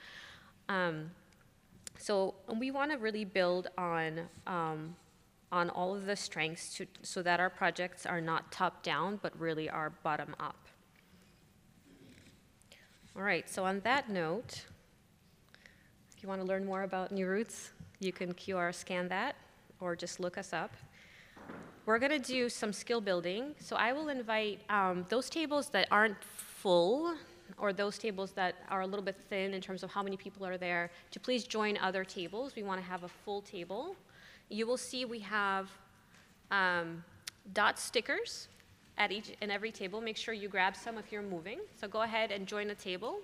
Um, 0.68 1.10
so 1.98 2.34
we 2.58 2.70
want 2.70 2.90
to 2.92 2.98
really 2.98 3.24
build 3.24 3.68
on, 3.78 4.22
um, 4.46 4.96
on 5.50 5.70
all 5.70 5.94
of 5.94 6.06
the 6.06 6.16
strengths 6.16 6.74
to, 6.74 6.86
so 7.02 7.22
that 7.22 7.40
our 7.40 7.50
projects 7.50 8.06
are 8.06 8.20
not 8.20 8.52
top 8.52 8.82
down, 8.82 9.18
but 9.22 9.38
really 9.38 9.68
are 9.68 9.90
bottom 10.02 10.34
up. 10.38 10.68
All 13.16 13.22
right, 13.22 13.48
so 13.48 13.64
on 13.64 13.80
that 13.80 14.10
note, 14.10 14.66
if 16.16 16.22
you 16.22 16.28
want 16.28 16.40
to 16.40 16.46
learn 16.46 16.66
more 16.66 16.82
about 16.82 17.12
New 17.12 17.26
Roots, 17.26 17.70
you 17.98 18.12
can 18.12 18.34
QR 18.34 18.74
scan 18.74 19.08
that 19.08 19.36
or 19.80 19.96
just 19.96 20.20
look 20.20 20.36
us 20.36 20.52
up. 20.52 20.74
We're 21.86 21.98
going 21.98 22.10
to 22.10 22.18
do 22.18 22.48
some 22.48 22.72
skill 22.72 23.00
building. 23.00 23.54
So 23.58 23.76
I 23.76 23.92
will 23.92 24.08
invite 24.08 24.60
um, 24.68 25.06
those 25.08 25.30
tables 25.30 25.68
that 25.70 25.86
aren't 25.90 26.22
full 26.24 27.14
or 27.58 27.72
those 27.72 27.98
tables 27.98 28.32
that 28.32 28.56
are 28.68 28.82
a 28.82 28.86
little 28.86 29.04
bit 29.04 29.16
thin 29.28 29.54
in 29.54 29.60
terms 29.60 29.82
of 29.82 29.90
how 29.90 30.02
many 30.02 30.16
people 30.16 30.46
are 30.46 30.58
there, 30.58 30.90
to 31.10 31.20
please 31.20 31.44
join 31.44 31.76
other 31.78 32.04
tables. 32.04 32.54
We 32.56 32.62
want 32.62 32.80
to 32.80 32.86
have 32.86 33.04
a 33.04 33.08
full 33.08 33.42
table. 33.42 33.96
You 34.48 34.66
will 34.66 34.76
see 34.76 35.04
we 35.04 35.20
have 35.20 35.70
um, 36.50 37.04
dot 37.52 37.78
stickers 37.78 38.48
at 38.98 39.12
each 39.12 39.32
and 39.42 39.50
every 39.50 39.72
table. 39.72 40.00
Make 40.00 40.16
sure 40.16 40.34
you 40.34 40.48
grab 40.48 40.76
some 40.76 40.98
if 40.98 41.12
you're 41.12 41.22
moving. 41.22 41.60
So 41.80 41.88
go 41.88 42.02
ahead 42.02 42.30
and 42.30 42.46
join 42.46 42.70
a 42.70 42.74
table. 42.74 43.20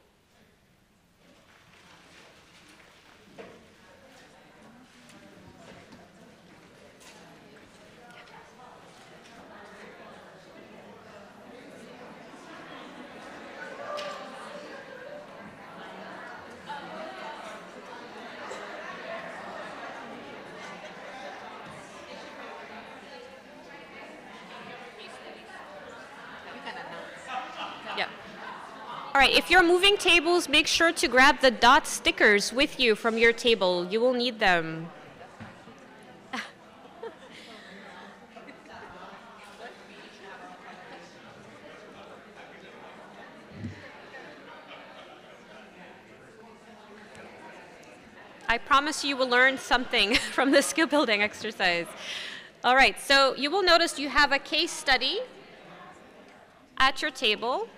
All 29.15 29.21
right, 29.21 29.35
if 29.35 29.51
you're 29.51 29.63
moving 29.63 29.99
tables, 29.99 30.49
make 30.49 30.67
sure 30.67 30.91
to 30.91 31.07
grab 31.07 31.41
the 31.41 31.51
dot 31.51 31.87
stickers 31.87 32.51
with 32.51 32.81
you 32.81 32.95
from 32.95 33.19
your 33.19 33.35
table. 33.35 33.87
You 33.91 34.01
will 34.01 34.15
need 34.15 34.39
them. 34.39 34.89
I 48.49 48.57
promise 48.57 49.05
you 49.05 49.19
will 49.19 49.29
learn 49.29 49.59
something 49.59 50.15
from 50.33 50.53
the 50.53 50.63
skill 50.63 50.87
building 50.87 51.21
exercise. 51.21 51.87
All 52.65 52.75
right, 52.75 52.99
so 52.99 53.35
you 53.37 53.51
will 53.51 53.63
notice 53.63 53.99
you 53.99 54.09
have 54.09 54.33
a 54.33 54.39
case 54.39 54.71
study 54.71 55.21
at 56.79 57.03
your 57.03 57.11
table. 57.11 57.69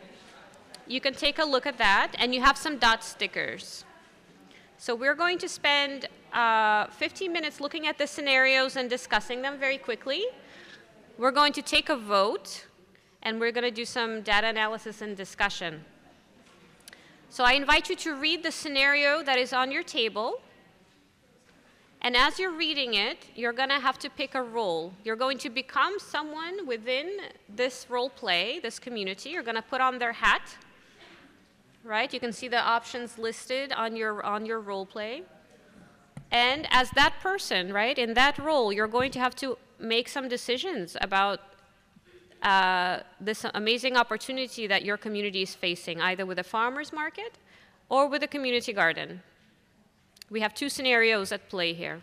You 0.87 1.01
can 1.01 1.15
take 1.15 1.39
a 1.39 1.45
look 1.45 1.67
at 1.67 1.79
that, 1.79 2.13
and 2.19 2.35
you 2.35 2.43
have 2.43 2.59
some 2.59 2.77
dot 2.77 3.03
stickers. 3.03 3.85
So 4.77 4.95
we're 4.95 5.15
going 5.15 5.39
to 5.39 5.49
spend 5.49 6.09
uh, 6.35 6.89
15 6.89 7.33
minutes 7.33 7.59
looking 7.59 7.87
at 7.87 7.97
the 7.97 8.07
scenarios 8.07 8.77
and 8.77 8.91
discussing 8.91 9.41
them 9.41 9.59
very 9.59 9.79
quickly. 9.79 10.25
We're 11.17 11.31
going 11.31 11.55
to 11.55 11.63
take 11.63 11.89
a 11.89 11.97
vote, 11.97 12.67
and 13.23 13.41
we're 13.41 13.53
going 13.53 13.65
to 13.65 13.71
do 13.71 13.87
some 13.87 14.21
data 14.21 14.49
analysis 14.49 15.01
and 15.01 15.17
discussion. 15.17 15.85
So 17.31 17.45
I 17.45 17.53
invite 17.53 17.89
you 17.89 17.97
to 17.97 18.17
read 18.17 18.43
the 18.43 18.53
scenario 18.53 19.23
that 19.23 19.39
is 19.39 19.55
on 19.55 19.73
your 19.73 19.83
table. 19.83 20.43
And 22.03 22.15
as 22.15 22.39
you're 22.39 22.53
reading 22.53 22.93
it, 22.93 23.27
you're 23.35 23.55
going 23.55 23.71
to 23.71 23.81
have 23.81 23.99
to 24.01 24.11
pick 24.11 24.35
a 24.35 24.43
role. 24.43 24.93
You're 25.03 25.17
going 25.17 25.39
to 25.39 25.49
become 25.49 25.99
someone 25.99 26.67
within 26.67 27.11
this 27.49 27.87
role 27.89 28.11
play, 28.11 28.61
this 28.61 28.79
community. 28.79 29.31
You're 29.31 29.43
going 29.43 29.57
to 29.57 29.63
put 29.63 29.81
on 29.81 29.99
their 29.99 30.13
hat 30.13 30.59
right? 31.85 32.13
You 32.13 32.19
can 32.19 32.33
see 32.33 32.49
the 32.49 32.61
options 32.61 33.19
listed 33.19 33.73
on 33.73 33.95
your, 33.95 34.25
on 34.25 34.47
your 34.47 34.61
role 34.61 34.87
play. 34.87 35.23
And 36.31 36.67
as 36.71 36.91
that 36.91 37.15
person, 37.21 37.73
right, 37.73 37.97
in 37.97 38.15
that 38.15 38.39
role, 38.39 38.73
you're 38.73 38.89
going 38.89 39.11
to 39.13 39.21
have 39.21 39.37
to 39.37 39.59
make 39.79 40.09
some 40.09 40.29
decisions 40.29 40.97
about 41.01 41.41
uh, 42.43 43.01
this 43.21 43.45
amazing 43.55 43.97
opportunity 43.97 44.67
that 44.67 44.85
your 44.85 44.97
community 44.97 45.43
is 45.43 45.55
facing, 45.55 46.01
either 46.01 46.27
with 46.27 46.39
a 46.39 46.45
farmer's 46.45 46.93
market 46.93 47.39
or 47.89 48.09
with 48.09 48.23
a 48.23 48.29
community 48.29 48.73
garden. 48.73 49.23
We 50.31 50.41
have 50.41 50.55
two 50.55 50.69
scenarios 50.69 51.33
at 51.33 51.49
play 51.49 51.75
here. 51.75 52.01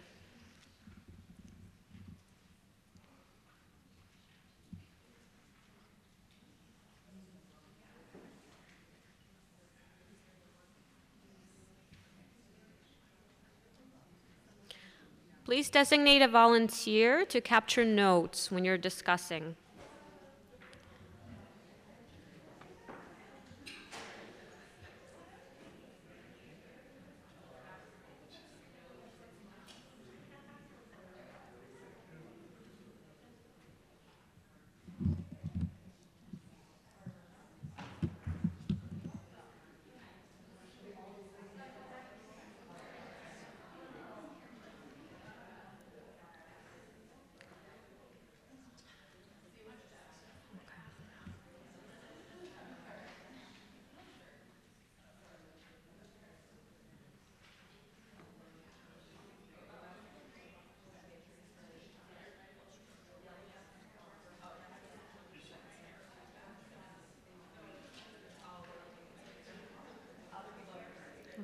Please 15.52 15.70
designate 15.70 16.22
a 16.22 16.30
volunteer 16.30 17.26
to 17.26 17.42
capture 17.42 17.84
notes 17.84 18.50
when 18.50 18.64
you're 18.64 18.78
discussing. 18.78 19.58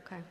Okay. 0.06 0.22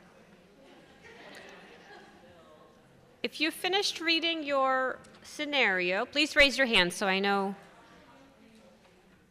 If 3.21 3.36
you 3.47 3.51
finished 3.51 4.01
reading 4.01 4.43
your 4.43 4.99
scenario, 5.23 6.03
please 6.03 6.35
raise 6.35 6.57
your 6.57 6.67
hand 6.67 6.91
so 6.91 7.07
I 7.07 7.19
know. 7.19 7.55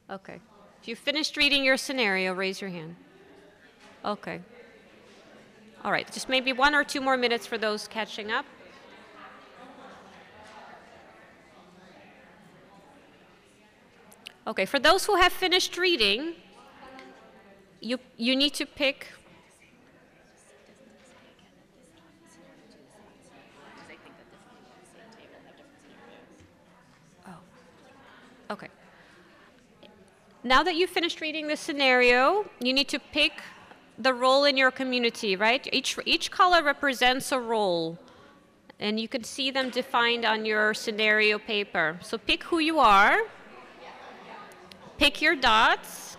Okay. 0.08 0.40
If 0.80 0.88
you 0.88 0.96
finished 0.96 1.36
reading 1.36 1.62
your 1.62 1.76
scenario, 1.76 2.32
raise 2.32 2.58
your 2.62 2.70
hand. 2.70 2.96
Okay. 4.06 4.40
All 5.84 5.92
right, 5.92 6.10
just 6.10 6.30
maybe 6.30 6.54
one 6.54 6.74
or 6.74 6.82
two 6.82 7.02
more 7.02 7.18
minutes 7.18 7.46
for 7.46 7.58
those 7.58 7.86
catching 7.88 8.30
up. 8.30 8.46
Okay, 14.46 14.64
for 14.64 14.78
those 14.78 15.04
who 15.04 15.16
have 15.16 15.32
finished 15.32 15.76
reading, 15.76 16.36
you, 17.82 17.98
you 18.16 18.34
need 18.34 18.54
to 18.54 18.64
pick 18.64 19.08
Okay. 28.48 28.68
Now 30.46 30.62
that 30.62 30.76
you've 30.76 30.90
finished 30.90 31.20
reading 31.20 31.48
the 31.48 31.56
scenario, 31.56 32.48
you 32.60 32.72
need 32.72 32.88
to 32.90 33.00
pick 33.00 33.32
the 33.98 34.14
role 34.14 34.44
in 34.44 34.56
your 34.56 34.70
community, 34.70 35.34
right? 35.34 35.68
Each, 35.72 35.98
each 36.04 36.30
color 36.30 36.62
represents 36.62 37.32
a 37.32 37.40
role. 37.40 37.98
And 38.78 39.00
you 39.00 39.08
can 39.08 39.24
see 39.24 39.50
them 39.50 39.70
defined 39.70 40.24
on 40.24 40.44
your 40.44 40.72
scenario 40.72 41.40
paper. 41.40 41.98
So 42.00 42.16
pick 42.16 42.44
who 42.44 42.60
you 42.60 42.78
are, 42.78 43.22
pick 44.98 45.20
your 45.20 45.34
dots. 45.34 46.16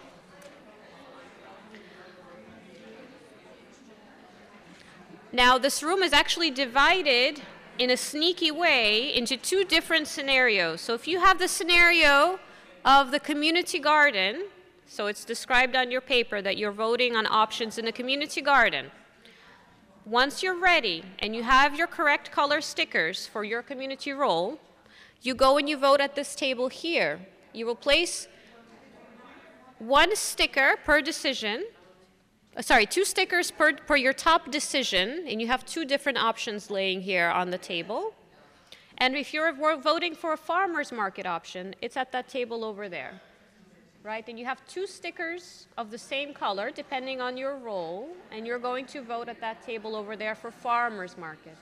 Now, 5.32 5.58
this 5.58 5.82
room 5.82 6.04
is 6.04 6.12
actually 6.12 6.52
divided 6.52 7.44
in 7.80 7.90
a 7.92 7.96
sneaky 7.96 8.52
way 8.52 9.16
into 9.16 9.38
two 9.38 9.64
different 9.64 10.06
scenarios. 10.06 10.82
So 10.82 10.94
if 10.94 11.08
you 11.08 11.22
have 11.22 11.40
the 11.40 11.48
scenario 11.48 12.40
of 12.88 13.12
the 13.12 13.20
community 13.20 13.80
garden, 13.80 14.46
so 14.86 15.08
it's 15.08 15.26
described 15.26 15.76
on 15.76 15.92
your 15.92 16.00
paper 16.00 16.42
that 16.42 16.56
you're 16.56 16.72
voting 16.72 17.18
on 17.18 17.28
options 17.28 17.78
in 17.78 17.84
the 17.84 17.92
community 17.92 18.40
garden. 18.40 18.90
Once 20.06 20.42
you're 20.42 20.58
ready 20.58 21.04
and 21.20 21.36
you 21.36 21.44
have 21.44 21.76
your 21.76 21.86
correct 21.86 22.32
color 22.32 22.62
stickers 22.62 23.28
for 23.28 23.44
your 23.44 23.62
community 23.62 24.14
role, 24.14 24.58
you 25.22 25.36
go 25.36 25.58
and 25.58 25.68
you 25.68 25.76
vote 25.76 26.00
at 26.00 26.16
this 26.16 26.34
table 26.34 26.70
here. 26.70 27.20
You 27.52 27.66
will 27.66 27.76
place 27.76 28.30
one 29.80 30.16
sticker 30.16 30.76
per 30.86 31.02
decision 31.02 31.66
uh, 32.56 32.62
sorry, 32.62 32.88
two 32.88 33.06
stickers 33.06 33.52
per, 33.52 33.74
per 33.74 33.96
your 33.96 34.14
top 34.14 34.50
decision, 34.50 35.26
and 35.28 35.40
you 35.40 35.46
have 35.46 35.64
two 35.64 35.86
different 35.86 36.18
options 36.18 36.72
laying 36.72 37.02
here 37.02 37.28
on 37.28 37.52
the 37.52 37.58
table. 37.58 38.16
And 39.00 39.16
if 39.16 39.34
you're 39.34 39.54
voting 39.54 40.16
for 40.16 40.34
a 40.34 40.38
farmer's 40.38 40.92
market 40.92 41.26
option, 41.26 41.76
it's 41.82 41.98
at 41.98 42.12
that 42.14 42.28
table 42.28 42.66
over 42.66 42.90
there, 42.90 43.22
right? 44.04 44.28
And 44.28 44.40
you 44.40 44.46
have 44.46 44.66
two 44.68 44.88
stickers 44.88 45.68
of 45.78 45.92
the 45.92 45.98
same 45.98 46.34
color, 46.34 46.72
depending 46.72 47.22
on 47.22 47.38
your 47.38 47.58
role, 47.58 48.10
and 48.32 48.48
you're 48.48 48.60
going 48.60 48.88
to 48.88 49.02
vote 49.04 49.30
at 49.30 49.40
that 49.40 49.64
table 49.64 49.96
over 49.96 50.16
there 50.16 50.34
for 50.34 50.50
farmer's 50.50 51.16
market. 51.18 51.56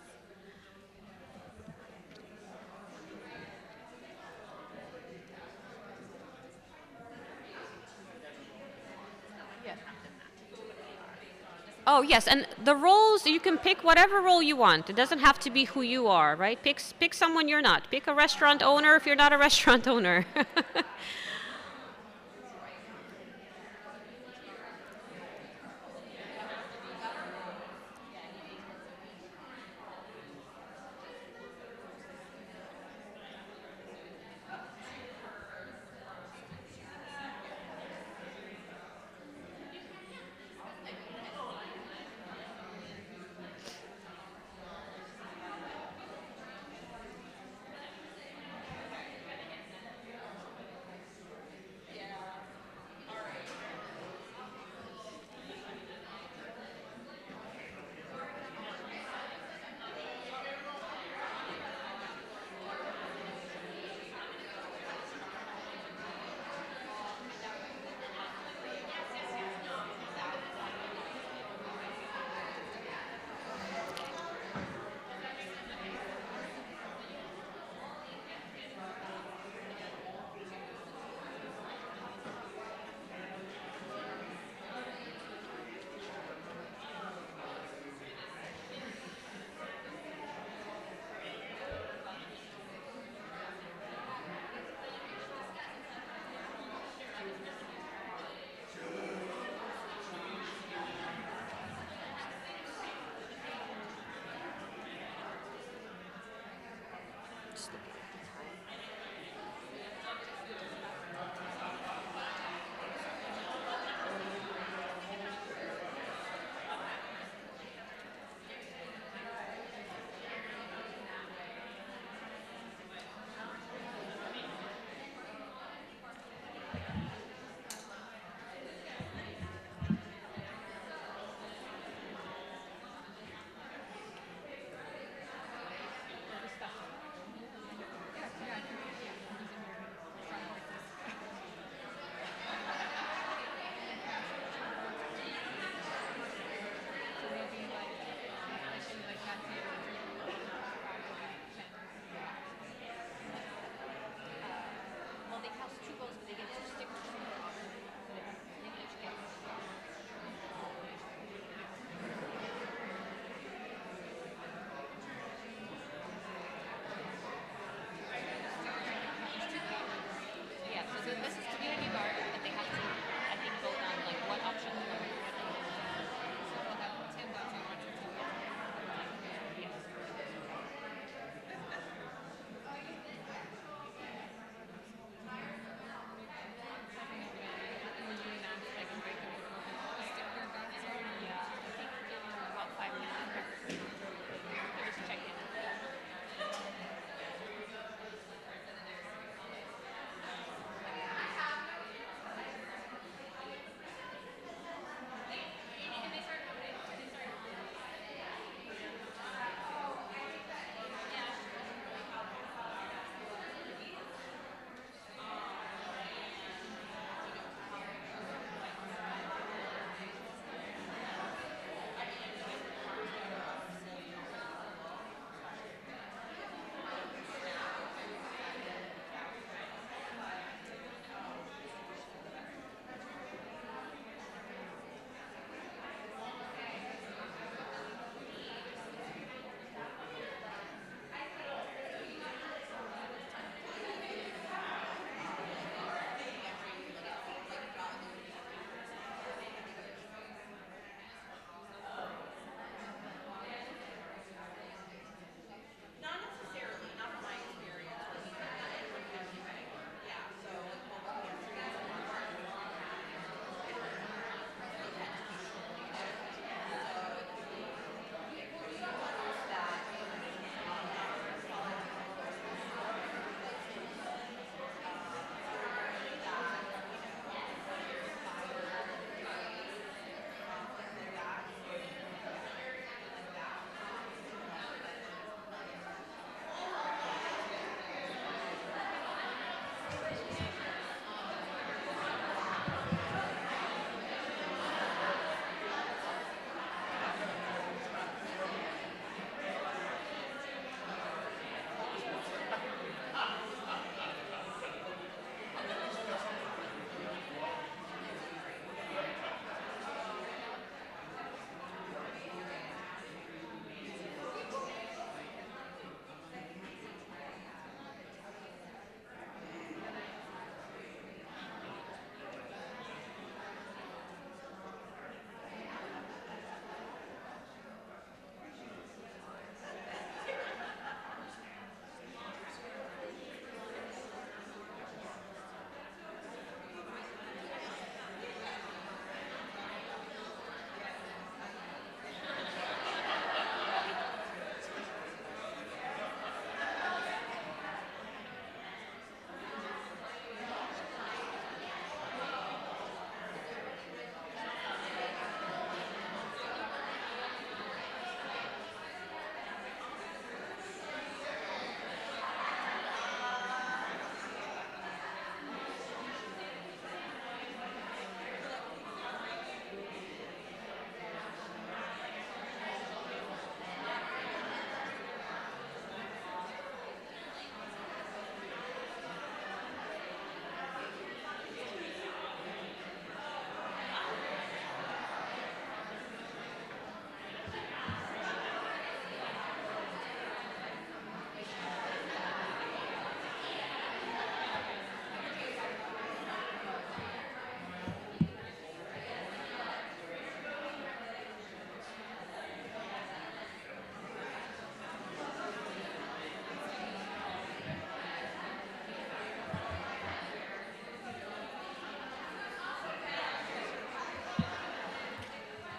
Oh, 11.88 12.02
yes, 12.02 12.28
and 12.28 12.48
the 12.64 12.76
roles, 12.76 13.28
you 13.28 13.40
can 13.40 13.60
pick 13.60 13.84
whatever 13.84 14.20
role 14.20 14.42
you 14.42 14.56
want. 14.56 14.90
It 14.90 14.96
doesn't 14.96 15.20
have 15.20 15.38
to 15.40 15.52
be 15.52 15.66
who 15.66 15.82
you 15.84 16.08
are, 16.08 16.36
right? 16.36 16.62
Pick, 16.62 16.82
pick 17.00 17.14
someone 17.14 17.48
you're 17.48 17.62
not. 17.62 17.92
Pick 17.92 18.08
a 18.08 18.14
restaurant 18.14 18.64
owner 18.64 18.96
if 18.96 19.06
you're 19.06 19.16
not 19.16 19.34
a 19.34 19.38
restaurant 19.48 19.88
owner. 19.88 20.26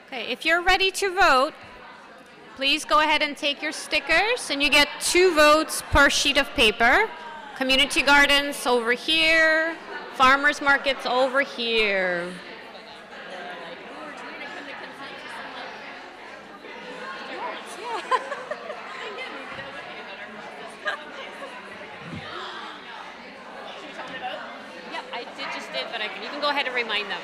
Okay, 0.07 0.31
if 0.31 0.45
you're 0.45 0.63
ready 0.63 0.93
to 0.93 1.13
vote, 1.13 1.53
please 2.55 2.85
go 2.85 3.01
ahead 3.01 3.23
and 3.23 3.37
take 3.37 3.61
your 3.61 3.73
stickers, 3.73 4.51
and 4.51 4.63
you 4.63 4.71
get 4.71 4.87
two 5.01 5.35
votes 5.35 5.83
per 5.91 6.09
sheet 6.09 6.37
of 6.37 6.49
paper. 6.51 7.11
Community 7.57 8.03
gardens 8.03 8.65
over 8.69 8.93
here, 8.93 9.77
farmers 10.15 10.61
markets 10.61 11.07
over 11.07 11.41
here. 11.41 12.31
Yep, 24.93 25.05
I 25.13 25.25
did 25.37 25.47
just 25.53 25.73
did, 25.73 25.87
but 25.91 26.01
I 26.01 26.07
can, 26.07 26.23
you 26.23 26.29
can 26.29 26.41
go 26.41 26.51
ahead 26.51 26.67
and 26.67 26.75
remind 26.77 27.11
them. 27.11 27.21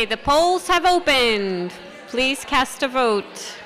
Okay, 0.00 0.06
the 0.06 0.16
polls 0.16 0.66
have 0.66 0.86
opened. 0.86 1.74
Please 2.08 2.42
cast 2.46 2.82
a 2.82 2.88
vote. 2.88 3.59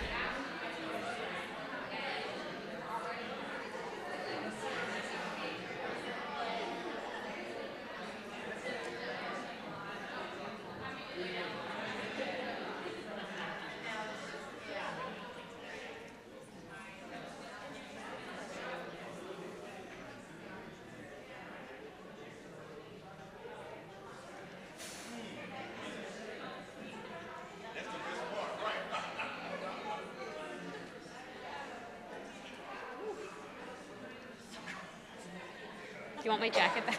You 36.24 36.30
want 36.30 36.40
my 36.40 36.48
jacket 36.48 36.86
back? 36.86 36.98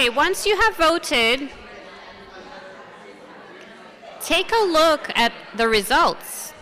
Okay, 0.00 0.08
once 0.08 0.46
you 0.46 0.56
have 0.56 0.76
voted, 0.76 1.50
take 4.22 4.50
a 4.50 4.64
look 4.64 5.10
at 5.14 5.30
the 5.56 5.68
results. 5.68 6.54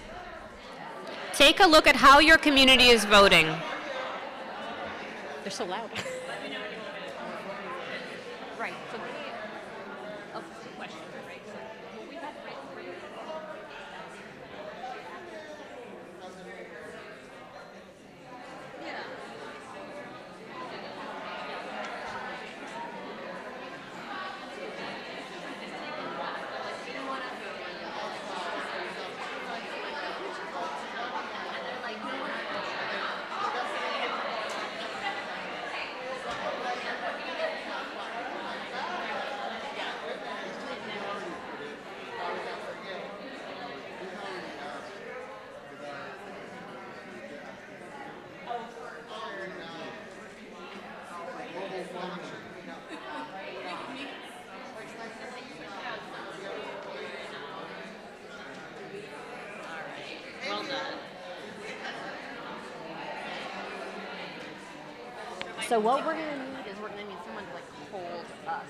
Take 1.34 1.60
a 1.60 1.66
look 1.68 1.86
at 1.86 1.94
how 1.94 2.18
your 2.18 2.36
community 2.36 2.88
is 2.88 3.04
voting. 3.04 3.46
They're 5.44 5.52
so 5.52 5.66
loud. 5.66 5.88
So 65.68 65.78
what 65.78 66.00
we're 66.06 66.14
gonna 66.14 66.48
need 66.48 66.64
is 66.64 66.80
we're 66.80 66.88
gonna 66.88 67.04
need 67.04 67.18
someone 67.26 67.44
to 67.44 67.52
like 67.52 67.68
hold 67.92 68.24
us. 68.46 68.64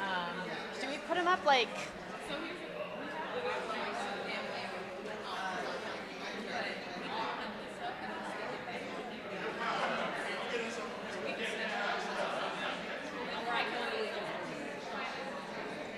Um, 0.00 0.40
should 0.80 0.88
we 0.88 0.96
put 1.06 1.16
them 1.16 1.28
up 1.28 1.44
like? 1.44 1.68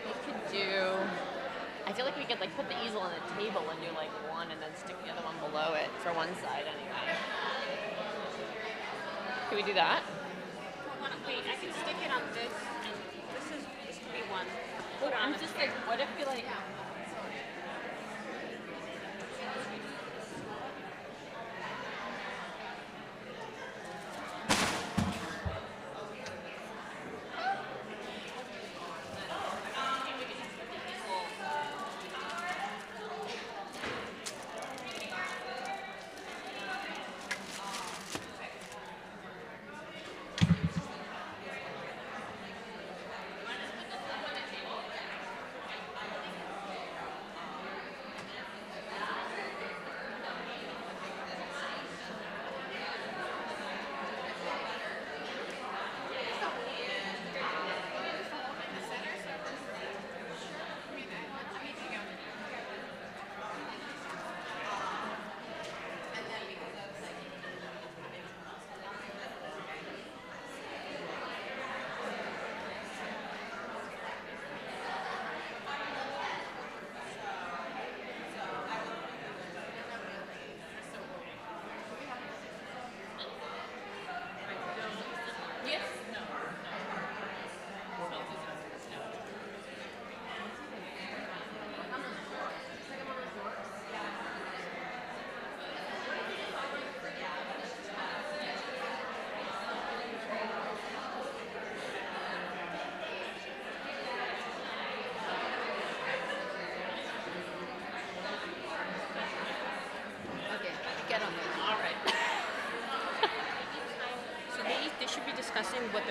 We 0.05 0.13
could 0.27 0.51
do. 0.51 0.99
I 1.87 1.93
feel 1.93 2.05
like 2.05 2.17
we 2.17 2.25
could 2.25 2.41
like 2.41 2.57
put 2.57 2.69
the 2.69 2.85
easel 2.85 2.99
on 2.99 3.13
the 3.15 3.35
table 3.41 3.63
and 3.71 3.79
do 3.79 3.87
like 3.95 4.11
one 4.29 4.51
and 4.51 4.61
then 4.61 4.75
stick 4.75 4.97
the 5.05 5.13
other 5.13 5.23
one 5.23 5.39
below 5.39 5.75
it 5.75 5.89
for 6.03 6.13
one 6.15 6.35
side 6.43 6.65
anyway. 6.67 7.15
Can 9.50 9.50
we 9.61 9.67
do 9.67 9.75
that? 9.75 10.10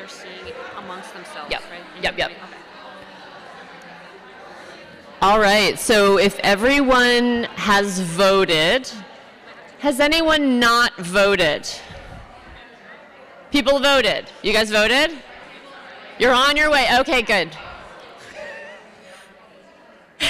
Seeing 0.08 0.54
amongst 0.78 1.14
themselves, 1.14 1.52
Yep. 1.52 1.62
right? 1.72 1.82
And 1.96 2.04
Yep, 2.04 2.18
yep. 2.18 2.32
okay. 2.32 2.40
All 5.22 5.40
right, 5.40 5.78
so 5.78 6.18
if 6.18 6.40
everyone 6.40 7.44
has 7.56 8.00
voted, 8.00 8.90
has 9.80 10.00
anyone 10.00 10.60
not 10.60 10.96
voted? 10.98 11.68
People 13.52 13.80
voted. 13.80 14.30
You 14.44 14.54
guys 14.54 14.70
voted? 14.72 15.12
You're 16.20 16.34
on 16.34 16.56
your 16.56 16.70
way. 16.70 16.88
Okay, 17.00 17.22
good. 17.22 17.50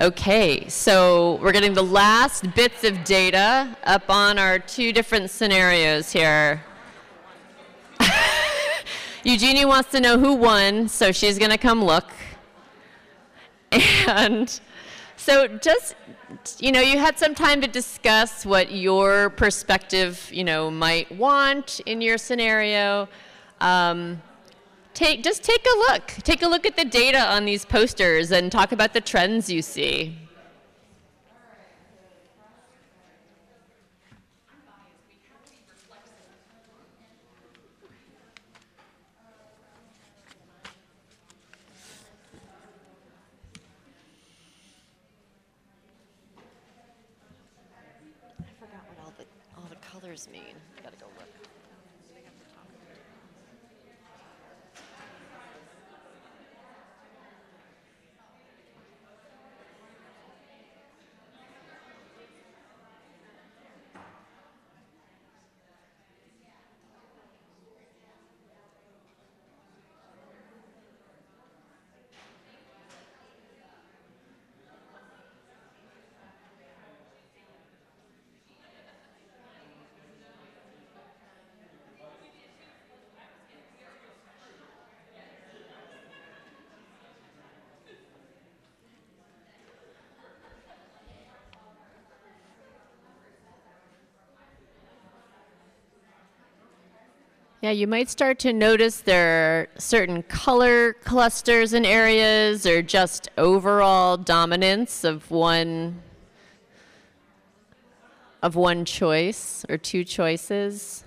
Okay, 0.00 0.68
so 0.68 1.40
we're 1.42 1.50
getting 1.50 1.74
the 1.74 1.82
last 1.82 2.54
bits 2.54 2.84
of 2.84 3.02
data 3.02 3.76
up 3.82 4.08
on 4.08 4.38
our 4.38 4.60
two 4.60 4.92
different 4.92 5.28
scenarios 5.28 6.12
here. 6.12 6.62
Eugenie 9.40 9.64
wants 9.64 9.92
to 9.92 10.00
know 10.00 10.18
who 10.18 10.34
won, 10.34 10.88
so 10.88 11.12
she's 11.12 11.38
going 11.38 11.52
to 11.52 11.58
come 11.58 11.84
look. 11.84 12.10
And 14.08 14.60
so 15.16 15.46
just, 15.46 15.94
you 16.58 16.72
know, 16.72 16.80
you 16.80 16.98
had 16.98 17.20
some 17.20 17.36
time 17.36 17.60
to 17.60 17.68
discuss 17.68 18.44
what 18.44 18.72
your 18.72 19.30
perspective, 19.30 20.28
you 20.32 20.42
know, 20.42 20.72
might 20.72 21.12
want 21.12 21.78
in 21.86 22.00
your 22.00 22.18
scenario. 22.18 23.08
Um, 23.60 24.20
take, 24.92 25.22
just 25.22 25.44
take 25.44 25.64
a 25.64 25.78
look. 25.92 26.06
Take 26.24 26.42
a 26.42 26.48
look 26.48 26.66
at 26.66 26.74
the 26.74 26.84
data 26.84 27.20
on 27.20 27.44
these 27.44 27.64
posters 27.64 28.32
and 28.32 28.50
talk 28.50 28.72
about 28.72 28.92
the 28.92 29.00
trends 29.00 29.48
you 29.48 29.62
see. 29.62 30.18
Yeah, 97.60 97.70
you 97.70 97.88
might 97.88 98.08
start 98.08 98.38
to 98.40 98.52
notice 98.52 99.00
there 99.00 99.28
are 99.28 99.80
certain 99.80 100.22
color 100.22 100.92
clusters 100.92 101.72
in 101.72 101.84
areas 101.84 102.64
or 102.64 102.82
just 102.82 103.28
overall 103.36 104.16
dominance 104.16 105.02
of 105.02 105.28
one 105.32 106.00
of 108.44 108.54
one 108.54 108.84
choice 108.84 109.66
or 109.68 109.76
two 109.76 110.04
choices. 110.04 111.02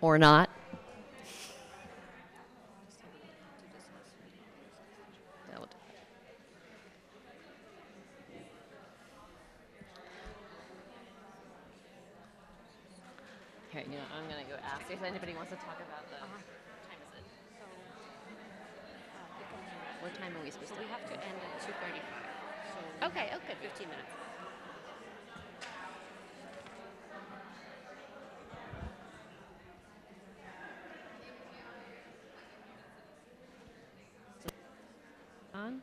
Or 0.00 0.18
not. 0.18 0.50
Here, 13.76 13.84
you 13.92 14.00
know, 14.00 14.08
I'm 14.16 14.24
gonna 14.24 14.48
go 14.48 14.56
ask 14.64 14.88
if 14.88 15.02
anybody 15.04 15.36
wants 15.36 15.52
to 15.52 15.58
talk 15.60 15.76
about 15.76 16.08
the. 16.08 16.16
What 16.16 16.40
time 16.88 16.96
is 17.12 17.12
uh, 17.12 17.20
it? 17.20 17.28
What 20.00 20.14
time 20.16 20.32
are 20.32 20.42
we 20.42 20.50
supposed 20.50 20.72
to? 20.72 20.80
We 20.80 20.88
have 20.88 21.04
to 21.04 21.12
end 21.12 21.36
at 21.44 21.60
2:35. 21.60 22.00
So 22.72 23.06
Okay, 23.08 23.28
oh, 23.32 23.36
okay. 23.36 23.52
15 23.60 23.84
minutes. 23.84 24.16
On? 35.52 35.82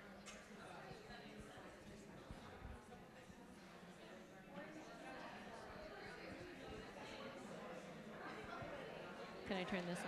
Can 9.53 9.57
I 9.57 9.65
turn 9.65 9.81
this 9.87 9.99
on? 9.99 10.05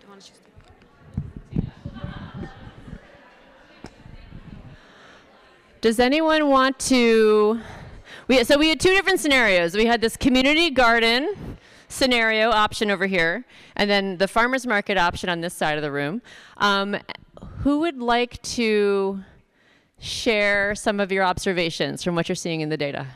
Do 0.00 0.04
you 0.04 0.08
want 0.08 0.20
to 0.22 0.26
just 0.26 0.40
Does 5.80 5.98
anyone 5.98 6.48
want 6.50 6.78
to? 6.80 7.58
We, 8.28 8.44
so 8.44 8.58
we 8.58 8.68
had 8.68 8.80
two 8.80 8.90
different 8.90 9.18
scenarios. 9.18 9.74
We 9.74 9.86
had 9.86 10.02
this 10.02 10.14
community 10.14 10.68
garden 10.68 11.56
scenario 11.88 12.50
option 12.50 12.90
over 12.90 13.06
here, 13.06 13.46
and 13.76 13.88
then 13.88 14.18
the 14.18 14.28
farmers 14.28 14.66
market 14.66 14.98
option 14.98 15.30
on 15.30 15.40
this 15.40 15.54
side 15.54 15.78
of 15.78 15.82
the 15.82 15.90
room. 15.90 16.20
Um, 16.58 16.98
who 17.60 17.80
would 17.80 17.98
like 17.98 18.42
to 18.42 19.24
share 19.98 20.74
some 20.74 21.00
of 21.00 21.10
your 21.10 21.24
observations 21.24 22.04
from 22.04 22.14
what 22.14 22.28
you're 22.28 22.36
seeing 22.36 22.60
in 22.60 22.68
the 22.68 22.76
data? 22.76 23.06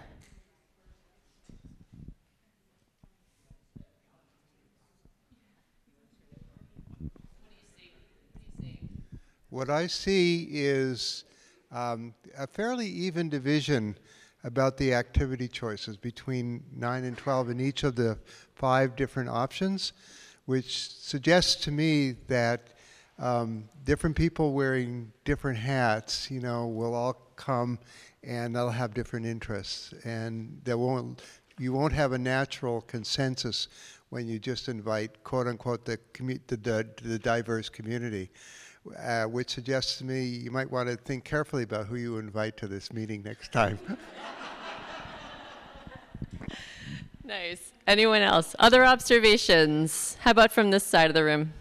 What 9.50 9.68
I 9.68 9.86
see 9.86 10.48
is 10.50 11.24
um, 11.74 12.14
a 12.38 12.46
fairly 12.46 12.86
even 12.86 13.28
division 13.28 13.98
about 14.44 14.76
the 14.76 14.94
activity 14.94 15.48
choices 15.48 15.96
between 15.96 16.62
9 16.76 17.04
and 17.04 17.18
12 17.18 17.50
in 17.50 17.60
each 17.60 17.82
of 17.82 17.96
the 17.96 18.16
five 18.54 18.94
different 18.94 19.28
options, 19.28 19.92
which 20.46 20.88
suggests 20.88 21.56
to 21.64 21.72
me 21.72 22.12
that 22.28 22.68
um, 23.18 23.68
different 23.84 24.14
people 24.14 24.52
wearing 24.52 25.12
different 25.24 25.58
hats, 25.58 26.30
you 26.30 26.40
know, 26.40 26.68
will 26.68 26.94
all 26.94 27.14
come 27.36 27.78
and 28.22 28.54
they'll 28.54 28.70
have 28.70 28.94
different 28.94 29.26
interests, 29.26 29.92
and 30.04 30.60
there 30.64 30.78
won't 30.78 31.22
you 31.58 31.72
won't 31.72 31.92
have 31.92 32.12
a 32.12 32.18
natural 32.18 32.80
consensus 32.82 33.68
when 34.08 34.26
you 34.26 34.38
just 34.38 34.68
invite 34.68 35.22
quote 35.24 35.46
unquote 35.46 35.84
the 35.84 35.98
the, 36.48 36.88
the 37.02 37.18
diverse 37.18 37.68
community. 37.68 38.30
Uh, 38.98 39.24
which 39.24 39.50
suggests 39.50 39.96
to 39.96 40.04
me 40.04 40.24
you 40.24 40.50
might 40.50 40.70
want 40.70 40.86
to 40.88 40.96
think 40.96 41.24
carefully 41.24 41.62
about 41.62 41.86
who 41.86 41.96
you 41.96 42.18
invite 42.18 42.54
to 42.58 42.66
this 42.66 42.92
meeting 42.92 43.22
next 43.22 43.52
time. 43.52 43.78
Nice. 47.26 47.72
Anyone 47.86 48.20
else? 48.20 48.54
Other 48.58 48.84
observations? 48.84 50.18
How 50.20 50.32
about 50.32 50.52
from 50.52 50.70
this 50.70 50.84
side 50.84 51.08
of 51.08 51.14
the 51.14 51.24
room? 51.24 51.54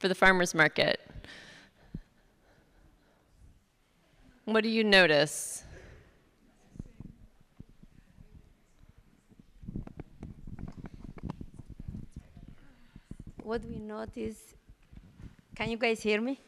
For 0.00 0.08
the 0.08 0.14
farmers 0.14 0.54
market. 0.54 1.00
What 4.44 4.64
do 4.64 4.68
you 4.68 4.84
notice? 4.84 5.64
what 13.48 13.64
we 13.64 13.78
notice, 13.78 14.56
can 15.58 15.68
you 15.68 15.76
guys 15.76 16.00
hear 16.00 16.20
me? 16.20 16.38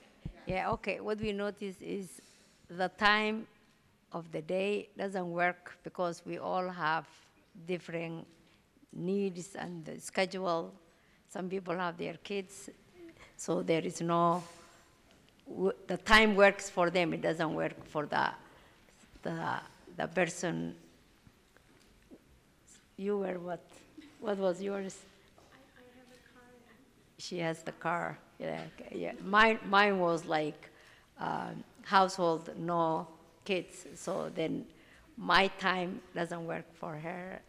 Yeah, 0.47 0.71
okay. 0.71 1.01
What 1.01 1.21
we 1.21 1.33
notice 1.33 1.75
is 1.83 2.21
the 2.69 2.89
time 2.89 3.49
of 4.13 4.31
the 4.31 4.41
day 4.41 4.89
doesn't 4.97 5.29
work 5.29 5.77
because 5.83 6.23
we 6.25 6.39
all 6.39 6.69
have 6.69 7.07
different 7.67 8.25
needs 8.93 9.57
and 9.57 9.85
the 9.85 9.99
schedule. 9.99 10.73
Some 11.29 11.49
people 11.49 11.77
have 11.77 11.99
their 11.99 12.15
kids, 12.23 12.71
so 13.37 13.63
there 13.63 13.85
is 13.85 14.01
no, 14.01 14.45
the 15.89 15.97
time 15.97 16.37
works 16.37 16.71
for 16.71 16.89
them, 16.89 17.13
it 17.13 17.21
doesn't 17.21 17.53
work 17.53 17.85
for 17.87 18.07
the, 18.07 18.29
the, 19.23 19.61
the 19.97 20.07
person 20.07 20.77
You 22.97 23.17
were 23.17 23.39
what? 23.39 23.65
What 24.21 24.37
was 24.37 24.61
yours? 24.61 24.99
She 27.17 27.39
has 27.39 27.63
the 27.63 27.73
car. 27.73 28.19
Yeah, 28.41 28.63
yeah. 28.91 29.13
Mine, 29.23 29.59
mine 29.67 29.99
was 29.99 30.25
like 30.25 30.71
um, 31.19 31.63
household, 31.83 32.51
no 32.57 33.07
kids. 33.45 33.87
So 33.95 34.31
then 34.35 34.65
my 35.17 35.49
time 35.59 36.01
doesn't 36.15 36.47
work 36.47 36.65
for 36.75 36.95
her. 36.97 37.41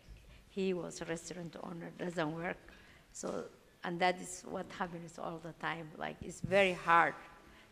He 0.50 0.74
was 0.74 1.02
a 1.02 1.06
restaurant 1.06 1.56
owner, 1.64 1.92
doesn't 1.98 2.36
work. 2.36 2.58
So, 3.14 3.46
and 3.86 4.00
that 4.00 4.20
is 4.20 4.44
what 4.50 4.66
happens 4.78 5.18
all 5.18 5.40
the 5.42 5.54
time. 5.54 5.90
Like 5.98 6.18
it's 6.22 6.42
very 6.42 6.74
hard 6.74 7.14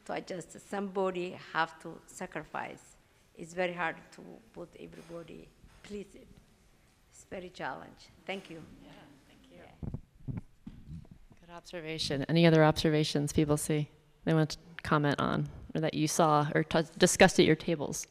to 0.05 0.13
adjust. 0.13 0.57
Somebody 0.69 1.37
have 1.53 1.77
to 1.83 1.99
sacrifice. 2.05 2.95
It's 3.37 3.53
very 3.53 3.73
hard 3.73 3.97
to 4.13 4.21
put 4.53 4.69
everybody 4.79 5.47
please. 5.83 6.07
It's 7.11 7.25
very 7.29 7.49
challenge. 7.49 8.09
Thank 8.25 8.49
you. 8.49 8.61
Good 11.49 11.55
observation. 11.55 12.25
Any 12.29 12.45
other 12.45 12.63
observations 12.63 13.33
people 13.33 13.57
see 13.57 13.89
they 14.23 14.35
want 14.35 14.51
to 14.51 14.57
comment 14.83 15.19
on 15.19 15.49
or 15.73 15.81
that 15.81 15.95
you 15.95 16.07
saw 16.07 16.47
or 16.53 16.63
discussed 16.99 17.39
at 17.39 17.45
your 17.45 17.55
tables? 17.55 18.05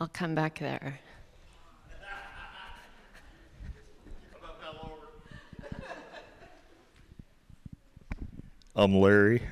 I'll 0.00 0.08
come 0.08 0.34
back 0.34 0.58
there. 0.58 0.98
I'm 8.74 8.96
Larry, 8.96 9.42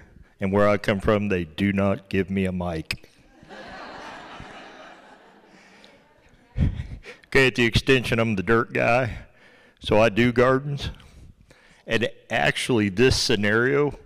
and 0.40 0.52
where 0.52 0.68
I 0.68 0.78
come 0.78 0.98
from, 0.98 1.28
they 1.28 1.44
do 1.44 1.72
not 1.72 2.08
give 2.08 2.28
me 2.28 2.46
a 2.46 2.52
mic. 2.52 3.07
Okay, 7.28 7.48
at 7.48 7.54
the 7.54 7.64
extension, 7.64 8.18
I'm 8.18 8.36
the 8.36 8.42
dirt 8.42 8.72
guy, 8.72 9.18
so 9.80 10.00
I 10.00 10.08
do 10.08 10.32
gardens. 10.32 10.90
And 11.86 12.08
actually, 12.30 12.88
this 12.88 13.20
scenario 13.20 13.98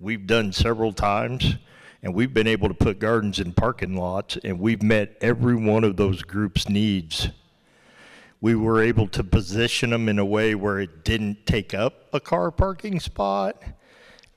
we've 0.00 0.26
done 0.26 0.52
several 0.52 0.92
times, 0.92 1.56
and 2.02 2.14
we've 2.14 2.34
been 2.34 2.46
able 2.46 2.68
to 2.68 2.74
put 2.74 2.98
gardens 2.98 3.38
in 3.38 3.52
parking 3.52 3.96
lots, 3.96 4.38
and 4.42 4.58
we've 4.58 4.82
met 4.82 5.16
every 5.20 5.54
one 5.54 5.84
of 5.84 5.96
those 5.96 6.22
groups' 6.22 6.68
needs. 6.68 7.28
We 8.40 8.54
were 8.54 8.82
able 8.82 9.06
to 9.08 9.22
position 9.22 9.90
them 9.90 10.08
in 10.08 10.18
a 10.18 10.24
way 10.24 10.54
where 10.54 10.80
it 10.80 11.04
didn't 11.04 11.46
take 11.46 11.74
up 11.74 12.08
a 12.12 12.20
car 12.20 12.50
parking 12.50 12.98
spot 12.98 13.62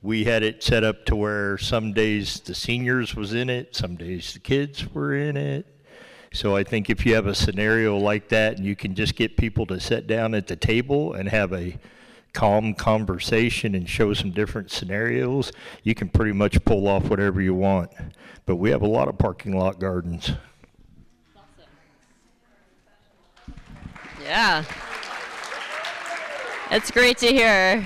we 0.05 0.25
had 0.25 0.43
it 0.43 0.61
set 0.61 0.83
up 0.83 1.03
to 1.05 1.15
where 1.15 1.57
some 1.57 1.91
days 1.91 2.39
the 2.41 2.53
seniors 2.53 3.15
was 3.15 3.33
in 3.33 3.49
it, 3.49 3.75
some 3.75 3.95
days 3.95 4.33
the 4.33 4.39
kids 4.39 4.93
were 4.93 5.15
in 5.15 5.35
it. 5.35 5.74
So 6.35 6.53
I 6.53 6.65
think 6.65 6.89
if 6.89 7.05
you 7.05 7.15
have 7.15 7.27
a 7.27 7.33
scenario 7.33 7.97
like 7.97 8.27
that 8.27 8.57
and 8.57 8.65
you 8.65 8.75
can 8.75 8.93
just 8.93 9.15
get 9.15 9.37
people 9.37 9.65
to 9.67 9.79
sit 9.79 10.05
down 10.05 10.35
at 10.35 10.47
the 10.47 10.57
table 10.57 11.13
and 11.13 11.29
have 11.29 11.53
a 11.53 11.77
calm 12.33 12.73
conversation 12.73 13.73
and 13.73 13.87
show 13.87 14.13
some 14.13 14.31
different 14.31 14.69
scenarios, 14.69 15.53
you 15.83 15.95
can 15.95 16.09
pretty 16.09 16.33
much 16.33 16.63
pull 16.65 16.89
off 16.89 17.05
whatever 17.05 17.41
you 17.41 17.53
want. 17.53 17.89
But 18.45 18.57
we 18.57 18.69
have 18.71 18.81
a 18.81 18.87
lot 18.87 19.07
of 19.07 19.17
parking 19.17 19.57
lot 19.57 19.79
gardens. 19.79 20.33
Yeah. 24.21 24.65
It's 26.69 26.91
great 26.91 27.17
to 27.19 27.27
hear. 27.27 27.85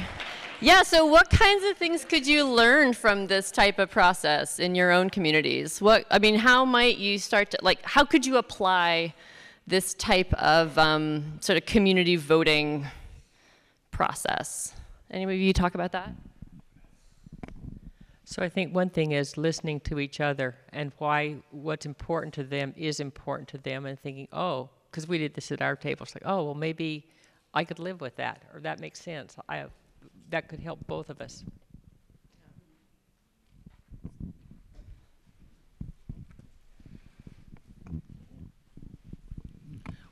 Yeah, 0.62 0.84
so 0.84 1.06
what 1.06 1.30
kinds 1.30 1.64
of 1.64 1.78
things 1.78 2.04
could 2.04 2.28
you 2.28 2.44
learn 2.44 2.92
from 2.92 3.28
this 3.28 3.50
type 3.50 3.80
of 3.80 3.90
process 3.90 4.60
in 4.60 4.76
your 4.76 4.92
own 4.92 5.10
communities? 5.10 5.82
What 5.82 6.06
I 6.12 6.20
mean, 6.20 6.36
how 6.36 6.66
might 6.66 6.98
you 6.98 7.18
start 7.18 7.52
to 7.52 7.60
like? 7.62 7.82
How 7.86 8.04
could 8.04 8.26
you 8.26 8.36
apply 8.36 9.14
this 9.68 9.94
type 9.94 10.34
of 10.34 10.78
um, 10.78 11.38
sort 11.40 11.56
of 11.56 11.66
community 11.66 12.18
voting 12.18 12.86
process? 13.92 14.74
Any 15.10 15.24
of 15.24 15.32
you 15.32 15.54
talk 15.54 15.76
about 15.76 15.94
that? 15.94 16.14
So 18.26 18.44
I 18.44 18.50
think 18.50 18.76
one 18.76 18.90
thing 18.90 19.14
is 19.14 19.38
listening 19.38 19.80
to 19.82 19.98
each 19.98 20.20
other 20.20 20.56
and 20.74 20.92
why 20.98 21.38
what's 21.52 21.86
important 21.86 22.34
to 22.34 22.44
them 22.44 22.74
is 22.76 23.00
important 23.00 23.48
to 23.50 23.60
them, 23.60 23.86
and 23.86 23.98
thinking, 23.98 24.28
oh, 24.34 24.68
because 24.92 25.08
we 25.08 25.20
did 25.20 25.36
this 25.36 25.54
at 25.54 25.62
our 25.62 25.78
table. 25.78 26.04
It's 26.04 26.16
like, 26.16 26.24
oh, 26.26 26.44
well, 26.44 26.54
maybe 26.54 27.08
I 27.54 27.64
could 27.64 27.80
live 27.80 28.02
with 28.02 28.18
that, 28.18 28.44
or 28.54 28.60
that 28.60 28.82
makes 28.82 29.00
sense. 29.00 29.38
I 29.48 29.66
that 30.30 30.48
could 30.48 30.60
help 30.60 30.86
both 30.88 31.10
of 31.10 31.22
us. 31.22 31.44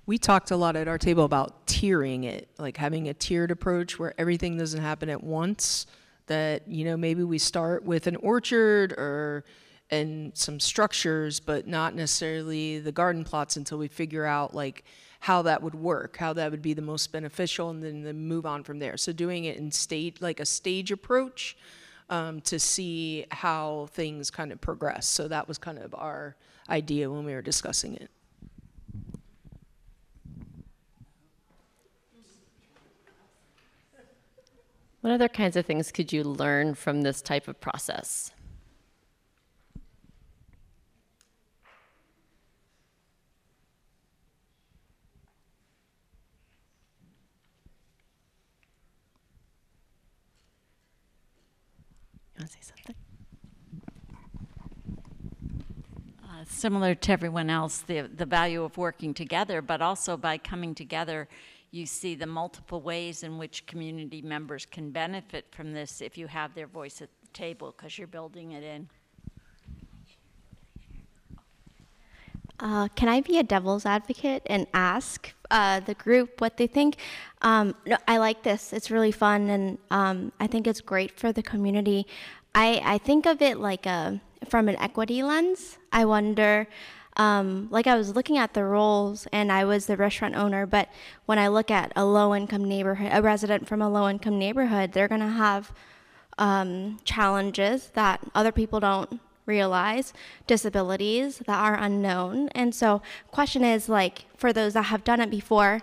We 0.05 0.17
talked 0.17 0.51
a 0.51 0.55
lot 0.55 0.77
at 0.77 0.87
our 0.87 0.97
table 0.97 1.25
about 1.25 1.67
tiering 1.67 2.23
it, 2.23 2.49
like 2.57 2.77
having 2.77 3.09
a 3.09 3.13
tiered 3.13 3.51
approach 3.51 3.99
where 3.99 4.13
everything 4.17 4.57
doesn't 4.57 4.81
happen 4.81 5.09
at 5.09 5.21
once. 5.21 5.85
That, 6.27 6.67
you 6.67 6.85
know, 6.85 6.95
maybe 6.97 7.23
we 7.23 7.37
start 7.37 7.83
with 7.83 8.07
an 8.07 8.15
orchard 8.17 8.93
or 8.93 9.43
and 9.89 10.35
some 10.37 10.59
structures, 10.59 11.39
but 11.39 11.67
not 11.67 11.95
necessarily 11.95 12.79
the 12.79 12.91
garden 12.91 13.23
plots 13.23 13.55
until 13.55 13.77
we 13.77 13.87
figure 13.87 14.25
out 14.25 14.53
like 14.53 14.83
how 15.27 15.41
that 15.41 15.61
would 15.61 15.75
work, 15.75 16.15
how 16.15 16.31
that 16.31 16.49
would 16.49 16.61
be 16.61 16.73
the 16.73 16.81
most 16.81 17.11
beneficial, 17.11 17.69
and 17.69 17.83
then, 17.83 18.01
then 18.01 18.17
move 18.17 18.45
on 18.45 18.63
from 18.63 18.79
there. 18.79 18.95
So 18.95 19.11
doing 19.11 19.43
it 19.43 19.57
in 19.57 19.69
state, 19.73 20.21
like 20.21 20.39
a 20.39 20.45
stage 20.45 20.89
approach, 20.89 21.57
um, 22.09 22.39
to 22.41 22.57
see 22.57 23.25
how 23.31 23.89
things 23.91 24.31
kind 24.31 24.53
of 24.53 24.61
progress. 24.61 25.05
So 25.05 25.27
that 25.27 25.45
was 25.45 25.57
kind 25.57 25.79
of 25.79 25.93
our 25.93 26.37
idea 26.69 27.11
when 27.11 27.25
we 27.25 27.33
were 27.33 27.41
discussing 27.41 27.95
it. 27.97 28.09
What 35.01 35.11
other 35.11 35.27
kinds 35.27 35.57
of 35.57 35.65
things 35.65 35.91
could 35.91 36.13
you 36.13 36.23
learn 36.23 36.73
from 36.73 37.01
this 37.01 37.21
type 37.21 37.49
of 37.49 37.59
process? 37.59 38.31
You 52.37 52.43
want 52.43 52.51
to 52.51 52.57
say 52.57 52.73
something? 52.75 52.95
Uh, 56.23 56.43
similar 56.47 56.93
to 56.93 57.11
everyone 57.11 57.49
else, 57.49 57.79
the, 57.79 58.01
the 58.01 58.27
value 58.27 58.63
of 58.63 58.77
working 58.77 59.15
together, 59.15 59.59
but 59.59 59.81
also 59.81 60.15
by 60.15 60.37
coming 60.37 60.75
together, 60.75 61.27
you 61.71 61.87
see 61.87 62.13
the 62.13 62.27
multiple 62.27 62.79
ways 62.79 63.23
in 63.23 63.39
which 63.39 63.65
community 63.65 64.21
members 64.21 64.67
can 64.67 64.91
benefit 64.91 65.45
from 65.49 65.73
this 65.73 65.99
if 65.99 66.15
you 66.15 66.27
have 66.27 66.53
their 66.53 66.67
voice 66.67 67.01
at 67.01 67.09
the 67.21 67.27
table 67.33 67.73
because 67.75 67.97
you're 67.97 68.05
building 68.05 68.51
it 68.51 68.63
in. 68.63 68.87
Uh, 72.59 72.87
can 72.95 73.07
I 73.07 73.21
be 73.21 73.37
a 73.37 73.43
devil's 73.43 73.85
advocate 73.85 74.41
and 74.47 74.65
ask 74.73 75.33
uh, 75.51 75.79
the 75.79 75.93
group 75.93 76.41
what 76.41 76.57
they 76.57 76.67
think? 76.67 76.95
Um, 77.41 77.75
no, 77.85 77.97
I 78.07 78.17
like 78.17 78.43
this. 78.43 78.73
It's 78.73 78.89
really 78.89 79.11
fun, 79.11 79.49
and 79.49 79.77
um, 79.91 80.31
I 80.39 80.47
think 80.47 80.65
it's 80.65 80.81
great 80.81 81.19
for 81.19 81.31
the 81.31 81.43
community. 81.43 82.07
I, 82.55 82.81
I 82.83 82.97
think 82.97 83.27
of 83.27 83.41
it 83.41 83.59
like 83.59 83.85
a 83.85 84.21
from 84.49 84.69
an 84.69 84.75
equity 84.77 85.21
lens. 85.23 85.77
I 85.91 86.05
wonder. 86.05 86.67
Um, 87.15 87.67
like 87.71 87.87
I 87.87 87.95
was 87.95 88.15
looking 88.15 88.37
at 88.37 88.53
the 88.53 88.63
roles, 88.63 89.27
and 89.31 89.51
I 89.51 89.65
was 89.65 89.85
the 89.85 89.97
restaurant 89.97 90.35
owner. 90.35 90.65
But 90.65 90.89
when 91.25 91.39
I 91.39 91.47
look 91.47 91.71
at 91.71 91.91
a 91.95 92.05
low-income 92.05 92.63
neighborhood, 92.63 93.09
a 93.11 93.21
resident 93.21 93.67
from 93.67 93.81
a 93.81 93.89
low-income 93.89 94.37
neighborhood, 94.37 94.91
they're 94.93 95.07
going 95.07 95.21
to 95.21 95.27
have 95.27 95.71
um, 96.37 96.99
challenges 97.03 97.89
that 97.95 98.19
other 98.35 98.51
people 98.51 98.79
don't 98.79 99.19
realize 99.47 100.13
disabilities 100.45 101.39
that 101.39 101.57
are 101.57 101.75
unknown. 101.75 102.49
And 102.49 102.75
so, 102.75 103.01
question 103.31 103.63
is 103.63 103.89
like 103.89 104.25
for 104.37 104.53
those 104.53 104.73
that 104.73 104.83
have 104.83 105.03
done 105.03 105.19
it 105.19 105.31
before, 105.31 105.81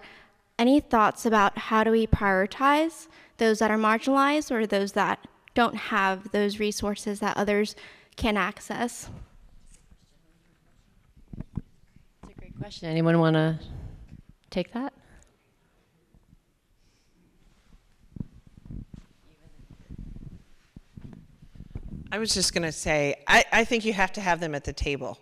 any 0.58 0.78
thoughts 0.78 1.26
about 1.26 1.58
how 1.58 1.82
do 1.82 1.90
we 1.90 2.06
prioritize 2.06 3.08
those 3.38 3.58
that 3.58 3.70
are 3.70 3.78
marginalized 3.78 4.52
or 4.52 4.66
those 4.66 4.92
that 4.92 5.26
don't 5.54 5.76
have 5.76 6.30
those 6.30 6.60
resources 6.60 7.20
that 7.20 7.36
others 7.36 7.74
can 8.16 8.36
access? 8.36 9.08
That's 12.22 12.36
a 12.36 12.40
great 12.40 12.56
question. 12.58 12.88
Anyone 12.88 13.18
want 13.18 13.34
to 13.34 13.58
take 14.50 14.72
that? 14.74 14.92
I 22.14 22.18
was 22.18 22.32
just 22.32 22.54
going 22.54 22.62
to 22.62 22.70
say, 22.70 23.16
I, 23.26 23.44
I 23.52 23.64
think 23.64 23.84
you 23.84 23.92
have 23.92 24.12
to 24.12 24.20
have 24.20 24.38
them 24.38 24.54
at 24.54 24.62
the 24.62 24.72
table. 24.72 25.18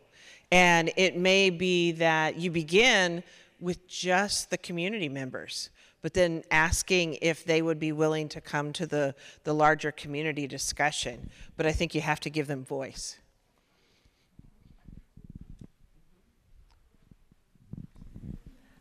And 0.50 0.92
it 0.98 1.16
may 1.16 1.48
be 1.48 1.92
that 1.92 2.36
you 2.36 2.50
begin 2.50 3.24
with 3.60 3.88
just 3.88 4.50
the 4.50 4.58
community 4.58 5.08
members, 5.08 5.70
but 6.02 6.12
then 6.12 6.42
asking 6.50 7.16
if 7.22 7.46
they 7.46 7.62
would 7.62 7.78
be 7.78 7.92
willing 7.92 8.28
to 8.28 8.42
come 8.42 8.74
to 8.74 8.86
the, 8.86 9.14
the 9.44 9.54
larger 9.54 9.90
community 9.90 10.46
discussion. 10.46 11.30
But 11.56 11.64
I 11.64 11.72
think 11.72 11.94
you 11.94 12.02
have 12.02 12.20
to 12.20 12.28
give 12.28 12.46
them 12.46 12.62
voice. 12.62 13.16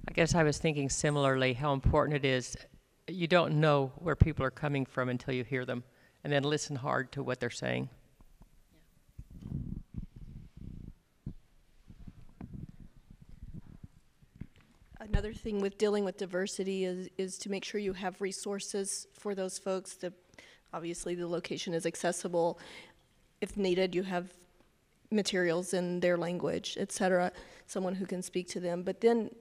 I 0.05 0.11
guess 0.11 0.35
I 0.35 0.43
was 0.43 0.57
thinking 0.57 0.89
similarly 0.89 1.53
how 1.53 1.71
important 1.71 2.17
it 2.17 2.27
is. 2.27 2.57
You 3.07 3.27
don't 3.27 3.61
know 3.61 3.93
where 3.99 4.17
people 4.17 4.45
are 4.45 4.51
coming 4.51 4.85
from 4.85 5.07
until 5.07 5.33
you 5.33 5.45
hear 5.45 5.63
them, 5.63 5.85
and 6.25 6.33
then 6.33 6.43
listen 6.43 6.75
hard 6.75 7.13
to 7.13 7.23
what 7.23 7.39
they're 7.39 7.49
saying. 7.49 7.87
Another 15.01 15.33
thing 15.33 15.61
with 15.61 15.79
dealing 15.79 16.05
with 16.05 16.17
diversity 16.17 16.85
is, 16.85 17.09
is 17.17 17.39
to 17.39 17.49
make 17.49 17.65
sure 17.65 17.81
you 17.81 17.93
have 17.93 18.21
resources 18.21 19.07
for 19.17 19.33
those 19.33 19.57
folks. 19.57 19.95
The, 19.95 20.13
obviously, 20.73 21.15
the 21.15 21.27
location 21.27 21.73
is 21.73 21.87
accessible. 21.87 22.59
If 23.41 23.57
needed, 23.57 23.95
you 23.95 24.03
have 24.03 24.31
materials 25.09 25.73
in 25.73 26.01
their 26.01 26.17
language, 26.17 26.77
et 26.79 26.91
cetera, 26.91 27.31
someone 27.65 27.95
who 27.95 28.05
can 28.05 28.21
speak 28.21 28.47
to 28.49 28.59
them. 28.59 28.83
But 28.83 29.01
then 29.01 29.31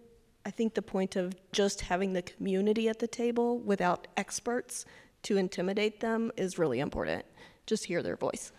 I 0.47 0.51
think 0.51 0.73
the 0.73 0.83
point 0.83 1.17
of 1.17 1.35
just 1.53 1.83
having 1.83 2.15
the 2.15 2.23
community 2.23 2.89
at 2.89 2.99
the 2.99 3.07
table 3.07 3.59
without 3.59 4.07
experts 4.17 4.87
to 5.25 5.37
intimidate 5.37 6.01
them 6.01 6.33
is 6.39 6.59
really 6.59 6.81
important. 6.81 7.27
Just 7.67 7.85
hear 7.85 8.03
their 8.03 8.17
voice. 8.17 8.51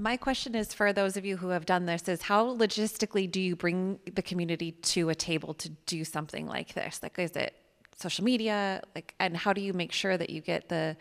My 0.00 0.16
question 0.16 0.54
is 0.54 0.72
for 0.72 0.94
those 0.94 1.18
of 1.18 1.26
you 1.26 1.36
who 1.36 1.50
have 1.50 1.66
done 1.66 1.84
this 1.84 2.08
is 2.08 2.22
how 2.22 2.56
logistically 2.56 3.30
do 3.30 3.38
you 3.38 3.54
bring 3.54 3.98
the 4.14 4.22
community 4.22 4.72
to 4.94 5.10
a 5.10 5.14
table 5.14 5.52
to 5.52 5.68
do 5.84 6.04
something 6.04 6.46
like 6.46 6.72
this? 6.72 7.02
Like 7.02 7.18
is 7.18 7.32
it 7.32 7.54
social 7.96 8.24
media? 8.24 8.82
Like 8.94 9.14
and 9.20 9.36
how 9.36 9.52
do 9.52 9.60
you 9.60 9.74
make 9.74 9.92
sure 9.92 10.16
that 10.16 10.30
you 10.30 10.40
get 10.40 10.70
the 10.70 10.96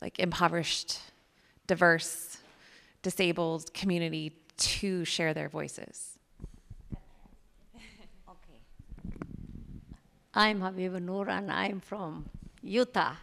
like 0.00 0.20
impoverished, 0.20 1.00
diverse, 1.66 2.38
disabled 3.02 3.74
community 3.74 4.36
to 4.58 5.04
share 5.04 5.34
their 5.34 5.48
voices? 5.48 6.16
okay. 7.74 8.60
I'm 10.32 10.60
Habib 10.60 10.92
Noor 10.92 11.28
and 11.28 11.50
I'm 11.50 11.80
from 11.80 12.26
Utah 12.62 13.14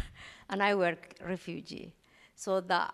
and 0.50 0.60
I 0.60 0.74
work 0.74 1.14
refugee. 1.24 1.94
So 2.34 2.60
the 2.60 2.88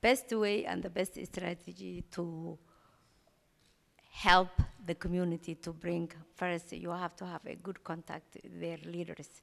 best 0.00 0.32
way 0.32 0.64
and 0.64 0.82
the 0.82 0.90
best 0.90 1.18
strategy 1.26 2.04
to 2.10 2.58
help 4.10 4.60
the 4.86 4.94
community 4.94 5.54
to 5.54 5.72
bring 5.72 6.10
first 6.34 6.72
you 6.72 6.90
have 6.90 7.14
to 7.16 7.26
have 7.26 7.44
a 7.46 7.54
good 7.54 7.82
contact 7.84 8.38
with 8.42 8.60
their 8.60 8.78
leaders. 8.84 9.42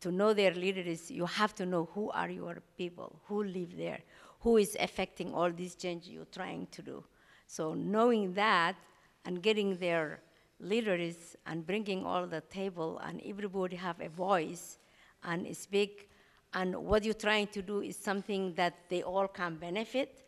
To 0.00 0.12
know 0.12 0.32
their 0.32 0.54
leaders 0.54 1.10
you 1.10 1.26
have 1.26 1.54
to 1.56 1.66
know 1.66 1.88
who 1.94 2.10
are 2.10 2.30
your 2.30 2.58
people 2.76 3.20
who 3.26 3.42
live 3.42 3.76
there 3.76 4.00
who 4.40 4.56
is 4.56 4.76
affecting 4.78 5.34
all 5.34 5.50
this 5.50 5.74
change 5.74 6.06
you're 6.06 6.24
trying 6.26 6.66
to 6.70 6.82
do. 6.82 7.04
So 7.46 7.74
knowing 7.74 8.34
that 8.34 8.76
and 9.24 9.42
getting 9.42 9.76
their 9.76 10.20
leaders 10.60 11.36
and 11.46 11.66
bringing 11.66 12.04
all 12.04 12.26
the 12.26 12.40
table 12.42 13.00
and 13.04 13.20
everybody 13.24 13.76
have 13.76 14.00
a 14.00 14.08
voice 14.08 14.78
and 15.24 15.56
speak 15.56 16.07
and 16.54 16.74
what 16.76 17.04
you're 17.04 17.14
trying 17.14 17.48
to 17.48 17.62
do 17.62 17.82
is 17.82 17.96
something 17.96 18.54
that 18.54 18.74
they 18.88 19.02
all 19.02 19.28
can 19.28 19.56
benefit. 19.56 20.24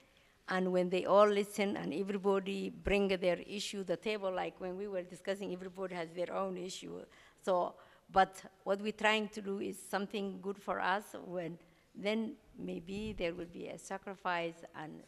And 0.48 0.72
when 0.72 0.90
they 0.90 1.06
all 1.06 1.28
listen 1.28 1.76
and 1.76 1.94
everybody 1.94 2.70
bring 2.70 3.08
their 3.08 3.38
issue 3.46 3.78
to 3.78 3.84
the 3.84 3.96
table, 3.96 4.32
like 4.32 4.60
when 4.60 4.76
we 4.76 4.88
were 4.88 5.02
discussing, 5.02 5.52
everybody 5.52 5.94
has 5.94 6.08
their 6.10 6.34
own 6.34 6.56
issue. 6.56 7.00
So, 7.42 7.74
but 8.12 8.42
what 8.64 8.80
we're 8.80 8.92
trying 8.92 9.28
to 9.28 9.40
do 9.40 9.60
is 9.60 9.78
something 9.78 10.40
good 10.42 10.58
for 10.58 10.80
us 10.80 11.04
when 11.24 11.56
then 11.94 12.34
maybe 12.58 13.14
there 13.16 13.34
will 13.34 13.46
be 13.52 13.68
a 13.68 13.78
sacrifice 13.78 14.64
and 14.76 15.02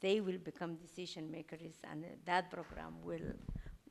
they 0.00 0.20
will 0.20 0.38
become 0.38 0.74
decision 0.76 1.30
makers 1.30 1.74
and 1.90 2.04
that 2.24 2.50
program 2.50 2.94
will 3.04 3.32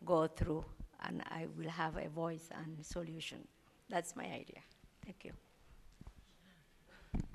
go 0.06 0.28
through 0.28 0.66
and 1.06 1.22
I 1.30 1.48
will 1.58 1.70
have 1.70 1.98
a 1.98 2.10
voice 2.10 2.50
and 2.56 2.86
solution. 2.86 3.48
That's 3.90 4.16
my 4.16 4.26
idea. 4.26 4.62
Thank 5.06 5.26
you. 5.26 5.49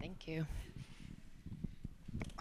Thank 0.00 0.28
you. 0.28 0.46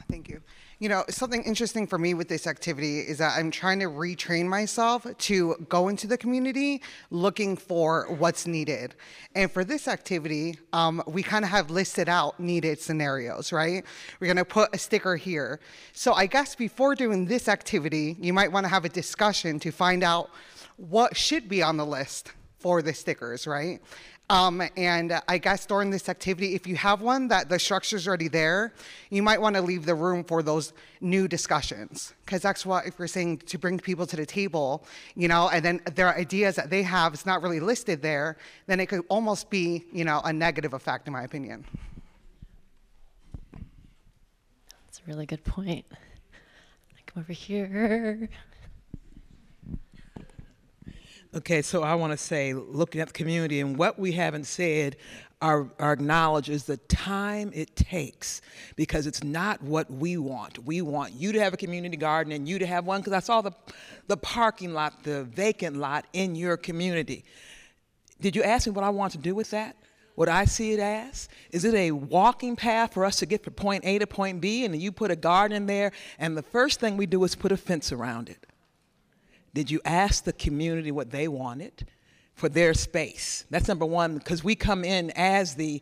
Thank 0.10 0.30
you. 0.30 0.42
You 0.78 0.90
know, 0.90 1.06
something 1.10 1.44
interesting 1.44 1.88
for 1.88 1.98
me 1.98 2.14
with 2.14 2.28
this 2.28 2.46
activity 2.46 3.00
is 3.00 3.18
that 3.18 3.36
I'm 3.36 3.50
trying 3.50 3.80
to 3.80 3.88
retrain 3.88 4.46
myself 4.46 5.08
to 5.18 5.56
go 5.70 5.88
into 5.88 6.06
the 6.06 6.18
community 6.18 6.84
looking 7.10 7.58
for 7.58 8.06
what's 8.10 8.46
needed. 8.46 8.94
And 9.34 9.52
for 9.52 9.64
this 9.64 9.88
activity, 9.88 10.60
um, 10.72 11.02
we 11.08 11.24
kind 11.24 11.44
of 11.44 11.50
have 11.50 11.72
listed 11.72 12.10
out 12.10 12.40
needed 12.40 12.80
scenarios, 12.80 13.52
right? 13.52 13.84
We're 14.20 14.28
going 14.28 14.38
to 14.38 14.46
put 14.46 14.76
a 14.76 14.78
sticker 14.78 15.16
here. 15.16 15.60
So 15.94 16.14
I 16.14 16.28
guess 16.28 16.54
before 16.54 16.94
doing 16.94 17.26
this 17.26 17.48
activity, 17.48 18.16
you 18.20 18.34
might 18.34 18.52
want 18.52 18.66
to 18.66 18.70
have 18.70 18.86
a 18.86 18.90
discussion 18.90 19.58
to 19.62 19.72
find 19.72 20.04
out 20.04 20.30
what 20.78 21.18
should 21.18 21.50
be 21.50 21.64
on 21.64 21.78
the 21.78 21.86
list 21.86 22.34
for 22.60 22.82
the 22.82 22.94
stickers, 22.94 23.46
right? 23.46 23.82
Um, 24.30 24.64
and 24.78 25.22
I 25.28 25.38
guess 25.38 25.66
during 25.66 25.90
this 25.90 26.08
activity, 26.08 26.56
if 26.56 26.66
you 26.66 26.76
have 26.78 27.02
one 27.02 27.28
that 27.28 27.50
the 27.50 27.60
structure's 27.60 28.08
already 28.08 28.30
there, 28.30 28.74
you 29.10 29.22
might 29.22 29.40
want 29.40 29.56
to 29.56 29.62
leave 29.62 29.86
the 29.86 29.96
room 29.96 30.24
for 30.24 30.42
those 30.42 30.74
new 31.02 31.28
discussions. 31.28 32.14
Because 32.26 32.42
that's 32.42 32.66
what, 32.66 32.88
if 32.88 32.98
you're 32.98 33.08
saying 33.08 33.40
to 33.40 33.58
bring 33.58 33.78
people 33.78 34.08
to 34.08 34.16
the 34.16 34.26
table, 34.26 34.86
you 35.16 35.28
know, 35.28 35.50
and 35.50 35.64
then 35.64 35.82
their 35.96 36.16
ideas 36.18 36.56
that 36.56 36.70
they 36.70 36.84
have 36.84 37.14
is 37.14 37.26
not 37.26 37.42
really 37.42 37.60
listed 37.60 38.02
there, 38.02 38.38
then 38.66 38.80
it 38.80 38.88
could 38.88 39.04
almost 39.10 39.50
be, 39.50 39.84
you 39.92 40.06
know, 40.06 40.22
a 40.24 40.32
negative 40.32 40.74
effect, 40.74 41.06
in 41.06 41.14
my 41.14 41.24
opinion. 41.24 41.66
That's 44.86 45.00
a 45.00 45.08
really 45.08 45.26
good 45.26 45.44
point. 45.44 45.86
I 45.92 47.02
Come 47.08 47.24
over 47.24 47.34
here. 47.34 48.30
Okay, 51.36 51.64
so 51.64 51.82
I 51.82 51.96
want 51.96 52.12
to 52.12 52.18
say, 52.18 52.54
looking 52.54 53.02
at 53.02 53.08
the 53.08 53.14
community, 53.14 53.60
and 53.60 53.76
what 53.76 53.98
we 53.98 54.12
haven't 54.12 54.44
said 54.44 54.98
or, 55.42 55.72
or 55.80 55.92
acknowledge 55.92 56.48
is 56.48 56.66
the 56.66 56.78
time 56.78 57.50
it 57.56 57.76
takes 57.76 58.42
because 58.76 59.08
it's 59.08 59.24
not 59.24 59.60
what 59.64 59.90
we 59.90 60.16
want. 60.16 60.64
We 60.64 60.84
want 60.84 61.14
you 61.14 61.32
to 61.32 61.40
have 61.40 61.52
a 61.52 61.58
community 61.58 61.98
garden 61.98 62.32
and 62.34 62.48
you 62.48 62.60
to 62.60 62.68
have 62.68 62.86
one 62.86 63.02
because 63.02 63.14
I 63.14 63.20
saw 63.20 63.42
the, 63.42 63.52
the 64.08 64.16
parking 64.16 64.76
lot, 64.76 65.04
the 65.04 65.24
vacant 65.24 65.76
lot 65.76 66.06
in 66.14 66.36
your 66.36 66.56
community. 66.56 67.26
Did 68.22 68.36
you 68.36 68.44
ask 68.44 68.68
me 68.68 68.74
what 68.74 68.86
I 68.86 68.90
want 68.90 69.14
to 69.14 69.18
do 69.18 69.34
with 69.34 69.50
that? 69.50 69.76
What 70.14 70.30
I 70.30 70.46
see 70.46 70.74
it 70.74 70.80
as? 70.80 71.30
Is 71.50 71.66
it 71.66 71.74
a 71.74 71.92
walking 71.92 72.56
path 72.56 72.94
for 72.94 73.06
us 73.06 73.18
to 73.18 73.26
get 73.26 73.44
from 73.44 73.54
point 73.54 73.84
A 73.86 73.98
to 73.98 74.06
point 74.06 74.40
B 74.40 74.66
and 74.66 74.80
you 74.80 74.92
put 74.92 75.10
a 75.10 75.16
garden 75.16 75.66
there 75.66 75.94
and 76.20 76.38
the 76.38 76.44
first 76.44 76.80
thing 76.80 76.96
we 76.96 77.08
do 77.08 77.24
is 77.24 77.34
put 77.34 77.52
a 77.52 77.58
fence 77.58 77.92
around 77.92 78.30
it? 78.30 78.46
Did 79.54 79.70
you 79.70 79.82
ask 79.86 80.24
the 80.24 80.34
community 80.34 80.92
what 80.92 81.12
they 81.12 81.28
wanted 81.28 81.88
for 82.34 82.50
their 82.50 82.74
space? 82.74 83.46
That's 83.50 83.68
number 83.68 83.86
one, 83.86 84.18
because 84.18 84.44
we 84.44 84.56
come 84.56 84.84
in 84.84 85.12
as 85.12 85.56
the 85.56 85.82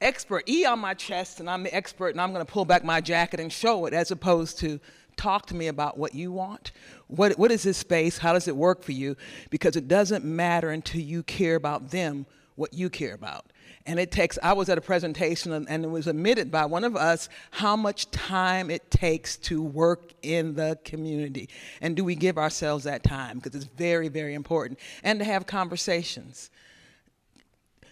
expert, 0.00 0.48
E 0.48 0.64
on 0.64 0.78
my 0.78 0.94
chest, 0.94 1.40
and 1.40 1.48
I'm 1.48 1.62
the 1.62 1.74
expert, 1.74 2.08
and 2.08 2.20
I'm 2.20 2.32
going 2.32 2.44
to 2.44 2.50
pull 2.50 2.64
back 2.64 2.84
my 2.84 3.00
jacket 3.00 3.38
and 3.38 3.52
show 3.52 3.86
it, 3.86 3.94
as 3.94 4.10
opposed 4.10 4.58
to 4.60 4.80
talk 5.16 5.46
to 5.46 5.54
me 5.54 5.68
about 5.68 5.98
what 5.98 6.14
you 6.14 6.32
want. 6.32 6.72
What, 7.06 7.38
what 7.38 7.50
is 7.50 7.62
this 7.62 7.76
space? 7.76 8.18
How 8.18 8.32
does 8.32 8.48
it 8.48 8.56
work 8.56 8.82
for 8.82 8.92
you? 8.92 9.16
Because 9.50 9.76
it 9.76 9.86
doesn't 9.86 10.24
matter 10.24 10.70
until 10.70 11.02
you 11.02 11.22
care 11.22 11.56
about 11.56 11.90
them 11.90 12.26
what 12.56 12.72
you 12.74 12.90
care 12.90 13.14
about. 13.14 13.46
And 13.86 13.98
it 13.98 14.10
takes, 14.10 14.38
I 14.42 14.52
was 14.52 14.68
at 14.68 14.76
a 14.76 14.80
presentation 14.80 15.52
and, 15.52 15.68
and, 15.68 15.84
it 15.84 15.88
was 15.88 16.06
admitted 16.06 16.50
by 16.50 16.66
one 16.66 16.84
of 16.84 16.96
us 16.96 17.28
how 17.50 17.76
much 17.76 18.10
time 18.10 18.70
it 18.70 18.90
takes 18.90 19.36
to 19.38 19.62
work 19.62 20.12
in 20.22 20.54
the 20.54 20.78
community. 20.84 21.48
And 21.80 21.96
do 21.96 22.04
we 22.04 22.14
give 22.14 22.36
ourselves 22.36 22.84
that 22.84 23.02
time? 23.02 23.38
Because 23.38 23.54
it's 23.54 23.72
very, 23.76 24.08
very 24.08 24.34
important. 24.34 24.78
And 25.02 25.18
to 25.18 25.24
have 25.24 25.46
conversations. 25.46 26.50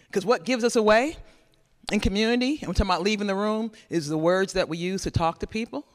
Because 0.07 0.25
what 0.25 0.45
gives 0.45 0.63
us 0.63 0.75
away 0.75 1.17
in 1.91 1.99
community, 1.99 2.59
and 2.59 2.67
we're 2.67 2.73
talking 2.73 2.91
about 2.91 3.01
leaving 3.01 3.27
the 3.27 3.35
room, 3.35 3.71
is 3.89 4.07
the 4.07 4.17
words 4.17 4.53
that 4.53 4.69
we 4.69 4.77
use 4.77 5.03
to 5.03 5.11
talk 5.11 5.39
to 5.39 5.47
people 5.47 5.85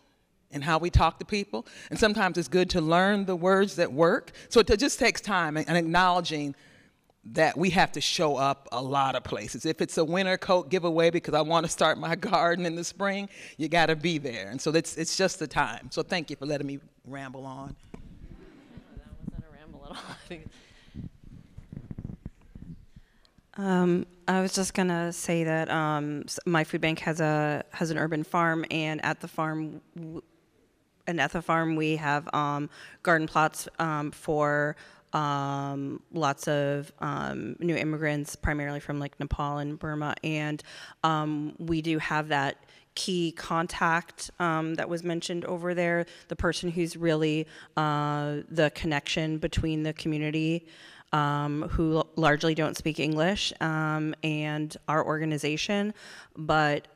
and 0.51 0.65
how 0.65 0.79
we 0.79 0.91
talk 0.91 1.19
to 1.21 1.25
people. 1.25 1.67
And 1.91 1.99
sometimes 1.99 2.37
it's 2.37 2.49
good 2.49 2.71
to 2.71 2.81
learn 2.81 3.27
the 3.27 3.37
words 3.37 3.77
that 3.77 3.93
work. 3.93 4.33
So 4.49 4.61
it 4.61 4.79
just 4.79 4.99
takes 4.99 5.21
time 5.21 5.57
and, 5.57 5.69
and 5.69 5.77
acknowledging 5.77 6.55
that 7.33 7.57
we 7.57 7.71
have 7.71 7.93
to 7.93 8.01
show 8.01 8.37
up 8.37 8.69
a 8.73 8.83
lot 8.83 9.15
of 9.15 9.25
places. 9.25 9.65
If 9.65 9.81
it's 9.81 9.97
a 9.97 10.05
winter 10.05 10.37
coat 10.37 10.69
giveaway 10.69 11.11
because 11.11 11.35
I 11.35 11.41
want 11.41 11.65
to 11.65 11.73
start 11.73 11.99
my 11.99 12.15
garden 12.33 12.67
in 12.67 12.75
the 12.75 12.85
spring, 12.85 13.29
you 13.57 13.69
got 13.69 13.87
to 13.87 13.97
be 13.97 14.19
there. 14.19 14.51
And 14.51 14.61
so 14.61 14.71
it's, 14.73 14.97
it's 14.97 15.17
just 15.17 15.39
the 15.39 15.47
time. 15.47 15.91
So 15.91 16.03
thank 16.03 16.31
you 16.31 16.37
for 16.37 16.47
letting 16.47 16.67
me 16.67 16.81
ramble 17.07 17.47
on. 17.47 17.75
that 18.97 19.07
wasn't 19.27 19.45
a 19.45 19.57
ramble 19.57 19.87
at 19.91 19.97
all. 19.97 20.39
Um, 23.57 24.07
I 24.27 24.41
was 24.41 24.53
just 24.53 24.75
gonna 24.75 25.13
say 25.13 25.45
that 25.45 25.71
um, 25.71 26.25
my 26.45 26.65
food 26.65 26.81
bank 26.81 26.99
has 27.01 27.21
a 27.21 27.63
has 27.71 27.91
an 27.91 27.99
urban 27.99 28.25
farm, 28.25 28.65
and 28.71 29.05
at 29.05 29.21
the 29.21 29.29
farm, 29.29 29.81
and 31.07 31.21
at 31.21 31.31
the 31.31 31.41
farm 31.41 31.77
we 31.77 31.97
have 31.97 32.29
um, 32.35 32.69
garden 33.03 33.29
plots 33.29 33.69
um, 33.79 34.11
for 34.11 34.75
um, 35.15 36.03
lots 36.13 36.49
of 36.49 36.93
um, 36.99 37.57
new 37.61 37.77
immigrants, 37.77 38.37
primarily 38.37 38.81
from 38.81 38.99
like 38.99 39.19
Nepal 39.21 39.59
and 39.59 39.79
Burma, 39.79 40.15
and 40.23 40.63
um, 41.03 41.55
we 41.59 41.81
do 41.81 41.99
have 41.99 42.29
that 42.29 42.65
key 42.95 43.33
contact 43.33 44.31
um, 44.39 44.75
that 44.75 44.89
was 44.89 45.03
mentioned 45.03 45.45
over 45.47 45.75
there, 45.75 46.07
the 46.29 46.37
person 46.37 46.71
who's 46.71 46.97
really 46.97 47.47
uh, 47.77 48.39
the 48.51 48.71
connection 48.75 49.39
between 49.39 49.83
the 49.83 49.93
community. 49.93 50.67
Um, 51.13 51.69
who 51.69 52.03
largely 52.17 52.57
don't 52.57 52.77
speak 52.77 52.99
English 52.99 53.53
um, 53.61 54.17
and 54.25 54.77
our 54.89 55.07
organization, 55.07 55.95
but 56.37 56.89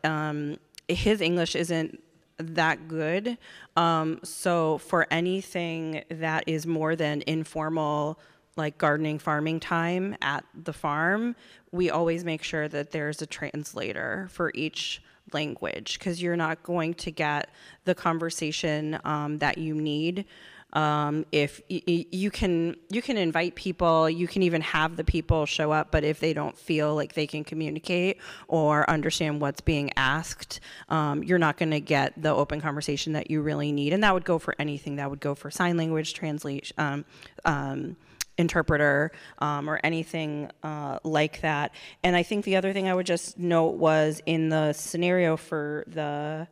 his 0.89 1.21
English 1.21 1.55
isn't 1.55 2.03
that 2.39 2.89
good. 2.89 3.39
Um, 3.77 4.21
so 4.23 4.79
for 4.79 5.07
anything 5.11 6.05
that 6.11 6.45
is 6.47 6.67
more 6.67 6.97
than 6.97 7.23
informal, 7.27 8.19
like 8.57 8.79
gardening, 8.79 9.19
farming 9.19 9.61
time 9.61 10.17
at 10.23 10.45
the 10.55 10.73
farm, 10.73 11.37
we 11.71 11.91
always 11.91 12.25
make 12.25 12.43
sure 12.43 12.69
that 12.69 12.91
there's 12.91 13.23
a 13.23 13.27
translator 13.27 14.29
for 14.31 14.51
each 14.55 15.03
language 15.33 15.99
because 15.99 16.23
you're 16.23 16.37
not 16.37 16.63
going 16.63 16.95
to 16.95 17.11
get 17.11 17.51
the 17.85 17.95
conversation 17.95 18.99
um, 19.05 19.39
that 19.39 19.59
you 19.59 19.75
need 19.75 20.25
um, 20.73 21.25
if 21.33 21.61
y- 21.71 21.83
y- 21.87 22.07
you 22.11 22.31
can 22.31 22.77
you 22.91 23.01
can 23.01 23.17
invite 23.17 23.55
people 23.55 24.09
you 24.09 24.27
can 24.29 24.43
even 24.43 24.61
have 24.61 24.97
the 24.97 25.05
people 25.05 25.47
show 25.47 25.73
up 25.73 25.91
but 25.91 26.05
if 26.05 26.21
they 26.21 26.33
don't 26.33 26.57
feel 26.59 26.95
like 26.95 27.15
they 27.15 27.27
can 27.27 27.45
communicate 27.45 28.19
or 28.49 28.89
understand 28.89 29.41
what's 29.41 29.61
being 29.61 29.91
asked 29.97 30.61
um, 30.89 31.23
you're 31.23 31.39
not 31.39 31.57
going 31.57 31.71
to 31.71 31.81
get 31.81 32.21
the 32.21 32.35
open 32.35 32.61
conversation 32.61 33.15
that 33.15 33.31
you 33.31 33.41
really 33.41 33.73
need 33.73 33.93
and 33.93 34.03
that 34.03 34.13
would 34.13 34.25
go 34.25 34.39
for 34.39 34.55
anything 34.59 34.97
that 34.97 35.09
would 35.09 35.21
go 35.21 35.35
for 35.35 35.51
sign 35.51 35.77
language 35.77 36.15
translation 36.15 36.75
um, 36.79 37.05
um, 37.45 37.97
interpreter 38.39 39.11
um, 39.41 39.69
or 39.69 39.81
anything 39.83 40.49
uh, 40.63 40.99
like 41.03 41.41
that. 41.43 41.75
And 42.03 42.17
I 42.17 42.23
think 42.23 42.45
the 42.45 42.57
other 42.57 42.73
thing 42.73 42.89
I 42.89 42.95
would 42.95 43.07
just 43.07 43.39
note 43.39 43.75
was 43.75 44.23
in 44.25 44.49
the 44.49 44.73
scenario 44.73 45.37
for 45.37 45.85
the 45.89 46.47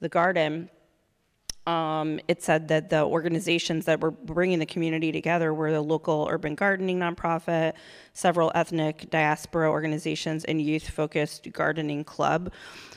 the 0.00 0.08
garden. 0.08 0.70
Um, 1.66 2.20
it 2.28 2.42
said 2.42 2.68
that 2.68 2.90
the 2.90 3.02
organizations 3.02 3.86
that 3.86 4.00
were 4.00 4.10
bringing 4.10 4.58
the 4.58 4.66
community 4.66 5.12
together 5.12 5.54
were 5.54 5.72
the 5.72 5.80
local 5.80 6.28
urban 6.30 6.54
gardening 6.54 6.98
nonprofit, 6.98 7.72
several 8.12 8.52
ethnic 8.54 9.08
diaspora 9.08 9.70
organizations, 9.70 10.44
and 10.44 10.60
youth 10.60 10.88
focused 10.88 11.50
gardening 11.52 12.04
club. 12.04 12.52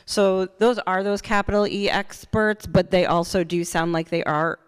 So 0.06 0.48
those 0.58 0.80
are 0.80 1.02
those 1.02 1.22
capital 1.22 1.66
E 1.66 1.90
experts, 1.90 2.68
but 2.68 2.92
they 2.92 3.06
also 3.06 3.44
do 3.44 3.64
sound 3.64 3.94
like 3.94 4.10
they 4.10 4.24
are 4.26 4.60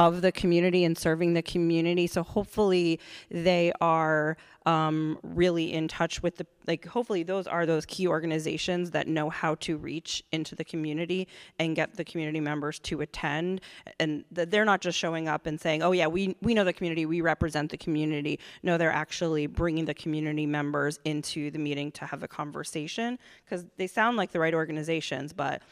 of 0.00 0.22
the 0.22 0.32
community 0.32 0.82
and 0.84 0.96
serving 0.96 1.34
the 1.34 1.42
community. 1.42 2.06
So 2.06 2.22
hopefully 2.22 2.98
they 3.30 3.70
are 3.82 4.38
um, 4.64 5.18
really 5.22 5.74
in 5.74 5.88
touch 5.88 6.22
with 6.22 6.38
the 6.38 6.46
like. 6.66 6.86
Hopefully 6.86 7.22
those 7.22 7.46
are 7.46 7.66
those 7.66 7.84
key 7.84 8.08
organizations 8.08 8.90
that 8.92 9.08
know 9.08 9.28
how 9.28 9.56
to 9.56 9.76
reach 9.76 10.24
into 10.32 10.54
the 10.54 10.64
community 10.64 11.28
and 11.58 11.76
get 11.76 11.96
the 11.96 12.04
community 12.04 12.40
members 12.40 12.78
to 12.80 13.02
attend, 13.02 13.60
and 13.98 14.24
that 14.32 14.50
they're 14.50 14.64
not 14.64 14.80
just 14.80 14.96
showing 14.98 15.28
up 15.28 15.44
and 15.46 15.60
saying, 15.60 15.82
"Oh 15.82 15.92
yeah, 15.92 16.06
we 16.06 16.34
we 16.40 16.54
know 16.54 16.64
the 16.64 16.72
community, 16.72 17.04
we 17.04 17.20
represent 17.20 17.70
the 17.70 17.78
community." 17.78 18.38
No, 18.62 18.78
they're 18.78 18.92
actually 18.92 19.46
bringing 19.46 19.84
the 19.84 19.94
community 19.94 20.46
members 20.46 20.98
into 21.04 21.50
the 21.50 21.58
meeting 21.58 21.92
to 21.92 22.06
have 22.06 22.22
a 22.22 22.28
conversation 22.28 23.18
because 23.44 23.66
they 23.76 23.86
sound 23.86 24.16
like 24.16 24.32
the 24.32 24.40
right 24.40 24.54
organizations, 24.54 25.34
but 25.34 25.62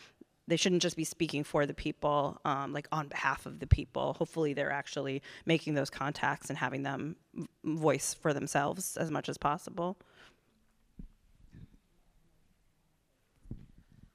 they 0.48 0.56
shouldn't 0.56 0.82
just 0.82 0.96
be 0.96 1.04
speaking 1.04 1.44
for 1.44 1.66
the 1.66 1.74
people, 1.74 2.40
um, 2.44 2.72
like 2.72 2.88
on 2.90 3.06
behalf 3.06 3.46
of 3.46 3.60
the 3.60 3.66
people. 3.66 4.14
Hopefully, 4.14 4.54
they're 4.54 4.72
actually 4.72 5.22
making 5.46 5.74
those 5.74 5.90
contacts 5.90 6.48
and 6.48 6.58
having 6.58 6.82
them 6.82 7.16
voice 7.64 8.14
for 8.14 8.32
themselves 8.32 8.96
as 8.96 9.10
much 9.10 9.28
as 9.28 9.36
possible. 9.36 9.98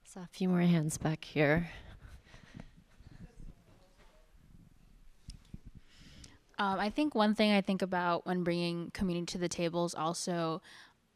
Saw 0.03 0.21
a 0.21 0.29
few 0.31 0.49
more 0.49 0.61
hands 0.61 0.97
back 0.97 1.23
here. 1.23 1.69
Um, 6.59 6.79
I 6.79 6.89
think 6.89 7.15
one 7.15 7.33
thing 7.33 7.51
I 7.51 7.61
think 7.61 7.81
about 7.81 8.25
when 8.25 8.43
bringing 8.43 8.91
community 8.91 9.25
to 9.33 9.37
the 9.37 9.49
table 9.49 9.85
is 9.85 9.95
also 9.95 10.61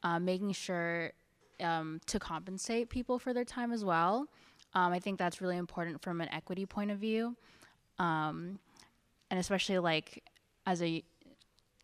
uh, 0.03 0.19
making 0.19 0.52
sure 0.53 1.11
um, 1.60 2.02
to 2.07 2.19
compensate 2.19 2.89
people 2.89 3.19
for 3.19 3.34
their 3.34 3.45
time 3.45 3.72
as 3.72 3.85
well. 3.85 4.27
Um, 4.73 4.91
I 4.94 4.99
think 4.99 5.18
that's 5.18 5.41
really 5.41 5.57
important 5.57 6.02
from 6.02 6.22
an 6.22 6.30
equity 6.31 6.65
point 6.65 6.91
of 6.91 6.99
view, 6.99 7.35
um, 7.99 8.60
and 9.31 9.39
especially 9.39 9.80
like 9.80 10.23
as 10.65 10.81
a 10.81 11.03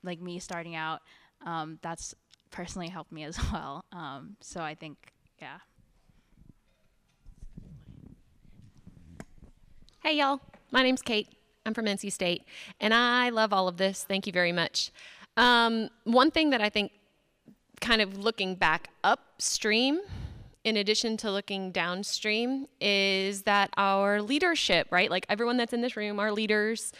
like 0.03 0.21
me 0.21 0.39
starting 0.39 0.75
out, 0.75 1.01
um, 1.45 1.79
that's 1.81 2.13
personally 2.51 2.89
helped 2.89 3.11
me 3.11 3.23
as 3.23 3.37
well. 3.51 3.85
Um, 3.91 4.37
so 4.41 4.61
I 4.61 4.75
think 4.75 4.97
yeah. 5.41 5.57
Hey, 10.03 10.17
y'all. 10.17 10.41
My 10.71 10.83
name's 10.83 11.01
Kate. 11.01 11.29
I'm 11.65 11.73
from 11.73 11.85
NC 11.85 12.11
State, 12.11 12.43
and 12.81 12.93
I 12.93 13.29
love 13.29 13.53
all 13.53 13.69
of 13.69 13.77
this. 13.77 14.03
Thank 14.03 14.27
you 14.27 14.33
very 14.33 14.51
much. 14.51 14.91
Um, 15.37 15.89
one 16.03 16.29
thing 16.29 16.49
that 16.49 16.61
I 16.61 16.69
think, 16.69 16.91
kind 17.79 18.01
of 18.01 18.17
looking 18.17 18.55
back 18.55 18.89
upstream, 19.03 20.01
in 20.63 20.77
addition 20.77 21.17
to 21.17 21.31
looking 21.31 21.71
downstream, 21.71 22.67
is 22.79 23.43
that 23.43 23.69
our 23.77 24.21
leadership, 24.21 24.87
right? 24.91 25.09
Like 25.09 25.25
everyone 25.29 25.57
that's 25.57 25.73
in 25.73 25.81
this 25.81 25.97
room, 25.97 26.19
our 26.19 26.31
leaders, 26.31 26.93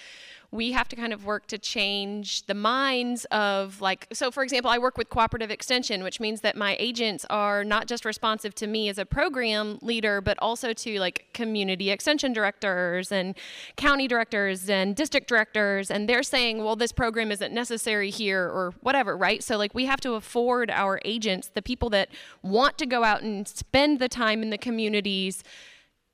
we 0.53 0.71
have 0.71 0.87
to 0.87 0.95
kind 0.95 1.11
of 1.11 1.25
work 1.25 1.47
to 1.47 1.57
change 1.57 2.45
the 2.45 2.53
minds 2.53 3.25
of 3.31 3.81
like 3.81 4.07
so 4.13 4.29
for 4.29 4.43
example 4.43 4.69
i 4.69 4.77
work 4.77 4.97
with 4.97 5.09
cooperative 5.09 5.49
extension 5.49 6.03
which 6.03 6.19
means 6.19 6.41
that 6.41 6.55
my 6.55 6.77
agents 6.79 7.25
are 7.29 7.63
not 7.63 7.87
just 7.87 8.05
responsive 8.05 8.53
to 8.53 8.67
me 8.67 8.87
as 8.87 8.99
a 8.99 9.05
program 9.05 9.79
leader 9.81 10.21
but 10.21 10.37
also 10.39 10.71
to 10.71 10.99
like 10.99 11.25
community 11.33 11.89
extension 11.89 12.31
directors 12.31 13.11
and 13.11 13.35
county 13.77 14.07
directors 14.07 14.69
and 14.69 14.95
district 14.95 15.27
directors 15.27 15.89
and 15.89 16.07
they're 16.07 16.21
saying 16.21 16.63
well 16.63 16.75
this 16.75 16.91
program 16.91 17.31
isn't 17.31 17.51
necessary 17.51 18.11
here 18.11 18.43
or 18.43 18.73
whatever 18.81 19.17
right? 19.17 19.43
So 19.43 19.57
like 19.57 19.73
we 19.73 19.85
have 19.85 20.01
to 20.01 20.13
afford 20.13 20.69
our 20.69 20.99
agents 21.03 21.49
the 21.53 21.61
people 21.61 21.89
that 21.89 22.09
want 22.43 22.77
to 22.77 22.85
go 22.85 23.03
out 23.03 23.23
and 23.23 23.47
spend 23.47 23.97
the 23.97 24.07
time 24.07 24.43
in 24.43 24.51
the 24.51 24.57
communities 24.57 25.43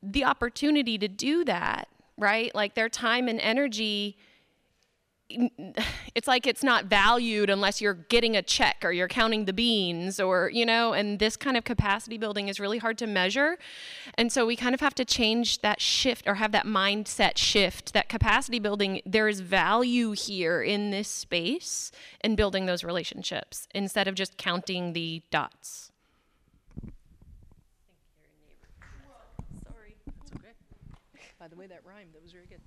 the 0.01 0.23
opportunity 0.23 0.97
to 0.97 1.09
do 1.09 1.43
that 1.43 1.89
right? 2.19 2.53
Like 2.53 2.75
their 2.75 2.89
time 2.89 3.27
and 3.27 3.39
energy 3.39 4.17
it's 6.15 6.27
like 6.27 6.47
it's 6.47 6.63
not 6.63 6.85
valued 6.85 7.49
unless 7.49 7.81
you're 7.81 7.93
getting 7.93 8.35
a 8.35 8.41
check 8.41 8.77
or 8.83 8.91
you're 8.91 9.07
counting 9.07 9.45
the 9.45 9.53
beans 9.53 10.19
or 10.19 10.49
you 10.51 10.65
know 10.65 10.93
and 10.93 11.19
this 11.19 11.37
kind 11.37 11.55
of 11.55 11.63
capacity 11.63 12.17
building 12.17 12.47
is 12.47 12.59
really 12.59 12.79
hard 12.79 12.97
to 12.97 13.05
measure 13.05 13.57
and 14.15 14.31
so 14.31 14.45
we 14.45 14.55
kind 14.55 14.73
of 14.73 14.81
have 14.81 14.95
to 14.95 15.05
change 15.05 15.61
that 15.61 15.79
shift 15.79 16.27
or 16.27 16.35
have 16.35 16.51
that 16.51 16.65
mindset 16.65 17.37
shift 17.37 17.93
that 17.93 18.09
capacity 18.09 18.59
building 18.59 19.01
there 19.05 19.27
is 19.27 19.39
value 19.39 20.11
here 20.11 20.61
in 20.61 20.89
this 20.89 21.07
space 21.07 21.91
and 22.21 22.35
building 22.35 22.65
those 22.65 22.83
relationships 22.83 23.67
instead 23.75 24.07
of 24.07 24.15
just 24.15 24.37
counting 24.37 24.93
the 24.93 25.21
dots 25.29 25.91
Sorry. 29.63 29.95
It's 30.23 30.33
okay. 30.35 30.53
By 31.39 31.47
the 31.47 31.55
way, 31.55 31.67
that 31.67 31.81
rhymed. 31.85 32.13
That 32.13 32.21
was 32.21 32.31
very 32.31 32.45
good. 32.47 32.59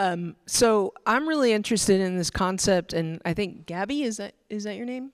Um, 0.00 0.34
so 0.46 0.94
I'm 1.06 1.28
really 1.28 1.52
interested 1.52 2.00
in 2.00 2.16
this 2.16 2.30
concept, 2.30 2.94
and 2.94 3.20
I 3.26 3.34
think 3.34 3.66
Gabby 3.66 4.02
is 4.02 4.16
that 4.16 4.34
is 4.48 4.64
that 4.64 4.76
your 4.76 4.86
name? 4.86 5.12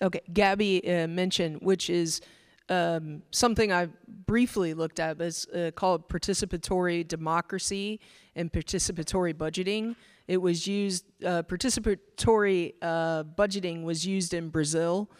Okay, 0.00 0.22
Gabby 0.32 0.80
uh, 0.90 1.06
mentioned, 1.06 1.58
which 1.60 1.90
is 1.90 2.22
um, 2.70 3.22
something 3.30 3.70
I 3.70 3.88
briefly 4.26 4.72
looked 4.72 5.00
at, 5.00 5.18
but 5.18 5.26
it's 5.26 5.46
uh, 5.48 5.70
called 5.74 6.08
participatory 6.08 7.06
democracy 7.06 8.00
and 8.34 8.50
participatory 8.50 9.34
budgeting. 9.34 9.96
It 10.26 10.38
was 10.38 10.66
used, 10.66 11.04
uh, 11.22 11.42
participatory 11.42 12.72
uh, 12.80 13.24
budgeting 13.24 13.82
was 13.82 14.06
used 14.06 14.32
in 14.32 14.48
Brazil 14.48 15.10